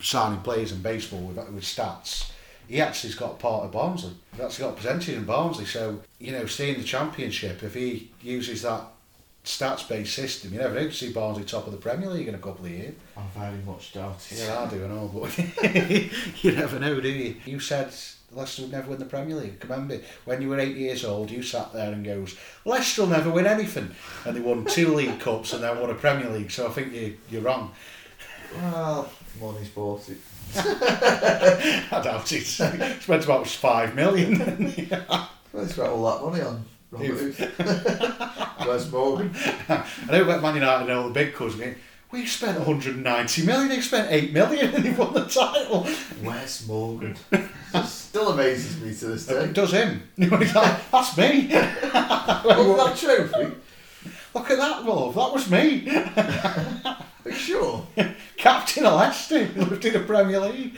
signing 0.00 0.40
players 0.40 0.72
in 0.72 0.82
baseball 0.82 1.20
with 1.20 1.36
with 1.36 1.64
stats. 1.64 2.30
He 2.68 2.80
actually's 2.80 3.16
got 3.16 3.38
part 3.38 3.64
of 3.64 3.72
Barnsley. 3.72 4.14
He's 4.32 4.40
actually 4.40 4.64
got 4.64 4.72
a 4.72 4.76
percentage 4.76 5.16
in 5.16 5.24
Barnsley. 5.24 5.64
So 5.64 6.00
you 6.18 6.32
know, 6.32 6.46
staying 6.46 6.76
in 6.76 6.80
the 6.80 6.86
championship, 6.86 7.62
if 7.62 7.74
he 7.74 8.10
uses 8.22 8.62
that 8.62 8.82
stats 9.44 9.88
based 9.88 10.14
system, 10.14 10.52
you 10.52 10.60
never 10.60 10.74
know 10.74 10.86
to 10.86 10.92
see 10.92 11.12
Barnsley 11.12 11.44
top 11.44 11.66
of 11.66 11.72
the 11.72 11.78
Premier 11.78 12.08
League 12.08 12.28
in 12.28 12.34
a 12.34 12.38
couple 12.38 12.64
of 12.64 12.70
years. 12.70 12.94
I 13.16 13.22
very 13.36 13.58
much 13.66 13.92
doubt 13.92 14.26
it. 14.30 14.38
Yeah, 14.38 14.60
I 14.60 14.70
do, 14.70 14.84
I 14.84 14.88
know, 14.88 15.10
but 15.12 15.36
you 16.44 16.52
never 16.52 16.78
know, 16.78 17.00
do 17.00 17.08
you? 17.08 17.36
You 17.44 17.58
said 17.58 17.92
Leicester 18.34 18.62
would 18.62 18.72
never 18.72 18.90
win 18.90 18.98
the 18.98 19.04
Premier 19.04 19.36
League. 19.36 19.62
Remember, 19.62 19.98
when 20.24 20.40
you 20.40 20.48
were 20.48 20.58
eight 20.58 20.76
years 20.76 21.04
old, 21.04 21.30
you 21.30 21.42
sat 21.42 21.72
there 21.72 21.92
and 21.92 22.04
goes, 22.04 22.36
Leicester 22.64 23.02
will 23.02 23.08
never 23.08 23.30
win 23.30 23.46
anything. 23.46 23.90
And 24.24 24.36
they 24.36 24.40
won 24.40 24.64
two 24.64 24.94
League 24.94 25.20
Cups 25.20 25.52
and 25.52 25.62
then 25.62 25.78
won 25.80 25.90
a 25.90 25.94
Premier 25.94 26.30
League, 26.30 26.50
so 26.50 26.66
I 26.66 26.70
think 26.70 26.92
you, 26.92 27.16
you're 27.30 27.42
wrong. 27.42 27.72
Well, 28.54 29.10
money's 29.40 29.68
bought 29.68 30.08
it. 30.08 30.18
I 30.56 32.00
doubt 32.02 32.32
it. 32.32 32.44
Spent 32.44 33.24
about 33.24 33.46
five 33.46 33.94
million. 33.94 34.38
Well, 34.90 35.64
they 35.64 35.66
spent 35.66 35.88
all 35.88 36.04
that 36.10 36.30
money 36.30 36.42
on 36.42 36.64
Robert. 36.90 37.38
Wes 38.66 38.90
Morgan. 38.90 39.34
I 39.68 39.84
know 40.10 40.22
about 40.22 40.42
Man 40.42 40.54
United 40.56 40.90
and 40.90 40.92
all 40.92 41.08
the 41.08 41.14
big 41.14 41.34
clubs. 41.34 41.56
We 42.12 42.26
spent 42.26 42.58
190 42.58 43.46
million, 43.46 43.68
they 43.70 43.80
spent 43.80 44.12
8 44.12 44.32
million 44.34 44.74
and 44.74 44.84
they 44.84 44.90
won 44.90 45.14
the 45.14 45.24
title. 45.24 45.86
Wes 46.22 46.66
Morgan. 46.66 47.16
Still 47.86 48.32
amazes 48.32 48.78
me 48.82 48.94
to 48.94 49.06
this 49.06 49.26
day. 49.26 49.44
It 49.44 49.54
does 49.54 49.72
him. 49.72 50.02
Like, 50.18 50.52
That's 50.90 51.16
me. 51.16 51.48
Oh, 51.54 52.74
that 52.86 52.96
trophy? 52.98 53.54
Look 54.34 54.50
at 54.50 54.58
that, 54.58 54.84
love. 54.84 55.14
That 55.14 55.32
was 55.32 55.50
me. 55.50 55.88
Are 55.88 56.98
you 57.30 57.32
sure? 57.32 57.86
Captain 58.36 58.84
of 58.84 58.94
Leicester, 58.94 59.48
lived 59.56 59.84
in 59.84 59.92
the 59.94 60.00
Premier 60.00 60.40
League. 60.40 60.76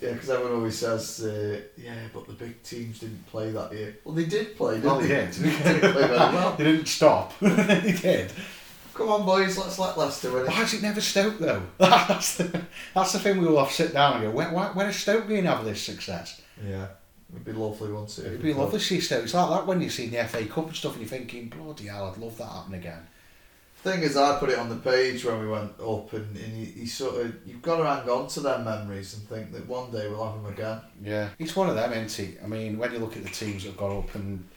Yeah, 0.00 0.12
because 0.12 0.30
everyone 0.30 0.56
always 0.56 0.76
says, 0.78 1.20
uh, 1.24 1.60
yeah, 1.78 1.94
but 2.12 2.26
the 2.26 2.34
big 2.34 2.62
teams 2.62 2.98
didn't 2.98 3.24
play 3.28 3.50
that 3.52 3.72
year. 3.72 3.96
Well, 4.04 4.14
they 4.14 4.24
did 4.26 4.56
play, 4.56 4.74
didn't 4.74 4.90
Well, 4.90 5.00
they 5.00 5.06
they? 5.08 5.14
did. 5.26 5.30
didn't 5.42 5.60
play 5.62 5.78
very 5.78 6.16
well. 6.18 6.54
They 6.56 6.64
didn't 6.64 6.86
stop. 6.86 7.38
they 7.40 7.92
did. 7.92 8.32
Come 8.96 9.08
on, 9.10 9.26
boys, 9.26 9.58
let's 9.58 9.78
let 9.78 9.98
Leicester 9.98 10.32
win 10.32 10.46
it. 10.46 10.48
Why 10.48 10.62
is 10.62 10.72
it 10.74 10.82
never 10.82 11.00
Stoke 11.00 11.38
though? 11.38 11.62
That's 11.78 12.38
the, 12.38 12.62
that's 12.94 13.12
the 13.12 13.18
thing 13.18 13.38
we 13.38 13.46
will 13.46 13.58
have 13.58 13.68
to 13.68 13.74
sit 13.74 13.92
down 13.92 14.14
and 14.14 14.22
go, 14.22 14.30
where, 14.30 14.50
why, 14.50 14.68
where 14.68 14.88
is 14.88 14.96
Stoke 14.96 15.28
going 15.28 15.44
to 15.44 15.50
have 15.50 15.64
this 15.64 15.82
success? 15.82 16.40
Yeah, 16.66 16.86
it'd 17.30 17.44
be 17.44 17.52
lovely, 17.52 17.92
wouldn't 17.92 18.18
it? 18.18 18.26
It'd 18.26 18.42
be 18.42 18.54
lovely 18.54 18.78
to 18.78 18.84
see 18.84 19.00
Stoke. 19.00 19.24
It's 19.24 19.34
like 19.34 19.50
that 19.50 19.66
when 19.66 19.82
you 19.82 19.90
see 19.90 20.06
the 20.06 20.24
FA 20.24 20.46
Cup 20.46 20.68
and 20.68 20.76
stuff 20.76 20.92
and 20.92 21.02
you're 21.02 21.10
thinking, 21.10 21.48
bloody 21.48 21.88
hell, 21.88 22.10
I'd 22.10 22.18
love 22.18 22.38
that 22.38 22.46
happen 22.46 22.74
again. 22.74 23.06
Thing 23.76 24.02
is, 24.02 24.16
I 24.16 24.38
put 24.38 24.48
it 24.48 24.58
on 24.58 24.70
the 24.70 24.76
page 24.76 25.24
when 25.24 25.40
we 25.40 25.46
went 25.46 25.78
up, 25.78 26.12
and, 26.14 26.36
and 26.36 26.58
you, 26.58 26.72
you 26.74 26.86
sort 26.86 27.20
of 27.20 27.46
you've 27.46 27.62
got 27.62 27.76
to 27.76 27.84
hang 27.84 28.08
on 28.08 28.26
to 28.28 28.40
them 28.40 28.64
memories 28.64 29.14
and 29.14 29.28
think 29.28 29.52
that 29.52 29.66
one 29.68 29.90
day 29.90 30.08
we'll 30.08 30.24
have 30.24 30.42
them 30.42 30.52
again. 30.52 30.80
Yeah. 31.04 31.28
It's 31.38 31.54
one 31.54 31.68
of 31.68 31.76
them, 31.76 31.92
isn't 31.92 32.26
it? 32.26 32.40
I 32.42 32.46
mean, 32.46 32.78
when 32.78 32.92
you 32.92 32.98
look 32.98 33.16
at 33.16 33.22
the 33.22 33.30
teams 33.30 33.62
that 33.62 33.70
have 33.70 33.78
gone 33.78 33.98
up 33.98 34.14
and 34.14 34.48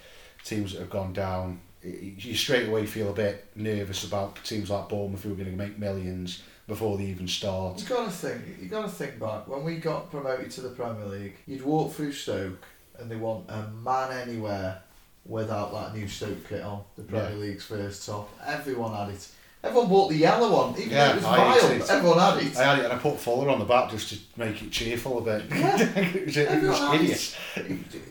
teams 0.46 0.72
that 0.72 0.80
have 0.80 0.90
gone 0.90 1.14
down, 1.14 1.60
you 1.84 2.36
straight 2.36 2.68
away 2.68 2.86
feel 2.86 3.10
a 3.10 3.14
bit 3.14 3.46
nervous 3.56 4.04
about 4.04 4.44
teams 4.44 4.70
like 4.70 4.90
Bournemouth 4.90 5.24
who 5.24 5.32
are 5.32 5.36
going 5.36 5.50
to 5.52 5.56
make 5.56 5.78
millions 5.80 6.44
before 6.68 6.98
they 6.98 7.06
even 7.06 7.28
start. 7.28 7.82
You 7.82 7.88
gotta 7.88 8.12
think. 8.12 8.42
You 8.62 8.68
gotta 8.68 8.90
think 8.90 9.20
back 9.20 9.48
when 9.48 9.64
we 9.64 9.78
got 9.78 10.12
promoted 10.12 10.52
to 10.52 10.62
the 10.62 10.70
Premier 10.70 11.06
League. 11.06 11.36
You'd 11.48 11.64
walk 11.64 11.94
through 11.94 12.12
Stoke, 12.12 12.64
and 13.00 13.10
they 13.10 13.16
want 13.16 13.50
a 13.50 13.68
man 13.84 14.12
anywhere 14.28 14.82
without 15.26 15.72
that 15.74 15.96
new 15.96 16.08
Stoke 16.08 16.48
kit 16.48 16.62
on. 16.62 16.84
The 16.96 17.04
Premier 17.04 17.32
Yeah. 17.32 17.36
League's 17.38 17.66
first 17.66 18.06
top. 18.06 18.30
Everyone 18.46 18.94
had 18.96 19.10
it. 19.16 19.28
Everyone 19.62 19.90
bought 19.90 20.10
the 20.10 20.16
yellow 20.16 20.54
one, 20.54 20.80
even 20.80 20.92
Yeah, 20.92 21.06
though 21.08 21.12
it 21.12 21.16
was 21.16 21.24
vile. 21.24 21.72
it. 21.72 21.90
Everyone 21.90 22.20
had 22.20 22.38
it. 22.44 22.58
I 22.58 22.64
had 22.64 22.80
it 22.80 22.86
and 22.86 22.94
I 22.94 22.98
put 22.98 23.20
Fuller 23.20 23.50
on 23.50 23.60
the 23.60 23.66
back 23.66 23.92
just 23.92 24.10
to 24.10 24.18
make 24.38 24.62
it 24.62 24.72
cheerful 24.72 25.18
a 25.18 25.22
bit. 25.22 25.46
Yeah. 25.50 25.78
it 25.98 26.26
was, 26.26 26.38
it 26.38 26.64
was 26.64 26.92
hideous. 26.92 27.36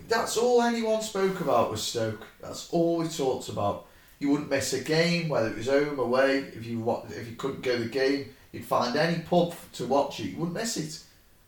That's 0.09 0.37
all 0.37 0.61
anyone 0.61 1.01
spoke 1.01 1.41
about 1.41 1.71
was 1.71 1.83
Stoke. 1.83 2.27
That's 2.43 2.69
all 2.71 2.99
we 2.99 3.09
talked 3.09 3.49
about. 3.49 3.87
You 4.19 4.31
wouldn't 4.31 4.51
miss 4.51 4.75
a 4.75 4.81
game, 4.83 5.31
whether 5.31 5.49
it 5.49 5.57
was 5.57 5.69
home, 5.69 5.99
or 5.99 6.05
away. 6.05 6.39
If 6.39 6.67
you 6.67 7.03
if 7.09 7.29
you 7.29 7.37
couldn't 7.37 7.63
go 7.63 7.77
to 7.79 7.85
the 7.85 7.89
game, 7.89 8.35
you'd 8.53 8.65
find 8.65 8.95
any 8.97 9.23
pub 9.23 9.55
to 9.75 9.87
watch 9.87 10.21
it. 10.21 10.31
You 10.31 10.39
wouldn't 10.39 10.57
miss 10.57 10.77
it. 10.77 11.01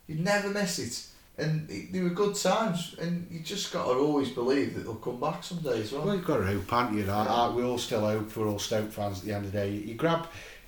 You'd 0.07 0.20
never 0.20 0.48
miss 0.48 0.78
it. 0.78 1.07
And 1.41 1.68
they 1.68 2.01
were 2.01 2.11
good 2.11 2.34
times. 2.34 2.95
And 3.01 3.26
you 3.30 3.41
just 3.41 3.72
got 3.72 3.84
to 3.84 3.99
always 3.99 4.30
believe 4.30 4.74
that 4.74 4.80
they'll 4.80 4.95
come 4.97 5.18
back 5.18 5.43
someday 5.43 5.80
as 5.80 5.93
well. 5.93 6.05
Well, 6.05 6.16
you've 6.16 6.26
got 6.26 6.38
to 6.38 6.47
hope, 6.47 6.70
haven't 6.70 6.99
you? 6.99 7.11
I, 7.11 7.53
we 7.55 7.62
all 7.62 7.78
still 7.78 8.01
hope. 8.01 8.36
We're 8.36 8.49
all 8.49 8.59
Stoke 8.59 8.93
fans 8.93 9.20
at 9.20 9.24
the 9.24 9.32
end 9.32 9.47
of 9.47 9.53
the 9.53 9.59
day. 9.59 9.70
You 9.70 9.95
grab 9.95 10.26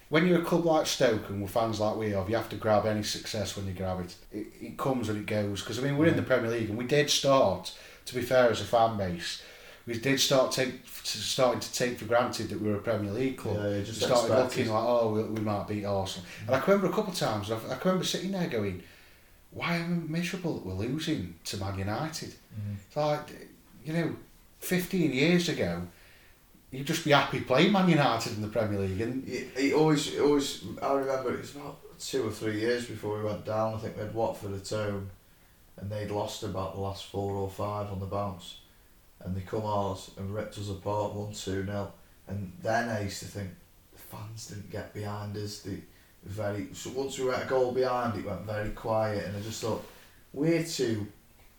when 0.08 0.26
you're 0.26 0.40
a 0.40 0.44
club 0.44 0.66
like 0.66 0.86
Stoke 0.86 1.30
and 1.30 1.40
we're 1.40 1.48
fans 1.48 1.80
like 1.80 1.96
we 1.96 2.14
are. 2.14 2.28
You 2.28 2.36
have 2.36 2.48
to 2.50 2.56
grab 2.56 2.86
any 2.86 3.02
success 3.02 3.56
when 3.56 3.66
you 3.66 3.72
grab 3.72 4.00
it. 4.00 4.14
It, 4.30 4.46
it 4.60 4.78
comes 4.78 5.08
and 5.08 5.18
it 5.18 5.26
goes. 5.26 5.60
Because 5.60 5.78
I 5.78 5.82
mean, 5.82 5.96
we're 5.96 6.08
in 6.08 6.16
the 6.16 6.22
Premier 6.22 6.50
League 6.50 6.68
and 6.68 6.78
we 6.78 6.86
did 6.86 7.08
start. 7.10 7.74
To 8.06 8.14
be 8.16 8.20
fair, 8.20 8.50
as 8.50 8.60
a 8.60 8.64
fan 8.64 8.98
base, 8.98 9.42
we 9.86 9.98
did 9.98 10.18
start 10.18 10.52
take 10.52 10.74
starting 10.84 11.60
to 11.60 11.72
take 11.72 11.98
for 11.98 12.04
granted 12.04 12.48
that 12.48 12.60
we 12.60 12.68
were 12.68 12.76
a 12.76 12.80
Premier 12.80 13.12
League 13.12 13.36
club. 13.36 13.56
Yeah, 13.56 13.82
just 13.82 14.02
started 14.02 14.32
expected. 14.32 14.58
looking 14.58 14.72
like, 14.72 14.84
oh, 14.84 15.12
we, 15.12 15.22
we 15.22 15.40
might 15.40 15.68
beat 15.68 15.84
Arsenal. 15.84 16.26
And 16.46 16.56
I 16.56 16.60
can 16.60 16.74
remember 16.74 16.92
a 16.92 16.94
couple 16.96 17.12
of 17.12 17.18
times. 17.18 17.50
I, 17.50 17.56
I 17.56 17.76
can 17.76 17.80
remember 17.84 18.04
sitting 18.04 18.32
there 18.32 18.48
going, 18.48 18.82
why 19.52 19.76
am 19.76 20.08
I 20.08 20.12
miserable 20.18 20.54
that 20.54 20.66
we're 20.66 20.74
losing 20.74 21.34
to 21.44 21.56
Man 21.58 21.78
United? 21.78 22.30
Mm. 22.30 22.76
It's 22.86 22.96
like, 22.96 23.48
you 23.84 23.92
know, 23.92 24.16
15 24.60 25.12
years 25.12 25.48
ago, 25.48 25.82
you'd 26.70 26.86
just 26.86 27.04
be 27.04 27.10
happy 27.10 27.40
playing 27.40 27.72
Man 27.72 27.88
United 27.88 28.34
in 28.34 28.42
the 28.42 28.48
Premier 28.48 28.80
League. 28.80 29.00
And 29.00 29.28
He, 29.28 29.44
he 29.56 29.72
always, 29.74 30.06
he 30.06 30.20
always. 30.20 30.64
I 30.82 30.92
remember 30.94 31.34
it 31.34 31.40
was 31.40 31.54
about 31.54 31.78
two 32.00 32.26
or 32.26 32.30
three 32.30 32.60
years 32.60 32.86
before 32.86 33.18
we 33.18 33.24
went 33.24 33.44
down. 33.44 33.74
I 33.74 33.78
think 33.78 33.96
we 33.96 34.02
had 34.02 34.14
Watford 34.14 34.54
at 34.54 34.68
home, 34.68 35.10
and 35.76 35.90
they'd 35.90 36.10
lost 36.10 36.42
about 36.42 36.74
the 36.74 36.80
last 36.80 37.06
four 37.06 37.34
or 37.34 37.50
five 37.50 37.90
on 37.90 38.00
the 38.00 38.06
bounce, 38.06 38.60
and 39.20 39.36
they 39.36 39.42
come 39.42 39.64
ours 39.64 40.10
and 40.16 40.34
ripped 40.34 40.56
us 40.58 40.70
apart 40.70 41.12
one 41.12 41.32
two 41.32 41.64
nil. 41.64 41.92
And 42.26 42.52
then 42.62 42.88
I 42.88 43.02
used 43.02 43.18
to 43.20 43.26
think 43.26 43.50
the 43.92 43.98
fans 43.98 44.46
didn't 44.46 44.70
get 44.70 44.94
behind 44.94 45.36
us. 45.36 45.60
They 45.60 45.72
were 45.72 45.80
very. 46.24 46.68
So 46.72 46.90
once 46.90 47.18
we 47.18 47.26
went 47.26 47.42
a 47.42 47.46
goal 47.46 47.72
behind, 47.72 48.18
it 48.18 48.26
went 48.26 48.42
very 48.42 48.70
quiet, 48.70 49.26
and 49.26 49.36
I 49.36 49.40
just 49.40 49.60
thought 49.60 49.84
we're 50.32 50.64
too 50.64 51.06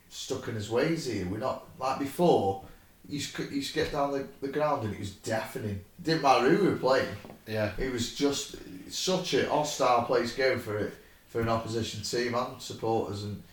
stuck 0.09 0.47
in 0.47 0.55
his 0.55 0.69
ways 0.69 1.05
here. 1.05 1.25
We're 1.27 1.37
not 1.39 1.65
like 1.79 1.99
before. 1.99 2.63
You 3.07 3.17
used, 3.17 3.73
get 3.75 3.91
down 3.91 4.13
the, 4.13 4.25
the 4.41 4.47
ground 4.47 4.85
and 4.85 4.93
it 4.93 4.99
was 4.99 5.11
deafening. 5.11 5.81
didn't 6.01 6.21
matter 6.21 6.49
who 6.49 6.63
we 6.63 6.69
were 6.71 6.77
playing. 6.77 7.09
yeah, 7.45 7.71
It 7.77 7.91
was 7.91 8.15
just 8.15 8.55
such 8.89 9.33
a 9.33 9.49
hostile 9.49 10.03
place 10.03 10.31
to 10.35 10.37
go 10.37 10.57
for 10.57 10.77
it 10.77 10.93
for 11.27 11.41
an 11.41 11.49
opposition 11.49 12.01
team 12.01 12.33
and 12.33 12.61
supporters, 12.61 13.23
and 13.23 13.43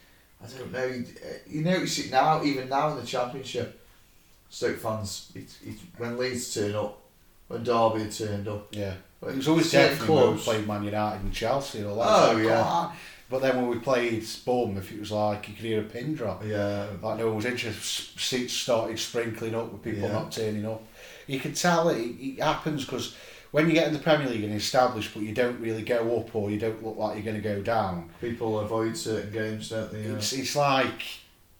I 0.42 0.46
don't 0.46 0.70
know. 0.70 0.84
You, 0.84 1.04
you 1.48 1.62
notice 1.62 1.98
it 1.98 2.12
now, 2.12 2.44
even 2.44 2.68
now 2.68 2.90
in 2.90 2.98
the 2.98 3.06
championship. 3.06 3.80
Stoke 4.50 4.78
fans, 4.78 5.32
it, 5.34 5.48
it, 5.64 5.76
when 5.96 6.18
Leeds 6.18 6.52
turn 6.54 6.74
up, 6.74 7.00
when 7.48 7.64
Derby 7.64 8.11
turned 8.11 8.48
up, 8.48 8.68
yeah. 8.72 8.94
It 9.22 9.36
was 9.36 9.48
always 9.48 9.70
definitely 9.70 10.16
when 10.16 10.34
we 10.34 10.40
played 10.40 10.66
Man 10.66 10.82
United 10.84 11.22
and 11.22 11.32
Chelsea 11.32 11.78
and 11.78 11.88
all 11.88 11.96
that. 11.96 12.30
Oh, 12.30 12.34
like, 12.34 12.44
yeah. 12.44 12.62
"Come. 12.62 12.92
But 13.28 13.42
then 13.42 13.56
when 13.56 13.68
we 13.68 13.78
played 13.78 14.26
Bournemouth, 14.44 14.90
it 14.90 14.98
was 14.98 15.12
like 15.12 15.46
you 15.48 15.54
could 15.54 15.64
hear 15.64 15.80
a 15.80 15.84
pin 15.84 16.14
drop. 16.14 16.42
Yeah, 16.44 16.86
Like 17.00 17.18
no 17.18 17.26
one 17.28 17.36
was 17.36 17.44
interested. 17.44 17.80
Seats 18.20 18.52
started 18.54 18.98
sprinkling 18.98 19.54
up 19.54 19.70
with 19.72 19.82
people 19.82 20.02
Yeah. 20.08 20.12
not 20.12 20.32
turning 20.32 20.66
up. 20.66 20.82
You 21.28 21.38
can 21.38 21.52
tell 21.54 21.90
it, 21.90 21.98
it 22.00 22.42
happens 22.42 22.84
because 22.84 23.14
when 23.52 23.68
you 23.68 23.72
get 23.74 23.86
in 23.86 23.92
the 23.92 24.00
Premier 24.00 24.28
League 24.28 24.42
and 24.42 24.52
established, 24.54 25.12
but 25.14 25.22
you 25.22 25.32
don't 25.32 25.60
really 25.60 25.82
go 25.82 26.18
up 26.18 26.34
or 26.34 26.50
you 26.50 26.58
don't 26.58 26.82
look 26.84 26.96
like 26.96 27.14
you're 27.14 27.24
going 27.24 27.36
to 27.40 27.42
go 27.42 27.60
down. 27.62 28.10
people 28.20 28.58
avoid 28.58 28.96
certain 28.96 29.30
games, 29.32 29.68
don't 29.68 29.92
they? 29.92 30.02
Yeah. 30.02 30.14
It's 30.14 30.32
it's 30.32 30.56
like 30.56 31.02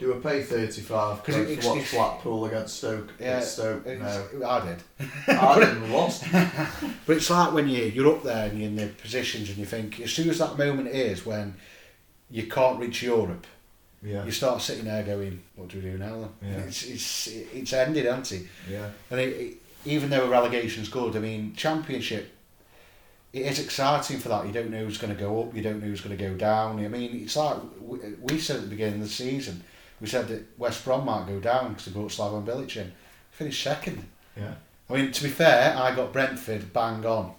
Do 0.01 0.13
a 0.13 0.21
pay 0.21 0.43
thirty 0.43 0.81
five 0.81 1.23
'Cause 1.23 1.37
because 1.37 1.51
it- 1.51 1.61
to 1.61 1.69
watch 1.69 1.91
Blackpool 1.93 2.47
against 2.47 2.79
Stoke. 2.79 3.13
Yeah, 3.21 3.41
Stoke. 3.41 3.85
No, 3.87 4.27
I 4.49 4.67
did. 4.67 4.83
I 5.29 5.59
didn't 5.61 5.93
lost. 5.93 6.25
But 7.07 7.17
it's 7.19 7.29
like 7.31 7.53
when 7.53 7.69
you 7.69 7.85
you're 7.85 8.15
up 8.17 8.23
there 8.25 8.49
and 8.49 8.59
you're 8.59 8.69
in 8.69 8.77
the 8.77 8.87
positions 8.87 9.49
and 9.51 9.59
you 9.59 9.67
think 9.67 10.01
as 10.01 10.11
soon 10.11 10.31
as 10.31 10.39
that 10.39 10.57
moment 10.57 10.89
is 10.89 11.27
when 11.27 11.55
you 12.31 12.45
can't 12.47 12.79
reach 12.81 13.03
Europe, 13.03 13.47
Yeah, 14.03 14.25
you 14.25 14.31
start 14.31 14.63
sitting 14.63 14.85
there 14.87 15.03
going, 15.03 15.43
"What 15.57 15.69
do 15.69 15.77
we 15.79 15.83
do 15.91 15.99
now?" 15.99 16.31
Then 16.41 16.53
Yeah. 16.55 16.59
it's 16.67 16.83
it's 16.85 17.27
it's 17.53 17.73
ended, 17.75 18.07
hasn't 18.07 18.33
it? 18.41 18.47
yeah. 18.71 18.89
And 19.11 19.21
it, 19.21 19.29
it, 19.37 19.55
even 19.85 20.09
though 20.11 20.25
a 20.25 20.29
relegation's 20.31 20.89
good, 20.89 21.15
I 21.17 21.19
mean, 21.19 21.55
championship, 21.57 22.31
it 23.35 23.43
is 23.43 23.59
exciting 23.59 24.19
for 24.19 24.29
that. 24.31 24.47
You 24.47 24.53
don't 24.53 24.71
know 24.71 24.85
who's 24.85 24.99
going 24.99 25.15
to 25.15 25.21
go 25.21 25.43
up, 25.43 25.55
you 25.55 25.63
don't 25.63 25.81
know 25.81 25.87
who's 25.89 26.01
going 26.01 26.17
to 26.17 26.25
go 26.29 26.35
down. 26.35 26.83
I 26.85 26.89
mean, 26.89 27.21
it's 27.23 27.37
like 27.37 27.57
we, 27.81 27.99
we 28.21 28.39
said 28.39 28.57
at 28.57 28.63
the 28.63 28.69
beginning 28.69 28.95
of 29.03 29.09
the 29.09 29.09
season, 29.09 29.63
we 30.01 30.07
said 30.07 30.29
that 30.29 30.59
West 30.59 30.85
Brom 30.85 31.05
might 31.05 31.27
go 31.27 31.41
down 31.41 31.71
because 31.71 31.87
they 31.87 31.93
brought 31.93 32.11
Slaven 32.11 32.45
Bilic 32.45 32.77
in. 32.77 32.93
Finished 33.31 33.63
second. 33.63 34.05
Yeah. 34.37 34.55
I 34.89 34.95
mean, 34.95 35.13
to 35.13 35.23
be 35.23 35.29
fair, 35.29 35.77
I 35.77 35.95
got 35.95 36.13
Brentford 36.13 36.73
bang 36.73 37.05
on. 37.07 37.35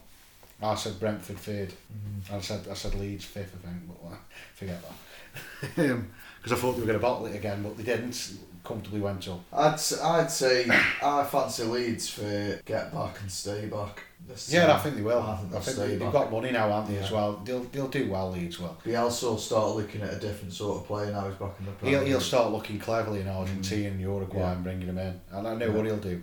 I 0.61 0.75
said 0.75 0.99
Brentford 0.99 1.37
third. 1.37 1.69
Mm-hmm. 1.69 2.35
I 2.35 2.39
said 2.39 2.67
I 2.69 2.73
said 2.75 2.95
Leeds 2.95 3.25
fifth, 3.25 3.55
I 3.63 3.67
think, 3.67 3.81
but 3.87 4.07
uh, 4.07 4.17
forget 4.53 4.81
that. 4.81 6.01
Because 6.41 6.57
I 6.57 6.61
thought 6.61 6.71
they 6.73 6.79
were 6.79 6.87
going 6.87 6.97
to 6.97 7.03
bottle 7.03 7.27
it 7.27 7.35
again, 7.35 7.61
but 7.61 7.77
they 7.77 7.83
didn't. 7.83 8.33
Comfortably 8.63 9.01
went 9.01 9.27
up. 9.27 9.39
I'd 9.51 9.79
I'd 10.03 10.29
say 10.31 10.67
I 11.03 11.23
fancy 11.23 11.63
Leeds 11.63 12.09
for 12.09 12.59
get 12.65 12.93
back 12.93 13.19
and 13.21 13.31
stay 13.31 13.65
back. 13.67 14.03
Yeah, 14.47 14.67
time. 14.67 14.75
I 14.75 14.79
think 14.79 14.95
they 14.95 15.01
will. 15.01 15.19
I 15.21 15.33
I 15.33 15.35
think 15.37 15.51
think, 15.63 15.77
they'll 15.77 15.87
they, 15.87 15.95
they've 15.97 16.11
got 16.11 16.31
money 16.31 16.51
now, 16.51 16.69
haven't 16.69 16.93
they, 16.93 17.01
as 17.01 17.11
well? 17.11 17.41
They'll 17.43 17.63
they'll 17.63 17.87
do 17.87 18.09
well, 18.09 18.31
Leeds 18.31 18.59
will. 18.59 18.77
Bielsa 18.85 19.23
will 19.23 19.37
start 19.37 19.75
looking 19.75 20.01
at 20.01 20.13
a 20.13 20.19
different 20.19 20.53
sort 20.53 20.79
of 20.81 20.87
player 20.87 21.11
now 21.11 21.27
he's 21.27 21.35
back 21.37 21.53
in 21.59 21.65
the 21.65 21.71
Premier 21.71 21.97
He'll, 21.99 22.07
he'll 22.07 22.19
start 22.21 22.51
looking 22.51 22.79
cleverly 22.79 23.21
in 23.21 23.27
Argentina 23.27 23.89
and 23.89 23.99
Uruguay 23.99 24.37
Mm. 24.39 24.41
Yeah. 24.41 24.51
and 24.53 24.63
bringing 24.63 24.87
him 24.87 24.97
in. 24.99 25.19
And 25.31 25.47
I 25.47 25.55
know 25.55 25.65
Yeah. 25.67 25.71
what 25.73 25.85
he'll 25.85 25.97
do. 25.97 26.21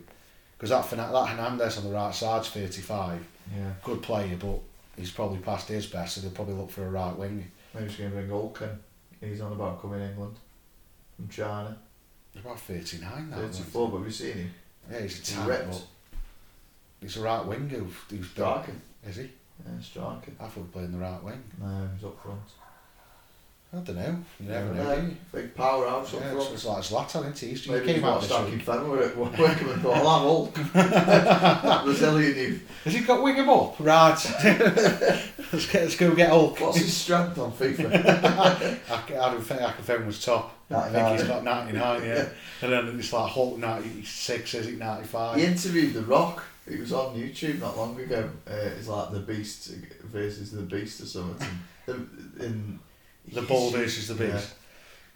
Because 0.57 0.71
that, 0.71 0.89
that 1.13 1.27
Hernandez 1.29 1.79
on 1.79 1.85
the 1.85 1.91
right 1.91 2.15
side's 2.15 2.49
35. 2.49 3.25
Yeah, 3.57 3.73
Good 3.85 4.03
player, 4.03 4.37
but 4.39 4.61
he's 4.97 5.11
probably 5.11 5.39
past 5.39 5.69
his 5.69 5.87
best, 5.87 6.15
so 6.15 6.21
they'll 6.21 6.31
probably 6.31 6.55
look 6.55 6.71
for 6.71 6.85
a 6.87 6.91
right 6.91 7.15
wing. 7.17 7.51
maybe 7.75 7.87
he's 7.89 7.97
going 7.97 8.11
to 8.11 8.17
bring 8.17 8.29
Olken. 8.29 8.77
He's 9.21 9.41
on 9.41 9.53
about 9.53 9.81
coming 9.83 10.01
England 10.01 10.37
from 11.17 11.29
China. 11.29 11.77
He's 12.33 12.43
about 12.43 12.61
39 12.61 13.31
now. 13.31 13.37
34, 13.37 13.89
but 13.91 13.97
we've 13.99 14.07
you 14.07 14.13
seen 14.13 14.33
him? 14.35 14.55
Yeah, 14.91 15.01
he's 15.01 15.15
a 15.15 15.17
He's 15.19 15.33
tank, 15.35 15.49
ripped. 15.49 15.83
he's 17.01 17.17
a 17.17 17.21
right 17.23 17.45
winger 17.45 17.79
who's, 17.79 17.93
who's. 18.11 18.31
Striker. 18.31 18.73
Is 19.07 19.17
he? 19.17 19.23
Yeah, 19.65 19.81
striker. 19.83 20.33
I 20.39 20.45
thought 20.45 20.55
he 20.55 20.61
was 20.61 20.71
playing 20.71 20.93
the 20.93 20.99
right 20.99 21.23
wing. 21.23 21.43
No, 21.61 21.89
he's 21.95 22.05
up 22.05 22.23
front. 22.23 22.41
I 23.71 23.77
don't 23.81 23.97
know. 23.97 24.17
You 24.41 24.49
never 24.49 24.75
Yeah, 24.75 24.83
know, 24.83 25.01
do? 25.03 25.17
Big 25.31 25.55
powerhouse 25.55 26.15
up 26.15 26.21
Yeah, 26.21 26.31
front. 26.33 26.43
it's, 26.45 26.53
it's 26.55 26.65
like 26.65 26.83
Zlatan, 26.83 27.21
isn't 27.21 27.39
he? 27.39 27.47
He's- 27.49 27.61
He 27.65 27.71
Maybe 27.71 27.85
came 27.85 27.95
he's 27.97 28.05
out 28.05 28.15
watched 28.15 28.29
this 28.29 28.37
Anki 28.39 28.51
week. 28.53 28.63
Fenway 28.63 29.05
at 29.05 29.17
Wycombe 29.19 29.69
and 29.71 29.83
thought, 29.83 29.97
I'll 29.97 30.11
have 30.11 30.23
Hulk. 30.23 30.55
that 30.73 31.85
Brazilian 31.85 32.37
youth. 32.39 32.71
Has 32.85 32.95
he 32.95 33.01
got 33.01 33.23
wing 33.23 33.35
him 33.37 33.51
up? 33.51 33.77
Right. 33.79 34.17
let's, 35.53 35.67
get, 35.71 35.83
let's 35.83 35.97
go 35.97 36.15
get 36.15 36.31
Hulk. 36.31 36.59
What's 36.61 36.79
his 36.79 36.97
strength 36.97 37.39
on 37.39 37.53
FIFA? 37.53 37.95
I 38.91 39.31
don't 39.33 39.43
think 39.43 39.61
Akafem 39.61 40.07
was 40.07 40.25
top. 40.25 40.55
I 40.71 40.75
99. 40.75 40.93
think 41.05 41.19
he's 41.21 41.29
got 41.29 41.45
99, 41.45 42.03
yeah. 42.05 42.29
and 42.63 42.73
then 42.73 42.99
it's 42.99 43.13
like 43.13 43.31
Hulk 43.33 43.59
96, 43.59 44.55
is 44.55 44.67
it 44.67 44.79
95? 44.79 45.37
he 45.37 45.45
interviewed 45.45 45.93
The 45.95 46.03
Rock. 46.03 46.43
It 46.67 46.81
was 46.81 46.93
on 46.93 47.15
YouTube 47.17 47.61
not 47.61 47.77
long 47.79 47.99
ago. 47.99 48.29
Uh, 48.47 48.53
it's 48.55 48.89
like 48.89 49.11
the 49.13 49.21
Beast 49.21 49.73
versus 50.05 50.53
the 50.53 50.61
Beast 50.63 51.01
or 51.01 51.07
something. 51.07 51.49
in 51.89 52.09
and 52.41 52.79
The 53.33 53.43
Bull 53.43 53.71
versus 53.71 54.09
the 54.09 54.25
Yeah. 54.27 54.41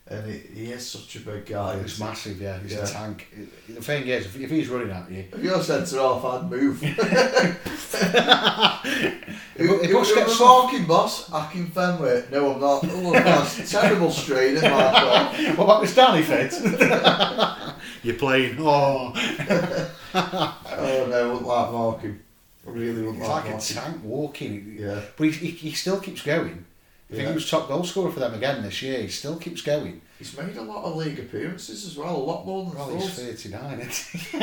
And 0.08 0.26
he, 0.30 0.38
he 0.38 0.72
is 0.72 0.84
such 0.90 1.14
a 1.16 1.20
big 1.20 1.46
guy. 1.46 1.74
It's 1.76 1.98
massive, 2.00 2.40
yeah. 2.40 2.58
He's 2.60 2.72
Yeah. 2.72 2.82
a 2.84 2.86
tank. 2.86 3.28
The 3.68 3.80
thing 3.80 4.08
is, 4.08 4.26
if, 4.26 4.36
if 4.40 4.50
he's 4.50 4.68
running 4.68 4.90
at 4.90 5.08
you, 5.10 5.24
If 5.32 5.42
you're 5.42 5.62
centre 5.62 5.98
half, 5.98 6.24
I'd 6.24 6.50
move. 6.50 6.80
He 9.56 9.64
You're 9.64 10.02
a 10.02 10.04
some- 10.04 10.48
marking 10.48 10.86
boss, 10.86 11.28
Akinfenwa. 11.30 12.30
No, 12.30 12.52
I'm 12.54 12.60
not. 12.60 12.80
Oh, 12.84 13.12
that's 13.12 13.70
terrible 13.70 14.10
strain 14.10 14.56
in 14.56 14.62
my 14.62 14.68
car. 14.70 15.34
what 15.54 15.64
about 15.64 15.82
this 15.82 15.94
Danny 15.94 16.22
fit? 16.22 16.52
You're 18.02 18.16
playing. 18.16 18.56
Oh, 18.58 19.12
Oh 20.14 21.06
no, 21.08 21.16
I 21.16 21.26
wouldn't 21.26 21.46
like 21.46 21.70
marking. 21.72 22.20
I 22.66 22.70
really 22.70 23.02
wouldn't 23.02 23.18
he's 23.18 23.28
like, 23.28 23.44
like 23.44 23.54
a 23.54 23.58
tank 23.60 24.02
walking. 24.04 24.76
Yeah. 24.78 25.00
But 25.16 25.24
he, 25.28 25.30
he, 25.32 25.48
he 25.50 25.72
still 25.72 26.00
keeps 26.00 26.22
going. 26.22 26.64
I 27.12 27.16
think 27.16 27.28
he 27.28 27.34
was 27.34 27.50
top 27.50 27.68
goal 27.68 27.84
scorer 27.84 28.10
for 28.10 28.20
them 28.20 28.34
again 28.34 28.62
this 28.62 28.80
year. 28.82 29.02
He 29.02 29.08
still 29.08 29.36
keeps 29.36 29.60
going. 29.60 30.00
He's 30.18 30.36
made 30.36 30.56
a 30.56 30.62
lot 30.62 30.84
of 30.84 30.96
league 30.96 31.18
appearances 31.18 31.84
as 31.86 31.96
well, 31.96 32.16
a 32.16 32.16
lot 32.16 32.46
more 32.46 32.64
than 32.64 32.74
Well, 32.74 32.96
he's 32.96 33.10
39, 33.10 33.80
isn't 33.80 34.32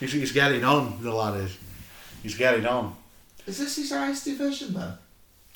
he's, 0.00 0.12
he's 0.12 0.32
getting 0.32 0.64
on, 0.64 1.02
the 1.02 1.12
lad 1.12 1.40
is. 1.40 1.56
He's 2.22 2.36
getting 2.36 2.66
on. 2.66 2.96
Is 3.46 3.58
this 3.58 3.76
his 3.76 3.90
highest 3.90 4.24
division 4.24 4.74
then? 4.74 4.92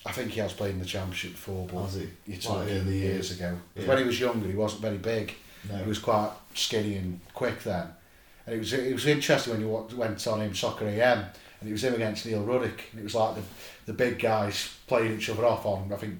I 0.06 0.12
think 0.12 0.32
he 0.32 0.40
has 0.40 0.52
played 0.52 0.72
in 0.72 0.80
the 0.80 0.84
Championship 0.84 1.32
before, 1.32 1.66
but 1.66 1.82
Has 1.82 1.94
he? 1.94 2.08
you're 2.26 2.36
Like 2.36 2.42
talking 2.42 2.74
early 2.76 2.98
years 2.98 3.30
years. 3.30 3.38
ago. 3.38 3.56
Yeah. 3.74 3.86
When 3.86 3.98
he 3.98 4.04
was 4.04 4.20
younger, 4.20 4.46
he 4.48 4.54
wasn't 4.54 4.82
very 4.82 4.98
big. 4.98 5.34
No. 5.70 5.76
He 5.78 5.88
was 5.88 5.98
quite 5.98 6.30
skinny 6.54 6.96
and 6.96 7.20
quick 7.32 7.62
then. 7.62 7.86
And 8.46 8.56
it 8.56 8.58
was 8.58 8.72
it 8.74 8.92
was 8.92 9.06
interesting 9.06 9.54
when 9.54 9.62
you 9.62 9.68
wa- 9.68 9.84
went 9.96 10.26
on 10.26 10.42
him 10.42 10.54
Soccer 10.54 10.86
AM, 10.86 11.24
and 11.60 11.68
it 11.68 11.72
was 11.72 11.82
him 11.84 11.94
against 11.94 12.26
Neil 12.26 12.42
Ruddock, 12.42 12.82
and 12.92 13.00
it 13.00 13.04
was 13.04 13.14
like 13.14 13.36
the 13.36 13.42
the 13.86 13.92
big 13.92 14.18
guys 14.18 14.74
playing 14.86 15.16
each 15.16 15.28
other 15.30 15.44
off 15.44 15.66
on 15.66 15.92
I 15.92 15.96
think 15.96 16.14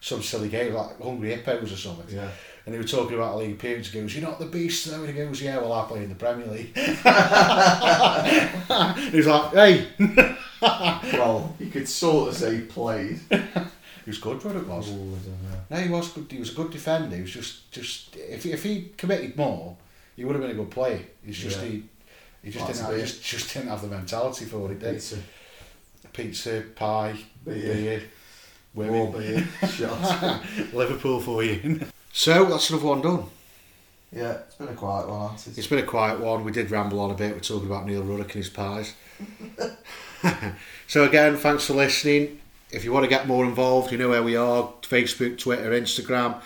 some 0.00 0.22
silly 0.22 0.48
game 0.48 0.74
like 0.74 1.00
Hungry 1.00 1.34
Hippos 1.34 1.72
or 1.72 1.76
something. 1.76 2.14
Yeah. 2.14 2.28
And 2.66 2.74
they 2.74 2.78
were 2.78 2.84
talking 2.84 3.16
about 3.16 3.34
a 3.34 3.38
league 3.38 3.52
appearance. 3.52 3.90
He 3.90 4.00
goes, 4.00 4.14
"You're 4.14 4.28
not 4.28 4.38
the 4.38 4.46
beast, 4.46 4.86
though." 4.86 5.00
And 5.02 5.08
he 5.08 5.12
goes, 5.14 5.40
"Yeah, 5.42 5.56
well, 5.58 5.72
I 5.72 5.86
play 5.86 6.02
in 6.04 6.08
the 6.10 6.14
Premier 6.14 6.46
League." 6.46 6.72
he 9.10 9.16
was 9.16 9.26
like, 9.26 9.52
"Hey." 9.52 9.88
well, 10.62 11.54
you 11.58 11.70
could 11.70 11.88
sort 11.88 12.28
of 12.28 12.36
say 12.36 12.60
played. 12.60 13.18
He 13.30 14.10
was 14.10 14.18
good, 14.18 14.44
Ruddock 14.44 14.68
was. 14.68 14.90
Oh, 14.90 14.92
I 14.92 14.96
don't 14.96 15.42
know. 15.42 15.60
No, 15.70 15.76
he 15.78 15.88
was 15.88 16.08
good. 16.10 16.26
He 16.30 16.38
was 16.38 16.52
a 16.52 16.54
good 16.54 16.70
defender. 16.70 17.16
He 17.16 17.22
was 17.22 17.30
just, 17.30 17.70
just 17.72 18.16
if 18.16 18.46
if 18.46 18.62
he 18.62 18.92
committed 18.96 19.36
more, 19.36 19.76
he 20.16 20.24
would 20.24 20.34
have 20.34 20.42
been 20.42 20.52
a 20.52 20.54
good 20.54 20.70
player. 20.70 21.00
He's 21.24 21.38
just 21.38 21.60
Yeah. 21.60 21.68
he, 21.68 21.82
he 22.42 22.50
just 22.50 22.66
That's 22.66 22.78
didn't 22.80 22.92
have, 22.92 23.00
just, 23.00 23.22
just 23.22 23.54
didn't 23.54 23.68
have 23.68 23.82
the 23.82 23.88
mentality 23.88 24.44
for 24.44 24.70
it. 24.72 24.78
Did 24.80 25.00
he? 25.00 25.16
Pizza, 26.12 26.64
pie, 26.74 27.16
beer, 27.44 27.74
beer, 27.74 28.02
more 28.74 29.10
women, 29.10 29.12
beer, 29.12 29.48
shots. 29.68 30.44
Liverpool 30.72 31.20
for 31.20 31.42
you. 31.42 31.80
so 32.12 32.44
that's 32.46 32.70
another 32.70 32.86
one 32.86 33.00
done. 33.00 33.24
Yeah, 34.12 34.38
it's 34.46 34.56
been 34.56 34.68
a 34.68 34.74
quiet 34.74 35.08
one, 35.08 35.30
hasn't 35.30 35.56
it? 35.56 35.58
It's 35.58 35.68
been 35.68 35.78
a 35.78 35.82
quiet 35.86 36.18
one. 36.18 36.42
We 36.44 36.50
did 36.50 36.70
ramble 36.70 36.98
on 37.00 37.12
a 37.12 37.14
bit. 37.14 37.32
We're 37.32 37.40
talking 37.40 37.66
about 37.66 37.86
Neil 37.86 38.02
Ruddock 38.02 38.34
and 38.34 38.44
his 38.44 38.48
pies. 38.48 38.94
so 40.88 41.04
again, 41.04 41.36
thanks 41.36 41.66
for 41.66 41.74
listening. 41.74 42.40
If 42.72 42.84
you 42.84 42.92
want 42.92 43.04
to 43.04 43.08
get 43.08 43.28
more 43.28 43.44
involved, 43.44 43.92
you 43.92 43.98
know 43.98 44.08
where 44.08 44.22
we 44.22 44.36
are: 44.36 44.72
Facebook, 44.82 45.38
Twitter, 45.38 45.70
Instagram. 45.70 46.40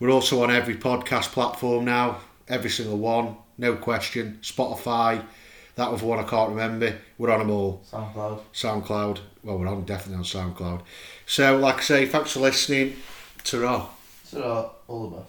We're 0.00 0.10
also 0.10 0.42
on 0.42 0.50
every 0.50 0.76
podcast 0.76 1.32
platform 1.32 1.84
now, 1.84 2.18
every 2.48 2.70
single 2.70 2.98
one, 2.98 3.36
no 3.58 3.76
question. 3.76 4.38
Spotify, 4.42 5.24
that 5.76 5.90
was 5.90 6.02
one 6.02 6.18
I 6.18 6.22
can't 6.24 6.50
remember. 6.50 6.96
We're 7.18 7.30
on 7.30 7.40
them 7.40 7.50
all. 7.50 7.82
SoundCloud. 7.90 8.40
SoundCloud. 8.52 9.18
Well, 9.42 9.58
we're 9.58 9.68
on 9.68 9.84
definitely 9.84 10.18
on 10.18 10.24
SoundCloud. 10.24 10.82
So, 11.26 11.56
like 11.58 11.78
I 11.78 11.82
say, 11.82 12.06
thanks 12.06 12.32
for 12.32 12.40
listening. 12.40 12.96
Ta-ra. 13.42 13.88
Uh, 14.36 14.68
all 14.88 15.08
the 15.08 15.16
best. 15.16 15.22